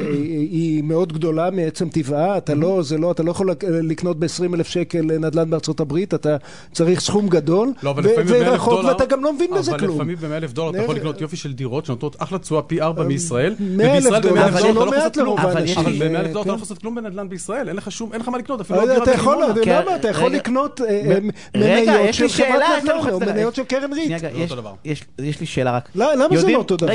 היא- 0.51 0.83
מאוד 0.83 1.13
גדולה 1.13 1.49
מעצם 1.51 1.89
טבעה, 1.89 2.37
אתה 2.37 2.53
לא, 2.53 2.81
זה 2.83 2.97
לא, 2.97 3.11
אתה 3.11 3.23
לא 3.23 3.31
יכול 3.31 3.51
לק- 3.51 3.63
לקנות 3.63 4.19
ב-20 4.19 4.55
אלף 4.55 4.67
שקל 4.67 5.01
נדל"ן 5.01 5.49
בארצות 5.49 5.79
הברית, 5.79 6.13
אתה 6.13 6.37
צריך 6.71 6.99
סכום 6.99 7.27
גדול, 7.27 7.71
לא, 7.83 7.89
אבל 7.89 8.05
ו- 8.05 8.11
לפעמים 8.11 8.27
ב-100,000 8.33 8.51
ורחוק, 8.51 8.73
דולר, 8.73 8.87
ואתה 8.87 9.05
גם 9.05 9.23
לא 9.23 9.33
מבין 9.33 9.49
בזה 9.55 9.71
אבל 9.71 9.79
כלום. 9.79 9.95
לפעמים 9.95 10.15
ב-100 10.21 10.37
אלף 10.37 10.53
דולר 10.53 10.69
אתה 10.69 10.83
יכול 10.83 10.95
לקנות 10.95 11.21
יופי 11.21 11.35
של 11.37 11.53
דירות 11.53 11.85
שנותנות 11.85 12.15
אחלה 12.19 12.37
תשואה 12.39 12.61
פי 12.61 12.81
ארבע 12.81 13.03
מישראל, 13.03 13.55
100,000 13.59 13.91
ובישראל 13.91 14.21
דולר, 14.21 14.33
ב-100,000 14.41 14.47
אבל 14.47 14.73
דולר 14.73 14.91
זה 14.91 15.07
אתה 15.07 15.23
לא 15.23 15.25
לא 15.25 15.31
יכול 15.31 15.37
לעשות 15.39 15.39
כלום. 15.39 15.39
אבל. 15.39 15.51
אבל 15.51 15.63
ב-100 15.99 16.19
אלף 16.19 16.27
אה, 16.27 16.33
דולר 16.33 16.41
אתה 16.41 16.43
כן. 16.43 16.49
לא 16.49 16.53
יכול 16.53 16.61
לעשות 16.61 16.77
כלום 16.77 16.95
בנדל"ן 16.95 17.29
בישראל, 17.29 17.67
אין 17.67 17.75
לך 17.77 17.91
שום, 17.91 18.13
אין 18.13 18.21
לך 18.21 18.27
מה 18.29 18.37
לקנות, 18.37 18.61
אפילו 18.61 18.79
לא 18.79 18.83
אבל 18.95 19.03
אתה 19.03 19.11
יכול, 19.11 19.35
בדימונה. 19.35 19.95
אתה 19.95 20.01
כן, 20.01 20.09
יכול. 20.09 20.31
לקנות 20.31 20.81
אה, 20.81 20.87
אה, 20.89 21.19
מניות 21.55 22.09
יש 22.09 22.21
לי 22.21 22.29
של 22.29 22.43
חברת 22.43 22.83
נדל"ן, 22.83 23.11
או. 23.13 23.19
מניות 23.19 23.55
של 23.55 23.63
קרן 23.63 23.93
ריט. 23.93 24.11
יש- 24.85 25.39
לי 25.39 25.45
שאלה 25.45 25.71
רק. 25.77 25.89
לא, 25.95 26.13
למה 26.15 26.37
זה 26.37 26.51
לא 26.51 26.57
אותו 26.57 26.77
דבר? 26.77 26.91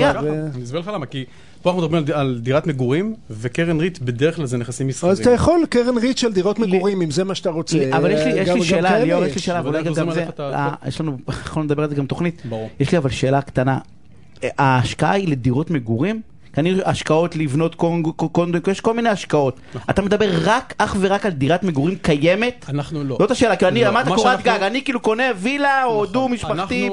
אני 0.54 0.64
אסביר 0.64 0.80
לך 0.80 0.90
למה, 0.94 1.06
כי 1.16 1.24
פה 1.62 1.70
אנחנו 1.70 1.82
מדברים 1.82 2.04
על 2.12 2.38
דירת 2.42 2.66
מגורים, 2.66 3.14
וקרן 3.30 3.80
ריט 3.80 3.98
בדרך 3.98 4.36
כלל 4.36 4.46
זה 4.46 4.56
נכסים 4.58 4.86
מסחריים. 4.86 5.12
אז 5.12 5.20
אתה 5.20 5.30
יכול 5.30 5.64
קרן 5.70 5.98
ריט 5.98 6.18
של 6.18 6.32
דירות 6.32 6.58
מגורים, 6.58 7.02
אם 7.02 7.10
זה 7.10 7.24
מה 7.24 7.34
שאתה 7.34 7.50
רוצה. 7.50 7.78
אבל 7.92 8.10
יש 8.10 8.20
לי, 8.20 8.30
יש 8.30 8.48
גם- 8.48 8.54
לי 8.54 8.60
גם 8.60 8.66
שאלה, 8.66 8.98
ליאור, 8.98 9.24
יש 9.24 9.34
לי 9.34 9.40
שאלה, 9.40 9.60
ואולי 9.64 9.82
גם 9.82 9.94
זה, 9.94 10.02
אה, 10.40 10.74
יש 10.88 11.00
לנו, 11.00 11.16
יכולנו 11.28 11.66
לדבר 11.66 11.82
על 11.82 11.88
זה 11.88 11.94
גם 11.94 12.06
תוכנית. 12.06 12.42
ברור. 12.48 12.68
יש 12.80 12.92
לי 12.92 12.98
אבל 12.98 13.10
שאלה 13.10 13.42
קטנה. 13.42 13.78
אה, 14.44 14.48
ההשקעה 14.58 15.12
היא 15.12 15.28
לדירות 15.28 15.70
מגורים? 15.70 16.20
כנראה 16.52 16.90
השקעות 16.90 17.36
לבנות 17.36 17.74
קונדו, 18.32 18.58
יש 18.70 18.80
כל 18.80 18.94
מיני 18.94 19.08
השקעות. 19.08 19.60
אתה 19.90 20.02
מדבר 20.02 20.30
רק, 20.44 20.74
אך 20.78 20.96
ורק 21.00 21.26
על 21.26 21.32
דירת 21.32 21.62
מגורים 21.62 21.96
קיימת? 22.02 22.66
אנחנו 22.68 23.04
לא. 23.04 23.16
זאת 23.20 23.30
השאלה, 23.30 23.56
כי 23.56 23.66
אני, 23.68 23.84
לא, 23.84 23.88
אמרת 23.88 24.06
מה 24.08 24.16
קורת 24.16 24.42
גג, 24.42 24.58
אני 24.62 24.84
כאילו 24.84 25.00
קונה 25.00 25.22
וילה 25.36 25.84
או 25.84 26.02
נכון. 26.02 26.12
דו 26.12 26.28
משפחתי 26.28 26.90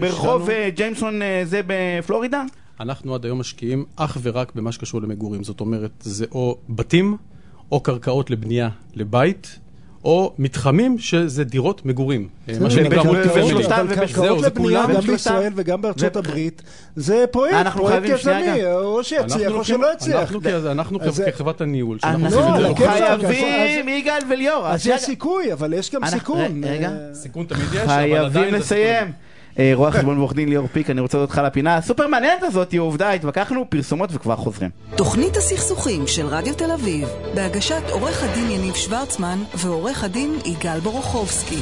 ברחוב 0.00 0.50
אה, 0.50 0.68
ג'יימסון 0.74 1.20
זה 1.44 1.60
בפלורידה? 1.66 2.42
אנחנו 2.82 3.14
עד 3.14 3.24
היום 3.24 3.38
משקיעים 3.40 3.84
אך 3.96 4.18
ורק 4.22 4.52
במה 4.54 4.72
שקשור 4.72 5.02
למגורים. 5.02 5.44
זאת 5.44 5.60
אומרת, 5.60 5.90
זה 6.00 6.26
או 6.32 6.56
בתים, 6.68 7.16
או 7.72 7.80
קרקעות 7.80 8.30
לבנייה 8.30 8.68
לבית, 8.94 9.58
או 10.04 10.32
מתחמים 10.38 10.98
שזה 10.98 11.44
דירות 11.44 11.86
מגורים. 11.86 12.28
אה, 12.48 12.54
מה 12.60 12.70
שנקרא 12.70 13.00
ובשלושתם 13.00 13.08
multi-family. 13.08 13.44
ובשלושתם 13.44 13.72
אבל 13.74 13.84
ובשלושתם. 13.84 14.06
קרקעות 14.06 14.28
זהו, 14.28 14.40
זה 14.40 14.46
לבנייה 14.46 14.82
כולם. 14.86 14.94
גם. 14.94 15.00
בישראל 15.06 15.52
וגם 15.56 15.82
בארצות 15.82 16.16
הברית, 16.16 16.62
זה 16.96 17.24
פרויקט, 17.30 17.56
אנחנו 17.56 17.80
פרויקט 17.80 18.06
חייבים, 18.22 18.42
יזמי. 18.54 18.64
או 18.72 19.04
שיצליח 19.04 19.42
אנחנו 19.42 19.58
או 19.58 19.64
שלא 19.64 19.86
יצליח. 19.92 20.32
אנחנו 20.66 21.00
כחברת 21.26 21.60
הניהול, 21.60 21.98
שאנחנו 21.98 22.26
אנחנו 22.26 22.38
עושים 22.38 22.54
את 22.54 22.56
זה 22.56 22.62
לא, 22.62 22.68
לא 22.68 22.74
כן. 22.74 22.90
חייבים, 23.26 23.88
יגאל 23.88 24.22
וליאור. 24.30 24.68
אז 24.68 24.86
יש 24.86 25.02
סיכוי, 25.02 25.52
אבל 25.52 25.72
יש 25.72 25.90
גם 25.94 26.04
אנחנו- 26.04 26.18
סיכון. 26.18 26.64
רגע. 26.64 26.90
סיכון 27.14 27.46
תמיד 27.46 27.64
יש, 27.74 27.80
אבל 27.80 27.92
עדיין 27.92 28.30
חייבים 28.32 28.50
זה 28.50 28.56
לסיים. 28.58 29.06
סיכון. 29.06 29.12
אה, 29.26 29.31
רואה 29.74 29.92
חשבון 29.92 30.18
ועורך 30.18 30.34
דין 30.34 30.48
ליאור 30.48 30.66
פיק, 30.72 30.90
אני 30.90 31.00
רוצה 31.00 31.18
להודות 31.18 31.30
לך 31.30 31.40
לפינה 31.44 31.76
הסופר 31.76 32.06
מעניינת 32.06 32.42
הזאת, 32.42 32.74
עובדה, 32.74 33.10
התווכחנו, 33.12 33.64
פרסומות 33.70 34.10
וכבר 34.12 34.36
חוזרים. 34.36 34.70
תוכנית 34.96 35.36
הסכסוכים 35.36 36.06
של 36.06 36.26
רדיו 36.26 36.54
תל 36.54 36.70
אביב, 36.70 37.08
בהגשת 37.34 37.82
עורך 37.90 38.22
הדין 38.22 38.50
יניב 38.50 38.74
שוורצמן 38.74 39.38
ועורך 39.56 40.04
הדין 40.04 40.34
יגאל 40.44 40.80
בורוכובסקי. 40.80 41.58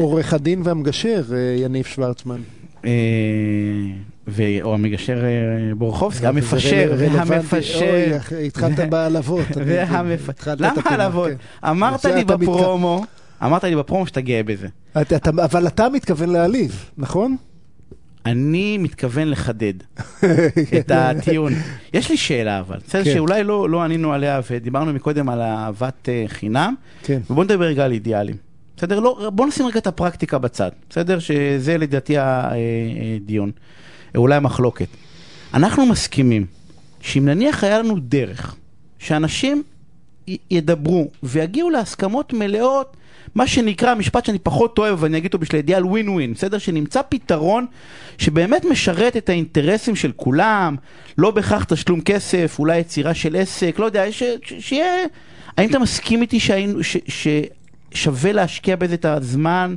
עורך 0.00 0.34
הדין 0.34 0.62
והמגשר, 0.64 1.22
אה, 1.32 1.38
יניב 1.64 1.86
שוורצמן. 1.86 2.40
אה, 2.84 2.90
ו- 4.28 4.42
או 4.62 4.74
המגשר 4.74 5.24
אה, 5.24 5.28
בורוכובסקי, 5.74 6.20
זה 6.20 6.28
המפשר. 6.28 6.88
המפשר. 7.18 8.18
התחלת 8.46 8.78
בהעלבות. 8.90 9.46
למה 10.58 10.72
העלבות? 10.84 11.30
כן. 11.30 11.68
אמרת 11.68 12.04
לי 12.04 12.24
בפרומו, 12.24 13.04
אמרת 13.44 13.64
לי 13.64 13.76
בפרומו 13.76 14.06
שאתה 14.06 14.20
גאה 14.20 14.42
בזה. 14.42 14.68
אתה- 15.00 15.16
אתה- 15.16 15.30
אבל 15.44 15.66
אתה 15.66 15.88
מתכוון 15.88 16.28
להעליב, 16.28 16.90
נכון? 16.98 17.36
אני 18.26 18.78
מתכוון 18.78 19.28
לחדד 19.28 19.74
את 20.78 20.90
הטיעון. 20.90 21.52
יש 21.94 22.10
לי 22.10 22.16
שאלה 22.16 22.60
אבל, 22.60 22.76
בסדר 22.86 23.04
כן. 23.04 23.12
שאולי 23.14 23.44
לא 23.44 23.70
לא 23.70 23.82
ענינו 23.82 24.12
עליה 24.12 24.40
ודיברנו 24.50 24.92
מקודם 24.92 25.28
על 25.28 25.40
אהבת 25.40 26.08
אה, 26.08 26.24
חינם, 26.28 26.74
כן. 27.02 27.20
ובוא 27.30 27.44
נדבר 27.44 27.64
רגע 27.64 27.84
על 27.84 27.92
אידיאלים. 27.92 28.36
בסדר? 28.76 29.00
לא, 29.00 29.30
בוא 29.34 29.46
נשים 29.46 29.66
רגע 29.66 29.78
את 29.78 29.86
הפרקטיקה 29.86 30.38
בצד, 30.38 30.70
בסדר? 30.90 31.18
שזה 31.18 31.78
לדעתי 31.78 32.14
הדיון, 32.18 33.50
אולי 34.16 34.34
המחלוקת. 34.34 34.86
אנחנו 35.54 35.86
מסכימים 35.86 36.46
שאם 37.00 37.24
נניח 37.28 37.64
היה 37.64 37.78
לנו 37.78 37.94
דרך 38.00 38.56
שאנשים 38.98 39.62
ידברו 40.50 41.10
ויגיעו 41.22 41.70
להסכמות 41.70 42.32
מלאות, 42.32 42.96
מה 43.34 43.46
שנקרא, 43.46 43.94
משפט 43.94 44.24
שאני 44.24 44.38
פחות 44.38 44.78
אוהב, 44.78 45.02
ואני 45.02 45.18
אגיד 45.18 45.28
אותו 45.28 45.38
בשביל 45.38 45.56
אידיאל 45.56 45.86
ווין 45.86 46.08
ווין, 46.08 46.32
בסדר? 46.32 46.58
שנמצא 46.58 47.00
פתרון 47.08 47.66
שבאמת 48.18 48.64
משרת 48.64 49.16
את 49.16 49.28
האינטרסים 49.28 49.96
של 49.96 50.12
כולם, 50.16 50.76
לא 51.18 51.30
בהכרח 51.30 51.64
תשלום 51.64 52.00
כסף, 52.00 52.56
אולי 52.58 52.78
יצירה 52.78 53.14
של 53.14 53.36
עסק, 53.36 53.78
לא 53.78 53.84
יודע, 53.84 54.12
ש, 54.12 54.22
ש, 54.42 54.54
שיהיה... 54.58 54.86
האם 55.56 55.70
אתה 55.70 55.78
מסכים 55.78 56.22
איתי 56.22 56.40
שהיינו, 56.40 56.78
ש, 56.84 56.96
ששווה 57.94 58.32
להשקיע 58.32 58.76
בזה 58.76 58.94
את 58.94 59.04
הזמן, 59.04 59.74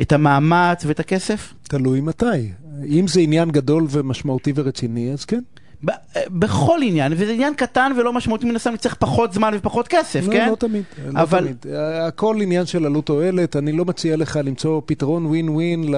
את 0.00 0.12
המאמץ 0.12 0.84
ואת 0.86 1.00
הכסף? 1.00 1.54
תלוי 1.62 2.00
מתי. 2.00 2.50
אם 2.88 3.08
זה 3.08 3.20
עניין 3.20 3.50
גדול 3.50 3.86
ומשמעותי 3.90 4.52
ורציני, 4.56 5.12
אז 5.12 5.24
כן. 5.24 5.40
ב- 5.84 5.90
בכל 6.30 6.78
עניין, 6.82 7.12
וזה 7.16 7.32
עניין 7.32 7.54
קטן 7.54 7.92
ולא 7.98 8.12
משמעותי, 8.12 8.46
מן 8.46 8.56
הסתם 8.56 8.72
נצטרך 8.72 8.94
פחות 8.94 9.32
זמן 9.32 9.52
ופחות 9.56 9.88
כסף, 9.88 10.26
לא, 10.26 10.32
כן? 10.32 10.48
לא 10.50 10.54
תמיד, 10.56 10.82
לא 11.12 11.20
אבל- 11.20 11.40
תמיד. 11.40 11.66
הכל 12.06 12.36
עניין 12.42 12.66
של 12.66 12.86
עלות 12.86 13.06
תועלת, 13.06 13.56
אני 13.56 13.72
לא 13.72 13.84
מציע 13.84 14.16
לך 14.16 14.38
למצוא 14.44 14.80
פתרון 14.86 15.26
ווין 15.26 15.48
ווין 15.48 15.94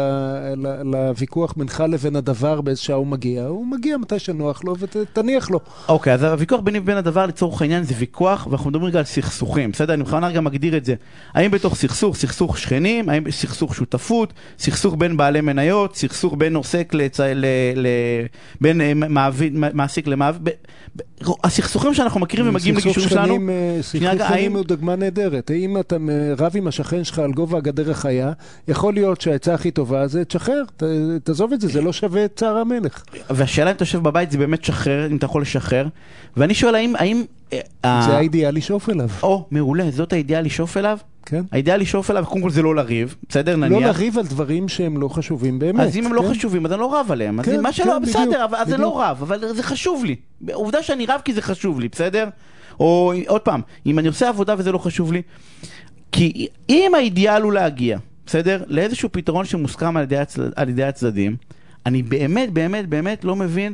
לוויכוח 0.84 1.54
בינך 1.56 1.84
לבין 1.88 2.16
הדבר 2.16 2.60
באיזה 2.60 2.80
שעה 2.80 2.96
הוא 2.96 3.06
מגיע. 3.06 3.44
הוא 3.44 3.66
מגיע 3.66 3.96
מתי 3.96 4.18
שנוח 4.18 4.64
לו 4.64 4.74
ותניח 4.78 5.50
לו. 5.50 5.60
אוקיי, 5.88 6.12
אז 6.14 6.22
הוויכוח 6.24 6.60
ביני 6.60 6.78
ובין 6.78 6.96
הדבר 6.96 7.26
לצורך 7.26 7.62
העניין 7.62 7.82
זה 7.82 7.94
ויכוח, 7.98 8.46
ואנחנו 8.50 8.70
מדברים 8.70 8.88
רגע 8.88 8.98
על 8.98 9.04
סכסוכים, 9.04 9.70
בסדר? 9.72 9.94
אני 9.94 10.02
בכוונה 10.02 10.32
גם 10.32 10.44
מגדיר 10.44 10.76
את 10.76 10.84
זה. 10.84 10.94
האם 11.34 11.50
בתוך 11.50 11.74
סכסוך, 11.76 12.16
סכסוך 12.16 12.58
שכנים, 12.58 13.08
האם 13.08 13.30
סכסוך 13.30 13.74
שותפות, 13.74 14.32
סכסוך 14.58 14.94
בין 14.98 15.16
בעלי 15.16 15.40
מניות, 15.40 15.96
סכסוך 15.96 16.34
בין 16.38 16.56
עוסק 16.56 16.94
לצ... 16.94 17.20
ל... 17.20 17.44
ל... 17.76 17.86
בין 18.60 18.80
אה, 18.80 18.92
מעביד, 18.94 19.54
מעסיק 19.74 20.08
ב- 20.08 20.50
הסכסוכים 21.44 21.94
שאנחנו 21.94 22.20
מכירים 22.20 22.48
ומגיעים 22.48 22.74
סכסוך 22.74 22.96
לגישורים 22.96 23.26
שלנו, 23.26 23.50
אה, 23.50 23.82
סכסוך 23.82 24.26
שכנים 24.26 24.56
הוא 24.56 24.64
דוגמה 24.64 24.96
נהדרת. 24.96 25.50
אם 25.50 25.80
אתה 25.80 25.96
אה, 25.96 26.34
רב 26.38 26.52
עם 26.54 26.66
השכן 26.66 27.04
שלך 27.04 27.18
על 27.18 27.32
גובה 27.32 27.58
הגדר 27.58 27.90
החיה, 27.90 28.32
יכול 28.68 28.94
להיות 28.94 29.20
שהעצה 29.20 29.54
הכי 29.54 29.70
טובה 29.70 30.06
זה 30.06 30.24
תשחרר, 30.24 30.62
תעזוב 31.24 31.52
את 31.52 31.60
זה, 31.60 31.68
זה 31.68 31.80
לא 31.80 31.92
שווה 31.92 32.24
את 32.24 32.36
צער 32.36 32.56
המלך. 32.56 33.04
והשאלה 33.30 33.70
אם 33.70 33.76
אתה 33.76 33.82
יושב 33.82 34.02
בבית 34.02 34.30
זה 34.30 34.38
באמת 34.38 34.64
שחרר, 34.64 35.06
אם 35.06 35.16
אתה 35.16 35.26
יכול 35.26 35.42
לשחרר. 35.42 35.88
ואני 36.36 36.54
שואל 36.54 36.74
האם, 36.74 36.94
האם... 36.96 37.24
אה, 37.84 38.02
זה 38.06 38.16
האידיאל 38.16 38.54
לשאוף 38.54 38.90
אליו, 38.90 39.08
או, 39.22 39.46
מעולה, 39.50 39.90
זאת 39.90 40.12
האידיאל 40.12 40.44
לשאוף 40.44 40.76
אליו? 40.76 40.98
כן? 41.28 41.42
האידיאל 41.52 41.80
לשאוף 41.80 42.10
אליו, 42.10 42.24
קודם 42.26 42.42
כל 42.42 42.50
זה 42.50 42.62
לא 42.62 42.74
לריב, 42.76 43.14
בסדר? 43.28 43.56
לא 43.56 43.68
נניח. 43.68 43.96
לריב 43.96 44.18
על 44.18 44.26
דברים 44.26 44.68
שהם 44.68 45.00
לא 45.00 45.08
חשובים 45.08 45.58
באמת. 45.58 45.80
אז 45.80 45.96
אם 45.96 46.06
הם 46.06 46.14
לא 46.14 46.22
כן? 46.22 46.30
חשובים, 46.34 46.66
אז 46.66 46.72
אני 46.72 46.80
לא 46.80 47.00
רב 47.00 47.12
עליהם. 47.12 47.40
אז 47.40 47.46
כן, 47.46 47.60
מה 47.60 47.72
שלא, 47.72 47.84
כן, 47.92 48.02
בסדר, 48.02 48.20
בדיוק, 48.22 48.36
אבל- 48.44 48.58
אז 48.58 48.68
זה 48.68 48.74
בדיוק. 48.74 48.94
לא 48.94 49.02
רב, 49.02 49.18
אבל 49.22 49.44
זה 49.54 49.62
חשוב 49.62 50.04
לי. 50.04 50.16
עובדה 50.52 50.82
שאני 50.82 51.06
רב 51.06 51.20
כי 51.24 51.32
זה 51.32 51.42
חשוב 51.42 51.80
לי, 51.80 51.88
בסדר? 51.88 52.28
או 52.80 53.12
עוד 53.26 53.40
פעם, 53.40 53.60
אם 53.86 53.98
אני 53.98 54.08
עושה 54.08 54.28
עבודה 54.28 54.54
וזה 54.58 54.72
לא 54.72 54.78
חשוב 54.78 55.12
לי, 55.12 55.22
כי 56.12 56.46
אם 56.68 56.92
האידיאל 56.96 57.42
הוא 57.42 57.52
להגיע, 57.52 57.98
בסדר? 58.26 58.62
לאיזשהו 58.66 59.08
פתרון 59.12 59.44
שמוסכם 59.44 59.96
על 59.96 60.02
ידי, 60.02 60.16
הצד, 60.16 60.42
על 60.56 60.68
ידי 60.68 60.84
הצדדים, 60.84 61.36
אני 61.86 62.02
באמת, 62.02 62.52
באמת, 62.52 62.88
באמת 62.88 63.24
לא 63.24 63.36
מבין 63.36 63.72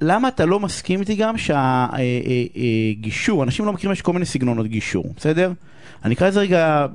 למה 0.00 0.28
אתה 0.28 0.46
לא 0.46 0.60
מסכים 0.60 1.00
איתי 1.00 1.14
גם 1.14 1.34
שהגישור, 1.38 3.42
אנשים 3.44 3.66
לא 3.66 3.72
מכירים, 3.72 3.92
יש 3.92 4.02
כל 4.02 4.12
מיני 4.12 4.24
סגנונות 4.24 4.66
גישור, 4.66 5.04
בסדר? 5.16 5.52
אני 6.04 6.14
אקרא 6.14 6.28
לזה 6.28 6.40
רגע 6.40 6.86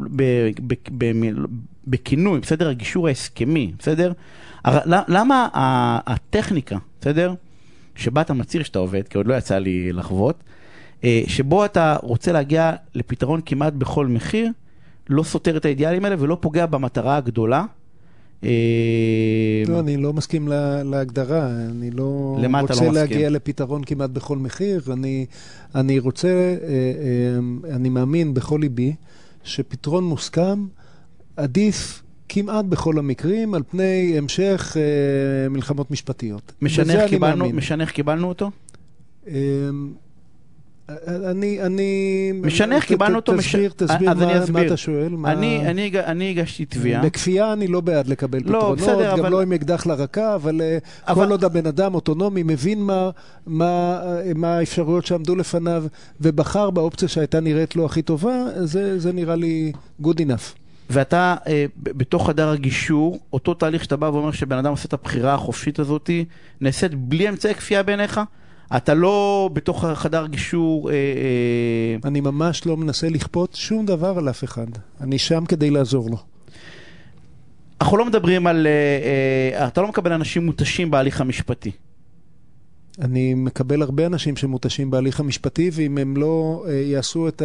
בכינוי, 1.87 2.39
בסדר? 2.39 2.69
הגישור 2.69 3.07
ההסכמי, 3.07 3.73
בסדר? 3.79 4.11
הר- 4.63 4.79
למה 5.07 5.47
הטכניקה, 6.05 6.77
בסדר? 7.01 7.33
שבה 7.95 8.21
אתה 8.21 8.33
מצהיר 8.33 8.63
שאתה 8.63 8.79
עובד, 8.79 9.07
כי 9.07 9.17
עוד 9.17 9.27
לא 9.27 9.33
יצא 9.33 9.57
לי 9.57 9.93
לחוות, 9.93 10.43
אה, 11.03 11.21
שבו 11.27 11.65
אתה 11.65 11.95
רוצה 12.01 12.31
להגיע 12.31 12.71
לפתרון 12.95 13.41
כמעט 13.45 13.73
בכל 13.73 14.07
מחיר, 14.07 14.51
לא 15.09 15.23
סותר 15.23 15.57
את 15.57 15.65
האידיאלים 15.65 16.05
האלה 16.05 16.15
ולא 16.19 16.37
פוגע 16.41 16.65
במטרה 16.65 17.17
הגדולה. 17.17 17.65
אה, 18.43 19.63
לא, 19.67 19.79
אני 19.79 19.97
לא 19.97 20.13
מסכים 20.13 20.47
לה, 20.47 20.83
להגדרה, 20.83 21.47
אני 21.47 21.91
לא 21.91 22.37
לא 22.41 22.57
רוצה? 22.61 22.91
להגיע 22.91 23.29
לפתרון 23.29 23.83
כמעט 23.83 24.09
בכל 24.09 24.37
מחיר. 24.37 24.81
אני, 24.93 25.25
אני 25.75 25.99
רוצה, 25.99 26.27
אה, 26.27 26.67
אה, 26.67 27.75
אני 27.75 27.89
מאמין 27.89 28.33
בכל 28.33 28.59
ליבי 28.61 28.95
שפתרון 29.43 30.03
מוסכם 30.03 30.65
עדיף 31.37 32.03
כמעט 32.29 32.65
בכל 32.65 32.99
המקרים 32.99 33.53
על 33.53 33.63
פני 33.69 34.15
המשך 34.17 34.77
מלחמות 35.49 35.91
משפטיות. 35.91 36.53
משנה 37.55 37.83
איך 37.83 37.91
קיבלנו 37.91 38.27
אותו? 38.27 38.51
אה, 40.89 40.95
אני, 41.31 41.61
אני... 41.61 42.31
משנה 42.41 42.75
איך 42.75 42.85
קיבלנו 42.85 43.15
אותו, 43.15 43.37
תסביר, 43.37 43.71
תסביר 43.75 44.11
אני 44.11 44.51
מה. 44.51 44.65
אתה 44.65 44.77
שואל. 44.77 45.15
אני, 45.25 45.67
אני, 45.67 45.91
אני 46.05 46.29
הגשתי 46.29 46.65
תביעה. 46.65 47.01
בכפייה 47.01 47.53
אני 47.53 47.67
לא 47.67 47.81
בעד 47.81 48.07
לקבל 48.07 48.39
לא, 48.45 48.75
פתרונות, 48.77 49.19
גם 49.19 49.25
לא 49.25 49.41
עם 49.41 49.53
אקדח 49.53 49.85
לרקה, 49.85 50.35
אבל, 50.35 50.61
אה, 50.61 51.15
כל 51.15 51.31
עוד 51.31 51.43
הבן 51.43 51.67
אדם 51.67 51.95
אוטונומי, 51.95 52.43
מבין 52.43 52.81
מה, 52.81 53.09
מה, 53.47 54.01
אה, 54.03 54.31
מה 54.35 54.57
האפשרויות 54.57 55.05
שעמדו 55.05 55.35
לפניו, 55.35 55.83
ובחר 56.21 56.69
באופציה 56.69 57.07
שהייתה 57.07 57.39
נראית 57.39 57.75
לו 57.75 57.85
הכי 57.85 58.01
טובה, 58.01 58.45
זה, 58.63 58.99
זה 58.99 59.13
נראה 59.13 59.35
לי 59.35 59.71
good 60.03 60.17
enough. 60.17 60.63
ואתה 60.89 61.35
אה, 61.47 61.65
בתוך 61.77 62.27
חדר 62.27 62.49
הגישור, 62.49 63.19
אותו 63.33 63.53
תהליך 63.53 63.83
שאתה 63.83 63.95
בא 63.95 64.05
ואומר 64.05 64.31
שבן 64.31 64.57
אדם 64.57 64.71
עושה 64.71 64.87
את 64.87 64.93
הבחירה 64.93 65.33
החופשית 65.33 65.79
הזאת, 65.79 66.09
נעשית 66.61 66.95
בלי 66.95 67.29
אמצעי 67.29 67.55
כפייה 67.55 67.83
בעיניך? 67.83 68.21
אתה 68.77 68.93
לא 68.93 69.49
בתוך 69.53 69.85
חדר 69.85 70.27
גישור... 70.27 70.89
אה, 70.89 70.95
אה, 70.95 72.09
אני 72.09 72.21
ממש 72.21 72.65
לא 72.65 72.77
מנסה 72.77 73.09
לכפות 73.09 73.55
שום 73.55 73.85
דבר 73.85 74.17
על 74.17 74.29
אף 74.29 74.43
אחד. 74.43 74.67
אני 75.01 75.19
שם 75.19 75.45
כדי 75.45 75.69
לעזור 75.69 76.09
לו. 76.09 76.17
אנחנו 77.81 77.97
לא 77.97 78.05
מדברים 78.05 78.47
על... 78.47 78.67
אה, 78.67 79.59
אה, 79.61 79.67
אתה 79.67 79.81
לא 79.81 79.87
מקבל 79.87 80.13
אנשים 80.13 80.45
מותשים 80.45 80.91
בהליך 80.91 81.21
המשפטי. 81.21 81.71
אני 83.01 83.33
מקבל 83.33 83.81
הרבה 83.81 84.05
אנשים 84.05 84.35
שמותשים 84.35 84.91
בהליך 84.91 85.19
המשפטי, 85.19 85.69
ואם 85.73 85.97
הם 85.97 86.17
לא 86.17 86.65
אה, 86.67 86.73
יעשו 86.73 87.27
את 87.27 87.41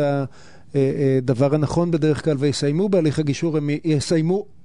הדבר 0.74 1.54
הנכון 1.54 1.90
בדרך 1.90 2.24
כלל 2.24 2.36
ויסיימו 2.38 2.88
בהליך 2.88 3.18
הגישור, 3.18 3.56
הם 3.56 3.70
יסיימו 3.84 4.34
אה, 4.34 4.40
אה, 4.40 4.57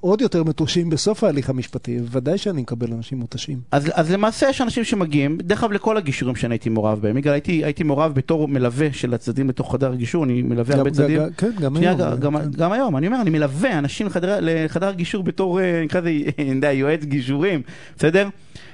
עוד 0.00 0.20
יותר 0.20 0.44
מתושים 0.44 0.90
בסוף 0.90 1.24
ההליך 1.24 1.50
המשפטי. 1.50 1.98
ודאי 2.10 2.38
שאני 2.38 2.62
מקבל 2.62 2.92
אנשים 2.92 3.18
מותשים. 3.18 3.58
אז, 3.72 3.90
אז 3.94 4.10
למעשה 4.12 4.46
יש 4.50 4.60
אנשים 4.60 4.84
שמגיעים, 4.84 5.38
דרך 5.42 5.64
אגב 5.64 5.72
לכל 5.72 5.96
הגישורים 5.96 6.36
שאני 6.36 6.54
הייתי 6.54 6.68
מעורב 6.68 7.00
בהם. 7.02 7.16
יגאל, 7.16 7.32
הייתי, 7.32 7.64
הייתי 7.64 7.84
מעורב 7.84 8.12
בתור 8.14 8.48
מלווה 8.48 8.88
של 8.92 9.14
הצדדים 9.14 9.48
לתוך 9.48 9.72
חדר 9.72 9.92
הגישור, 9.92 10.24
אני 10.24 10.42
מלווה 10.42 10.72
גם- 10.72 10.78
הרבה 10.78 10.90
צדדים. 10.90 11.20
כן, 11.36 11.50
גם 11.60 11.76
שנייה, 11.76 11.94
היום. 11.98 12.20
גם, 12.20 12.36
כן. 12.38 12.50
גם 12.50 12.72
היום, 12.72 12.96
אני 12.96 13.06
אומר, 13.06 13.20
אני 13.20 13.30
מלווה 13.30 13.78
אנשים 13.78 14.06
לחדר, 14.06 14.38
לחדר 14.42 14.92
גישור 14.92 15.22
בתור, 15.22 15.60
אה, 15.60 15.82
נקרא 15.84 16.00
לזה, 16.00 16.10
יודע, 16.38 16.72
יועץ 16.72 17.04
גישורים, 17.04 17.62
בסדר? 17.96 18.28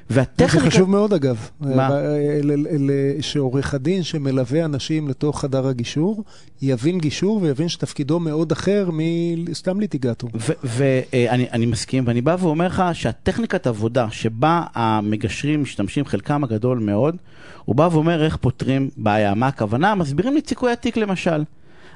זה 0.08 0.20
והטכניקה... 0.20 0.66
חשוב 0.66 0.90
מאוד 0.90 1.12
אגב, 1.12 1.48
מה? 1.60 1.90
אה, 1.90 2.40
שעורך 3.20 3.74
הדין 3.74 4.02
שמלווה 4.02 4.64
אנשים 4.64 5.08
לתוך 5.08 5.40
חדר 5.40 5.66
הגישור, 5.66 6.24
יבין 6.62 6.98
גישור 6.98 7.42
ויבין 7.42 7.68
שתפקידו 7.68 8.20
מאוד 8.20 8.52
אחר 8.52 8.90
מסתם 9.36 9.80
ליטיגטור. 9.80 10.30
ואני 10.64 11.50
אני 11.50 11.66
מסכים, 11.66 12.04
ואני 12.06 12.20
בא 12.20 12.36
ואומר 12.40 12.66
לך 12.66 12.82
שהטכניקת 12.92 13.66
עבודה 13.66 14.06
שבה 14.10 14.62
המגשרים 14.74 15.62
משתמשים, 15.62 16.04
חלקם 16.04 16.44
הגדול 16.44 16.78
מאוד, 16.78 17.16
הוא 17.64 17.76
בא 17.76 17.88
ואומר 17.92 18.24
איך 18.24 18.36
פותרים 18.36 18.90
בעיה. 18.96 19.34
מה 19.34 19.46
הכוונה? 19.46 19.94
מסבירים 19.94 20.34
לי 20.34 20.40
את 20.40 20.48
סיכוי 20.48 20.72
התיק 20.72 20.96
למשל. 20.96 21.42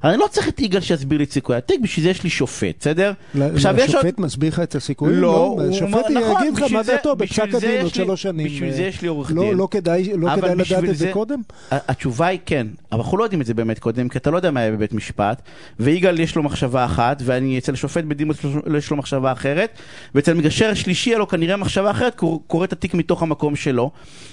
אני 0.05 0.17
לא 0.17 0.27
צריך 0.31 0.49
את 0.49 0.61
יגאל 0.61 0.81
שיסביר 0.81 1.19
לי 1.19 1.25
את 1.25 1.33
סיכוי 1.33 1.57
התיק, 1.57 1.81
בשביל 1.81 2.05
זה 2.05 2.11
יש 2.11 2.23
לי 2.25 2.31
שופט, 2.31 2.75
בסדר? 2.81 3.13
עוד- 3.41 3.79
השופט 3.81 4.19
מסביר 4.19 4.49
לך 4.53 4.61
את 4.61 4.75
הסיכויים? 4.75 5.15
לא, 5.21 5.37
הוא 5.37 5.63
השופט 5.63 5.95
אומר, 6.09 6.21
נכון, 6.21 6.43
יגיד 6.47 6.59
לך 6.59 6.73
מה 6.73 6.83
דעתו 6.83 7.17
בפסק 7.17 7.55
הדין 7.55 7.83
עוד 7.83 7.95
שלוש 7.95 8.23
שנים. 8.23 8.47
בשביל 8.47 8.69
אה, 8.71 8.75
זה 8.77 8.83
יש 8.83 9.03
לי 9.03 9.09
עורך 9.09 9.33
לא- 9.35 9.43
דין. 9.43 9.57
לא 9.57 9.69
כדאי 9.71 10.11
לא 10.17 10.29
לדעת 10.37 10.85
את 10.91 10.97
זה 10.97 11.11
קודם? 11.13 11.41
התשובה 11.71 12.27
היא 12.27 12.39
כן, 12.47 12.67
אבל 12.93 13.01
אנחנו 13.01 13.19
לא 13.19 13.25
יודעים 13.25 13.41
את 13.41 13.47
זה 13.47 13.55
באמת 13.55 13.79
קודם, 13.79 14.09
כי 14.09 14.19
אתה 14.19 14.31
לא 14.31 14.37
יודע 14.37 14.51
מה 14.51 14.61
היה 14.61 14.71
בבית 14.71 14.93
משפט, 14.93 15.43
ויגאל 15.81 16.21
יש 16.21 16.37
לו 16.37 16.43
מחשבה 16.43 16.85
אחת, 16.85 17.23
ואני 17.25 17.59
אצל 17.59 17.75
שופט 17.75 18.05
בדימוס 18.05 18.37
יש 18.79 18.91
לו 18.91 18.97
מחשבה 18.97 19.33
אחרת, 19.33 19.79
ואצל 20.15 20.35
מגשר 20.35 20.75
שלישי 20.75 21.11
היה 21.11 21.19
לו 21.19 21.29
כנראה 21.29 21.57
מחשבה 21.57 21.91
אחרת, 21.91 22.19
כי 22.19 22.25
הוא 22.25 22.41
קורא 22.47 22.65
את 22.65 22.73
התיק 22.73 22.95
מתוך 22.95 23.23
המקום 23.23 23.57
שלו, 23.57 23.91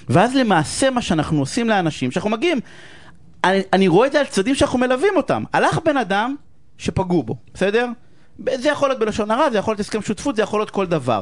ואז 0.10 0.36
למעשה 0.36 0.90
מה 0.90 1.02
שאנחנו 1.02 1.40
עושים 1.40 1.70
לאנשים, 1.70 2.12
שאנחנו 2.12 2.30
מגיעים, 2.30 2.60
אני, 3.74 3.88
רואה 3.88 4.08
את 4.08 4.12
זה 4.12 4.20
על 4.20 4.26
צדדים 4.26 4.56
שאנחנו 4.56 4.80
מלווים 4.80 5.14
אותם, 5.18 5.44
הלך 5.54 5.80
בן 5.86 5.98
אדם 5.98 6.36
שפגעו 6.78 7.24
בו, 7.24 7.36
בסדר? 7.54 7.88
זה 8.56 8.70
יכול 8.70 8.90
להיות 8.90 9.00
בלשון 9.00 9.32
הרע, 9.32 9.50
זה 9.50 9.58
יכול 9.58 9.72
להיות 9.72 9.80
הסכם 9.80 10.02
שותפות, 10.02 10.36
זה 10.36 10.42
יכול 10.42 10.60
להיות 10.60 10.70
כל 10.70 10.86
דבר. 10.86 11.22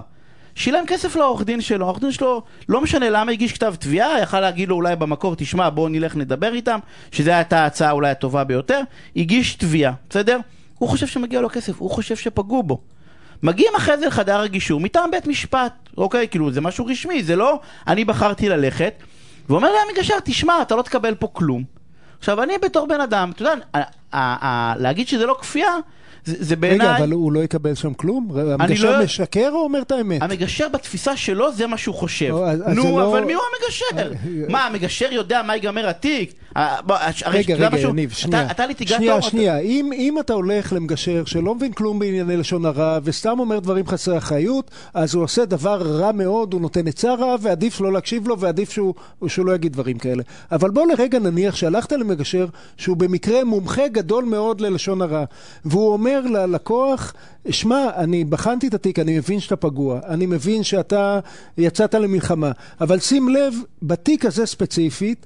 שילם 0.56 0.86
כסף 0.88 1.16
לעורך 1.16 1.44
דין 1.44 1.62
שלו, 1.62 1.86
העורך 1.86 2.00
דין 2.00 2.12
שלו 2.12 2.44
לא 2.70 2.82
משנה 2.82 3.10
למה 3.10 3.32
הגיש 3.32 3.54
כתב 3.54 3.76
תביעה, 3.80 4.20
יכל 4.20 4.40
להגיד 4.40 4.70
לו 4.70 4.76
אולי 4.76 4.96
במקור, 4.96 5.36
תשמע 5.36 5.70
בוא 5.70 5.90
נלך 5.90 6.16
נדבר 6.16 6.54
איתם, 6.54 6.80
שזו 7.12 7.32
הייתה 7.32 7.64
ההצעה 7.64 7.92
אולי 7.92 8.10
הטובה 8.10 8.44
ביותר, 8.44 8.82
הגיש 9.16 9.56
תביעה, 9.56 9.94
בסדר? 10.10 10.40
הוא 10.78 10.90
חושב 10.90 11.08
שמגיע 11.08 11.42
לו 11.42 11.50
כסף, 11.50 11.80
הוא 11.80 11.90
חושב 11.90 12.16
שפגעו 12.16 12.64
בו. 12.64 12.82
מגיעים 13.44 13.74
אחרי 13.78 13.98
זה 13.98 14.08
לחדר 14.08 14.40
הגישור 14.40 14.80
מטעם 14.80 15.12
בית 15.12 15.28
משפט, 15.28 15.74
אוקיי? 15.98 16.28
כאילו 16.28 16.52
זה 16.52 16.62
משהו 16.62 16.86
רשמי, 16.86 17.24
זה 17.24 17.36
לא 17.36 17.60
אני 17.88 18.06
בחרתי 18.06 18.50
ללכת, 18.50 18.94
ואומר 19.50 19.72
לי 19.72 19.78
המגשר, 19.90 20.20
תשמע, 20.24 20.62
אתה 20.62 20.76
לא 20.76 20.82
תקבל 20.82 21.16
פה 21.16 21.28
כלום. 21.34 21.83
עכשיו 22.24 22.44
אני 22.44 22.58
בתור 22.58 22.88
בן 22.88 23.02
אדם, 23.02 23.32
אתה 23.36 23.42
יודע, 23.44 23.54
להגיד 24.80 25.08
שזה 25.08 25.26
לא 25.26 25.38
כפייה, 25.42 25.76
זה, 26.26 26.36
זה 26.40 26.56
בעיניי... 26.56 26.88
רגע, 26.88 26.98
אבל 26.98 27.12
הוא 27.12 27.32
לא 27.32 27.44
יקבל 27.44 27.76
שם 27.76 27.94
כלום? 27.94 28.28
לא- 28.36 28.54
המגשר 28.54 29.04
משקר 29.04 29.50
או 29.54 29.64
אומר 29.64 29.82
את 29.82 29.92
האמת? 29.92 30.22
המגשר 30.22 30.68
בתפיסה 30.70 31.18
שלו 31.18 31.54
זה 31.54 31.68
מה 31.68 31.78
שהוא 31.78 31.96
חושב. 31.96 32.30
לא, 32.30 32.48
אז- 32.50 32.62
אז 32.66 32.76
נו, 32.78 32.84
לא- 33.00 33.12
אבל 33.12 33.26
מי 33.26 33.34
הוא 33.34 33.42
המגשר? 33.54 34.14
מה, 34.50 34.66
המגשר 34.66 35.08
יודע 35.12 35.42
מה 35.44 35.56
ייגמר 35.56 35.90
התיק? 35.90 36.34
אה, 36.58 36.76
רגע, 37.26 37.56
רגע? 37.56 37.80
יניב, 37.80 38.12
שנייה. 38.12 38.52
אתה 38.52 38.66
ליטיגטור? 38.66 38.98
שנייה, 38.98 39.22
שנייה. 39.22 39.58
אם, 39.60 39.90
אם 39.94 40.20
אתה 40.20 40.34
הולך 40.34 40.74
למגשר 40.74 41.24
שלא 41.26 41.56
מבין 41.56 41.72
כלום 41.72 42.00
בענייני 42.00 42.38
לשון 42.38 42.66
הרע, 42.66 43.00
וסתם 43.04 43.40
אומר 43.40 43.60
דברים 43.60 43.88
חסרי 43.88 44.18
אחריות, 44.18 44.72
אז 44.94 45.16
הוא 45.16 45.24
עושה 45.24 45.46
דבר 45.46 45.82
רע 45.82 46.12
מאוד, 46.12 46.54
הוא 46.54 46.62
נותן 46.62 46.88
עצה 46.88 47.14
רע, 47.14 47.36
ועדיף 47.42 47.82
לא 47.82 47.94
להקשיב 47.94 48.28
לו, 48.28 48.40
ועדיף 48.40 48.72
שהוא, 48.72 48.94
שהוא 49.28 49.46
לא 49.46 49.56
יגיד 49.56 49.74
דברים 49.74 49.98
כאלה. 49.98 50.24
אבל 50.52 50.70
בוא 50.70 50.86
לרגע 50.88 51.20
נניח 51.20 51.56
שהלכת 51.56 51.92
למגשר 51.92 52.46
שהוא 52.78 52.98
במקרה 52.98 53.44
מומחה 53.44 53.88
גדול 53.88 54.26
מאוד 54.26 54.62
ללשון 54.62 55.02
הרע, 55.02 55.24
והוא 55.66 55.94
אומר 55.94 56.12
ללקוח, 56.22 57.14
שמע, 57.49 57.89
אני 57.95 58.24
בחנתי 58.24 58.68
את 58.68 58.74
התיק, 58.74 58.99
אני 58.99 59.18
מבין 59.18 59.39
שאתה 59.39 59.55
פגוע, 59.55 59.99
אני 60.07 60.26
מבין 60.26 60.64
שאתה 60.64 61.20
יצאת 61.57 61.93
למלחמה, 61.93 62.51
אבל 62.82 62.99
שים 62.99 63.30
לב, 63.30 63.53
בתיק 63.82 64.26
הזה 64.26 64.45
ספציפית, 64.45 65.26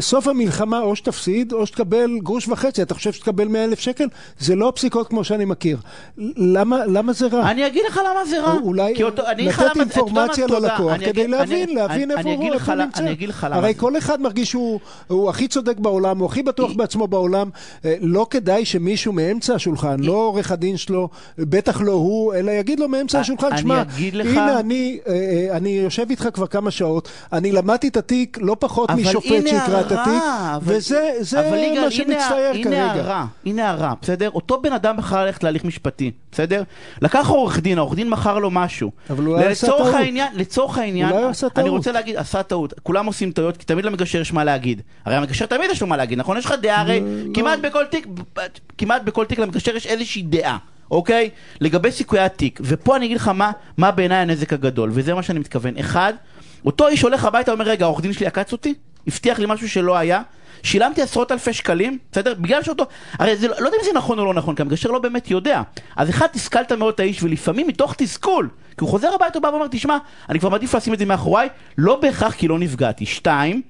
סוף 0.00 0.28
המלחמה 0.28 0.80
או 0.80 0.96
שתפסיד 0.96 1.52
או 1.52 1.66
שתקבל 1.66 2.10
גרוש 2.22 2.48
וחצי. 2.48 2.82
אתה 2.82 2.94
חושב 2.94 3.12
שתקבל 3.12 3.48
100 3.48 3.64
אלף 3.64 3.80
שקל? 3.80 4.04
זה 4.38 4.54
לא 4.56 4.68
הפסיקות 4.68 5.08
כמו 5.08 5.24
שאני 5.24 5.44
מכיר. 5.44 5.78
למה, 6.36 6.86
למה 6.86 7.12
זה 7.12 7.26
רע? 7.26 7.50
אני 7.50 7.66
אגיד 7.66 7.82
לך 7.88 8.00
למה 8.10 8.24
זה 8.24 8.40
רע. 8.40 8.52
אולי 8.62 8.92
כי 8.96 9.02
אותו, 9.02 9.22
אני 9.28 9.42
לתת 9.46 9.58
מה, 9.58 9.82
אינפורמציה. 9.82 10.46
ללקוח 10.46 10.92
אני 10.92 11.04
כדי 11.04 11.10
אגיד- 11.20 11.30
להבין, 11.30 11.62
אני- 11.68 11.74
להבין 11.74 12.10
אני- 12.10 12.18
איפה 12.18 12.28
אני 12.30 12.36
הוא 12.46 12.54
איפה 12.54 12.72
הוא 12.72 12.82
נמצא. 12.82 13.00
אני 13.02 13.12
אגיד 13.12 13.28
לך 13.28 13.46
למה 13.50 13.56
הרי. 13.56 13.74
כל 13.76 13.98
אחד 13.98 14.20
מרגיש 14.20 14.50
שהוא 14.50 14.80
הוא 15.06 15.30
הכי 15.30 15.48
צודק 15.48 15.78
בעולם, 15.78 16.18
הוא 16.18 16.26
הכי 16.26 16.42
בטוח 16.42 16.72
בעצמו 16.72 17.06
בעולם. 17.06 17.48
אה, 17.84 17.94
לא 18.00 18.26
כדאי 18.30 18.64
שמישהו 18.64 19.12
מאמצע 19.12 19.54
השולחן, 19.54 20.00
לא 20.00 20.12
עורך 20.12 20.52
הדין 20.52 20.76
שלו, 20.76 21.08
בטח 21.38 21.80
לא 21.80 21.92
הוא, 21.92 22.34
אלא 22.34 22.50
יגיד 22.50 22.80
לו 22.80 22.88
מאמצע 22.88 23.18
אני 23.18 23.22
השולחן, 23.22 23.56
שמע, 23.56 23.82
הנה 24.24 24.60
אני, 24.60 24.98
אה, 25.08 25.12
אה, 25.50 25.56
אני 25.56 25.68
יושב 25.70 26.06
איתך 26.10 26.28
כבר 26.34 26.46
כמה 26.46 26.70
שעות, 26.70 27.08
אני 27.32 27.52
למדתי 27.52 27.88
את 27.88 27.96
התיק 27.96 28.38
לא 28.40 28.56
פחות 28.60 28.90
משופט 28.90 29.30
הנה 29.30 29.64
הרע, 29.74 30.02
התיק, 30.02 30.22
אבל- 30.56 30.74
וזה 30.76 31.10
זה 31.20 31.40
אבל 31.40 31.50
מה 31.50 31.56
הנה- 31.56 31.90
שמצטייר 31.90 32.50
הנה 32.54 32.64
כרגע. 32.64 32.92
הרע, 32.92 33.24
הנה 33.46 33.70
הרע, 33.70 33.92
בסדר? 34.02 34.30
אותו 34.30 34.60
בן 34.62 34.72
אדם 34.72 34.96
בחר 34.96 35.24
ללכת 35.24 35.44
להליך 35.44 35.64
משפטי, 35.64 36.10
בסדר? 36.32 36.62
לקח 37.02 37.28
עורך 37.28 37.60
דין, 37.60 37.78
העורך 37.78 37.94
דין 37.94 38.10
מכר 38.10 38.38
לו 38.38 38.50
משהו. 38.50 38.90
אבל 39.10 39.26
אולי 39.26 39.44
עשה 39.46 39.66
לצורך 39.66 39.82
טעות. 39.82 39.94
העניין, 39.94 40.28
לצורך 40.34 40.78
העניין, 40.78 41.08
הוא 41.08 41.26
עשה 41.28 41.46
אני. 41.56 41.68
רוצה 41.68 41.92
להגיד, 41.92 42.16
עשה 42.16 42.42
טעות. 42.42 42.74
כולם 42.82 43.06
עושים 43.06 43.32
טעויות, 43.32 43.56
כי 43.56 43.64
תמיד 43.64 43.84
למגשר 43.84 44.20
יש 44.20 44.32
מה 44.32 44.44
להגיד. 44.44 44.82
הרי 45.04 45.16
המגשר 45.16 45.46
תמיד 45.46 45.70
יש 45.70 45.80
לו 45.80 45.86
מה 45.86 45.96
להגיד, 45.96 46.18
נכון? 46.18 46.36
יש 46.36 46.44
לך 46.44 46.54
דעה, 46.62 46.80
הרי 46.80 47.00
לא. 47.00 47.34
כמעט 47.34 47.58
בכל 47.58 47.84
תיק, 47.84 48.06
כמעט 48.78 49.02
בכל 49.02 49.24
תיק 49.24 49.38
למגשר 49.38 49.76
יש 49.76 49.86
איזושהי 49.86 50.22
דעה. 50.22 50.56
אוקיי? 50.90 51.30
לגבי 51.60 51.90
סיכויי 51.92 52.22
התיק, 52.22 52.60
ופה 52.64 52.96
אני 52.96 53.06
אגיד 53.06 53.16
לך 53.16 53.28
מה, 53.28 53.50
מה 53.76 53.90
בעיניי 53.90 54.18
הנזק 54.18 54.52
הגדול, 54.52 54.90
וזה 54.92 55.14
מה 55.14 55.22
שאני 55.22 55.38
מתכוון. 55.38 55.76
אחד, 55.78 56.12
אותו 56.66 56.88
איש 56.88 57.02
הולך 57.02 57.24
הביתה 57.24 57.50
ואומר, 57.52 57.64
רגע, 57.64 57.84
העורך 57.84 58.00
דין 58.00 58.12
שלי 58.12 58.26
עקץ 58.26 58.52
אותי? 58.52 58.74
הבטיח 59.06 59.38
לי 59.38 59.46
משהו 59.48 59.68
שלא 59.68 59.96
היה? 59.96 60.22
שילמתי 60.62 61.02
עשרות 61.02 61.32
אלפי 61.32 61.52
שקלים, 61.52 61.98
בסדר? 62.12 62.34
בגלל 62.34 62.62
שאותו... 62.62 62.84
הרי 63.18 63.36
זה, 63.36 63.48
לא 63.48 63.54
לא 63.60 63.66
יודע 63.66 63.78
אם 63.80 63.84
זה 63.84 63.90
נכון 63.94 64.18
או 64.18 64.24
לא 64.24 64.34
נכון, 64.34 64.54
כי 64.54 64.62
המגשר 64.62 64.90
לא 64.90 64.98
באמת 64.98 65.30
יודע. 65.30 65.62
אז 65.96 66.10
אחד, 66.10 66.26
תסכלת 66.26 66.72
מאוד 66.72 66.94
את 66.94 67.00
האיש, 67.00 67.22
ולפעמים 67.22 67.66
מתוך 67.66 67.94
תסכול, 67.98 68.48
כי 68.70 68.76
הוא 68.80 68.88
חוזר 68.88 69.14
הביתה 69.14 69.38
ובא 69.38 69.48
ואומר, 69.48 69.66
תשמע, 69.70 69.98
אני 70.28 70.40
כבר 70.40 70.48
מעדיף 70.48 70.74
לשים 70.74 70.94
את 70.94 70.98
זה 70.98 71.04
מאחוריי, 71.04 71.48
לא 71.78 72.00
בהכרח 72.00 72.32
כי 72.34 72.48
לא 72.48 72.58
נפגעתי. 72.58 73.06
שתיים, 73.06 73.62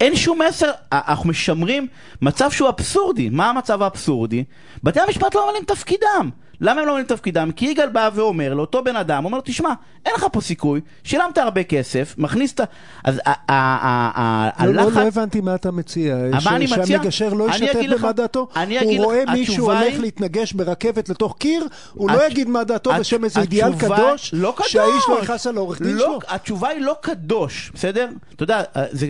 אין 0.00 0.16
שום 0.16 0.40
מסר, 0.48 0.70
אנחנו 0.92 1.28
משמרים 1.28 1.86
מצב 2.22 2.50
שהוא 2.50 2.68
אבסורדי. 2.68 3.28
מה 3.28 3.50
המצב 3.50 3.82
האבסורדי? 3.82 4.44
בתי 4.82 5.00
המשפט 5.00 5.34
לא 5.34 5.46
ממלאים 5.46 5.64
תפקידם. 5.64 6.30
למה 6.60 6.80
הם 6.80 6.86
לא 6.86 6.92
ממלאים 6.92 7.06
תפקידם? 7.06 7.50
כי 7.56 7.66
יגאל 7.66 7.88
בא 7.88 8.10
ואומר 8.14 8.54
לאותו 8.54 8.84
בן 8.84 8.96
אדם, 8.96 9.24
אומר 9.24 9.36
לו, 9.36 9.42
תשמע, 9.44 9.68
אין 10.06 10.14
לך 10.14 10.26
פה 10.32 10.40
סיכוי, 10.40 10.80
שילמת 11.04 11.38
הרבה 11.38 11.62
כסף, 11.62 12.14
מכניס 12.18 12.52
את 12.52 12.60
ה... 12.60 12.64
אז 13.04 13.20
ה- 13.26 14.66
לא, 14.66 14.72
לא, 14.72 14.80
הלחץ... 14.80 14.96
לא 14.96 15.00
הבנתי 15.02 15.40
מה 15.40 15.54
אתה 15.54 15.70
מציע. 15.70 16.16
מה 16.44 16.56
אני 16.56 16.64
מציע? 16.64 16.86
שהמגשר 16.86 17.32
לא 17.32 17.50
ישתף 17.50 17.80
במה 17.98 18.12
דעתו? 18.12 18.48
הוא 18.82 19.04
רואה 19.04 19.22
מישהו 19.32 19.72
הולך 19.72 20.00
להתנגש 20.00 20.52
ברכבת 20.52 21.08
לתוך 21.08 21.36
קיר, 21.38 21.66
הוא 21.94 22.10
לא 22.10 22.26
יגיד 22.26 22.48
מה 22.48 22.64
דעתו 22.64 22.90
בשם 23.00 23.24
איזה 23.24 23.40
אידיאל 23.40 23.78
קדוש, 23.78 24.34
לא. 24.34 24.56
שהאיש 24.62 25.04
לא 25.08 25.18
יכעס 25.22 25.46
על 25.46 25.56
העורך 25.56 25.82
דין 25.82 25.96
לא, 25.96 26.04
שלו? 26.04 26.18
התשובה 26.28 26.68
היא 26.68 26.80
לא 26.80 26.96
קדוש, 27.00 27.72
בסדר? 27.74 28.08
אתה 28.34 28.42
יודע, 28.42 28.62
אה, 28.76 28.84
זה... 28.90 29.06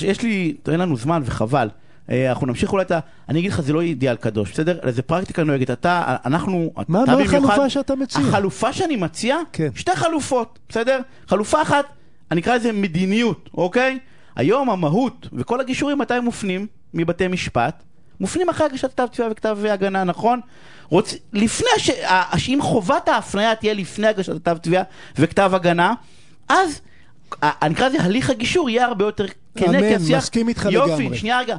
יש 0.00 0.22
לי... 0.22 0.56
אין 0.68 0.80
לנו 0.80 0.96
זמן 0.96 1.22
וחבל. 1.24 1.68
אה, 2.10 2.30
אנחנו 2.30 2.46
נמשיך 2.46 2.72
אולי 2.72 2.82
את 2.84 2.90
ה... 2.90 2.98
אני 3.28 3.38
אגיד 3.38 3.50
לך, 3.52 3.60
זה 3.60 3.72
לא 3.72 3.80
אידיאל 3.80 4.16
קדוש, 4.16 4.52
בסדר? 4.52 4.78
זה 4.90 5.02
פרקטיקה 5.02 5.44
נוהגת. 5.44 5.70
אתה, 5.70 6.16
אנחנו... 6.24 6.72
מה- 6.88 7.02
אתה 7.02 7.10
מה 7.10 7.16
במיוחד- 7.16 7.34
החלופה 7.36 7.70
שאתה 7.70 7.94
מציע? 7.94 8.20
החלופה 8.22 8.72
שאני 8.72 8.96
מציע, 8.96 9.36
כן. 9.52 9.68
שתי 9.74 9.96
חלופות, 9.96 10.58
בסדר? 10.68 11.00
חלופה 11.28 11.62
אחת, 11.62 11.84
אני 12.30 12.40
אקרא 12.40 12.54
לזה 12.54 12.72
מדיניות, 12.72 13.50
אוקיי? 13.54 13.98
היום 14.36 14.70
המהות 14.70 15.28
וכל 15.32 15.60
הגישורים 15.60 15.98
מתי 15.98 16.20
מופנים 16.20 16.66
מבתי 16.94 17.28
משפט? 17.28 17.82
מופנים 18.20 18.48
אחרי 18.48 18.66
הגשת 18.66 18.90
כתב 18.90 19.06
תביעה 19.12 19.30
וכתב 19.30 19.58
הגנה, 19.70 20.04
נכון? 20.04 20.40
רוצ... 20.88 21.14
לפני 21.32 21.66
ש... 21.78 21.90
שאם 22.36 22.58
חובת 22.62 23.08
ההפניה 23.08 23.54
תהיה 23.54 23.74
לפני 23.74 24.06
הגשת 24.06 24.34
כתב 24.34 24.56
תביעה 24.62 24.82
וכתב 25.18 25.50
הגנה, 25.54 25.94
אז 26.48 26.80
אני 27.42 27.74
אקרא 27.74 27.88
לזה 27.88 28.02
הליך 28.02 28.30
הגישור 28.30 28.70
יהיה 28.70 28.86
הרבה 28.86 29.04
יותר 29.04 29.26
כנה, 29.56 29.68
אמן, 29.78 29.80
כי 29.88 29.94
השיח... 29.94 30.18
מסכים 30.18 30.48
איתך 30.48 30.68
יופי, 30.70 31.02
לגמרי. 31.02 31.18
שנייה 31.18 31.38
רגע. 31.40 31.56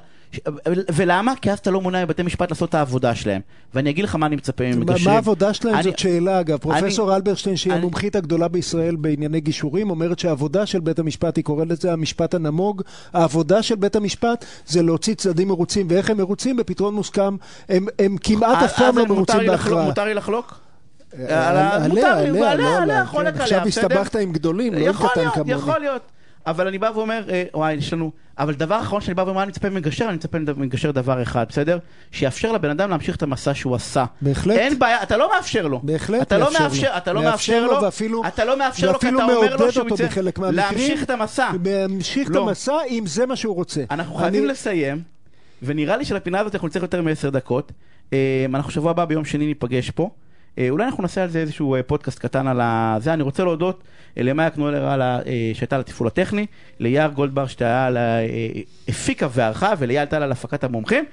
ולמה? 0.95 1.33
כי 1.41 1.51
אז 1.51 1.59
אתה 1.59 1.71
לא 1.71 1.81
מונע 1.81 2.05
מבתי 2.05 2.23
משפט 2.23 2.49
לעשות 2.51 2.69
את 2.69 2.75
העבודה 2.75 3.15
שלהם. 3.15 3.41
ואני 3.73 3.89
אגיד 3.89 4.03
לך 4.03 4.15
מה 4.15 4.25
אני 4.25 4.35
מצפה 4.35 4.63
ממגשרים. 4.63 5.05
מה 5.05 5.11
העבודה 5.11 5.53
שלהם 5.53 5.75
אני- 5.75 5.83
זאת 5.83 5.99
שאלה 5.99 6.39
אגב. 6.39 6.57
פרופסור 6.57 7.15
אלברשטיין 7.15 7.55
שהיא 7.55 7.73
המומחית 7.73 8.15
הגדולה 8.15 8.47
בישראל 8.47 8.95
בענייני 8.95 9.39
גישורים 9.41 9.89
אומרת 9.89 10.19
שהעבודה 10.19 10.65
של 10.65 10.79
בית 10.79 10.99
המשפט, 10.99 11.35
היא 11.37 11.43
קוראת 11.43 11.67
לזה 11.67 11.93
המשפט 11.93 12.33
הנמוג, 12.33 12.81
העבודה 13.13 13.63
של 13.63 13.75
בית 13.75 13.95
המשפט 13.95 14.45
זה 14.67 14.81
להוציא 14.83 15.13
צדדים 15.15 15.47
מרוצים 15.47 15.87
ואיך 15.89 16.09
הם 16.09 16.17
מרוצים 16.17 16.57
בפתרון 16.57 16.93
מוסכם, 16.95 17.35
הם 17.69 17.85
הם 17.99 18.15
כמעט 18.23 18.63
אף 18.63 18.77
פעם 18.77 18.97
לא 18.97 19.05
מותר 19.05 19.13
מרוצים 19.15 19.39
לי 19.39 19.47
לחלוק- 19.47 19.57
בהכרעה. 19.69 19.85
מותר 19.85 20.05
לי 20.05 20.13
לחלוק? 20.13 20.59
אה, 21.19 21.49
על 21.49 21.57
ה- 21.57 21.75
עליה, 21.75 21.87
מותר 21.87 22.01
לי, 22.01 22.27
עליה, 22.29 22.51
עליה, 22.51 22.55
לא 22.55 22.67
עליה, 22.67 22.77
עליה, 22.83 23.05
חולק 23.05 23.33
כן. 23.35 23.41
עליה, 23.41 23.43
עכשיו 23.43 23.61
בסדר? 23.67 23.85
הסתבכת 23.85 24.15
עם 24.15 24.31
גדולים, 24.31 24.73
לא 24.73 24.79
עם 24.79 24.85
יכול 24.89 25.09
קטן 25.09 25.19
להיות, 25.21 25.33
כמוני. 25.33 25.51
יכול 25.51 25.79
להיות. 25.79 26.01
אבל 26.47 26.67
אני 26.67 26.77
בא 26.77 26.91
ואומר, 26.95 27.23
אה, 27.29 27.43
וואי, 27.53 27.73
יש 27.73 27.93
לנו... 27.93 28.11
אבל 28.37 28.53
דבר 28.53 28.79
אחרון 28.81 29.01
שאני 29.01 29.13
בא 29.13 29.21
ואומר, 29.21 29.41
אני 29.43 29.49
מצפה 29.49 29.69
ממגשר, 29.69 30.05
אני 30.05 30.15
מצפה 30.15 30.37
ממגשר 30.39 30.91
דבר 30.91 31.21
אחד, 31.21 31.45
בסדר? 31.49 31.77
שיאפשר 32.11 32.51
לבן 32.51 32.69
אדם 32.69 32.89
להמשיך 32.89 33.15
את 33.15 33.23
המסע 33.23 33.53
שהוא 33.53 33.75
עשה. 33.75 34.05
בהחלט. 34.21 34.57
אין 34.57 34.79
בעיה, 34.79 35.03
אתה 35.03 35.17
לא 35.17 35.29
מאפשר 35.35 35.67
לו. 35.67 35.79
בהחלט 35.83 36.21
אתה 36.21 36.37
לא 36.37 36.53
מאפשר 36.59 36.91
לו. 36.91 36.97
אתה 36.97 37.13
לא 37.13 37.23
מאפשר 37.23 37.65
לו, 37.65 37.71
לו, 37.73 37.81
ואפילו- 37.81 38.27
אתה 38.27 38.45
לא 38.45 38.57
מאפשר 38.59 38.91
לו, 38.91 38.99
כי 38.99 39.05
ואפילו 39.05 39.19
אתה 39.19 39.23
אומר 39.25 39.33
מעודד 39.41 39.59
לו 39.59 39.71
שהוא 39.71 39.83
אותו 39.83 39.95
יצא 39.95 40.05
בחלק 40.11 40.39
מהמקרים. 40.39 40.55
להמשיך 40.71 41.03
את 41.03 41.09
המסע. 41.09 41.49
להמשיך 41.65 42.29
את 42.29 42.35
לא. 42.35 42.47
המסע 42.47 42.73
אם 42.89 43.03
זה 43.07 43.25
מה 43.25 43.35
שהוא 43.35 43.55
רוצה. 43.55 43.83
אנחנו 43.91 44.13
אני- 44.13 44.21
חייבים 44.21 44.45
לסיים, 44.45 45.01
ונראה 45.63 45.97
לי 45.97 46.05
שלפינה 46.05 46.39
הזאת 46.39 46.55
אנחנו 46.55 46.67
נצטרך 46.67 46.83
יותר 46.83 47.01
מעשר 47.01 47.29
דקות. 47.29 47.71
אה, 48.13 48.45
אנחנו 48.53 48.71
שבוע 48.71 48.91
הבא 48.91 49.05
ביום 49.05 49.25
שני 49.25 49.45
ניפגש 49.47 49.89
פה. 49.91 50.09
אה, 50.59 50.69
אולי 50.69 50.85
אנחנו 50.85 51.01
נעשה 51.01 51.23
על 51.23 51.29
זה 51.29 51.39
איזשהו 51.39 51.75
אה, 51.75 51.83
פודקאסט 51.83 52.19
קטן 52.19 52.47
על 52.47 52.61
זה. 53.01 53.13
אני 53.13 53.23
רוצה 53.23 53.43
להודות 53.43 53.83
אה, 54.17 54.23
למאיה 54.23 54.49
קנולר 54.49 54.89
שהייתה 55.53 55.75
על 55.75 55.81
התפעול 55.81 56.07
הטכני, 56.07 56.45
ליאיר 56.79 57.07
גולדבר 57.07 57.47
שהייתה 57.47 57.85
על 57.85 57.97
הפיקה 58.87 59.27
וערכה, 59.31 59.73
וליאל 59.77 60.05
טל 60.05 60.23
על 60.23 60.31
הפקת 60.31 60.63
המומחים. 60.63 61.05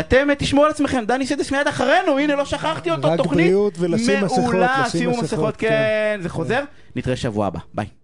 אתם 0.00 0.28
תשמעו 0.38 0.64
על 0.64 0.70
עצמכם, 0.70 1.04
דני 1.06 1.26
סידס 1.26 1.52
מיד 1.52 1.66
אחרינו, 1.66 2.18
הנה 2.18 2.34
לא 2.36 2.44
שכחתי 2.44 2.90
אותו, 2.90 3.16
תוכנית 3.16 3.52
מעולה, 4.22 4.84
שימו 4.88 5.22
מסכות, 5.22 5.56
כן. 5.56 5.68
כן, 5.68 6.18
זה 6.22 6.28
חוזר. 6.28 6.62
נתראה 6.96 7.16
שבוע 7.16 7.46
הבא, 7.46 7.58
ביי. 7.74 8.01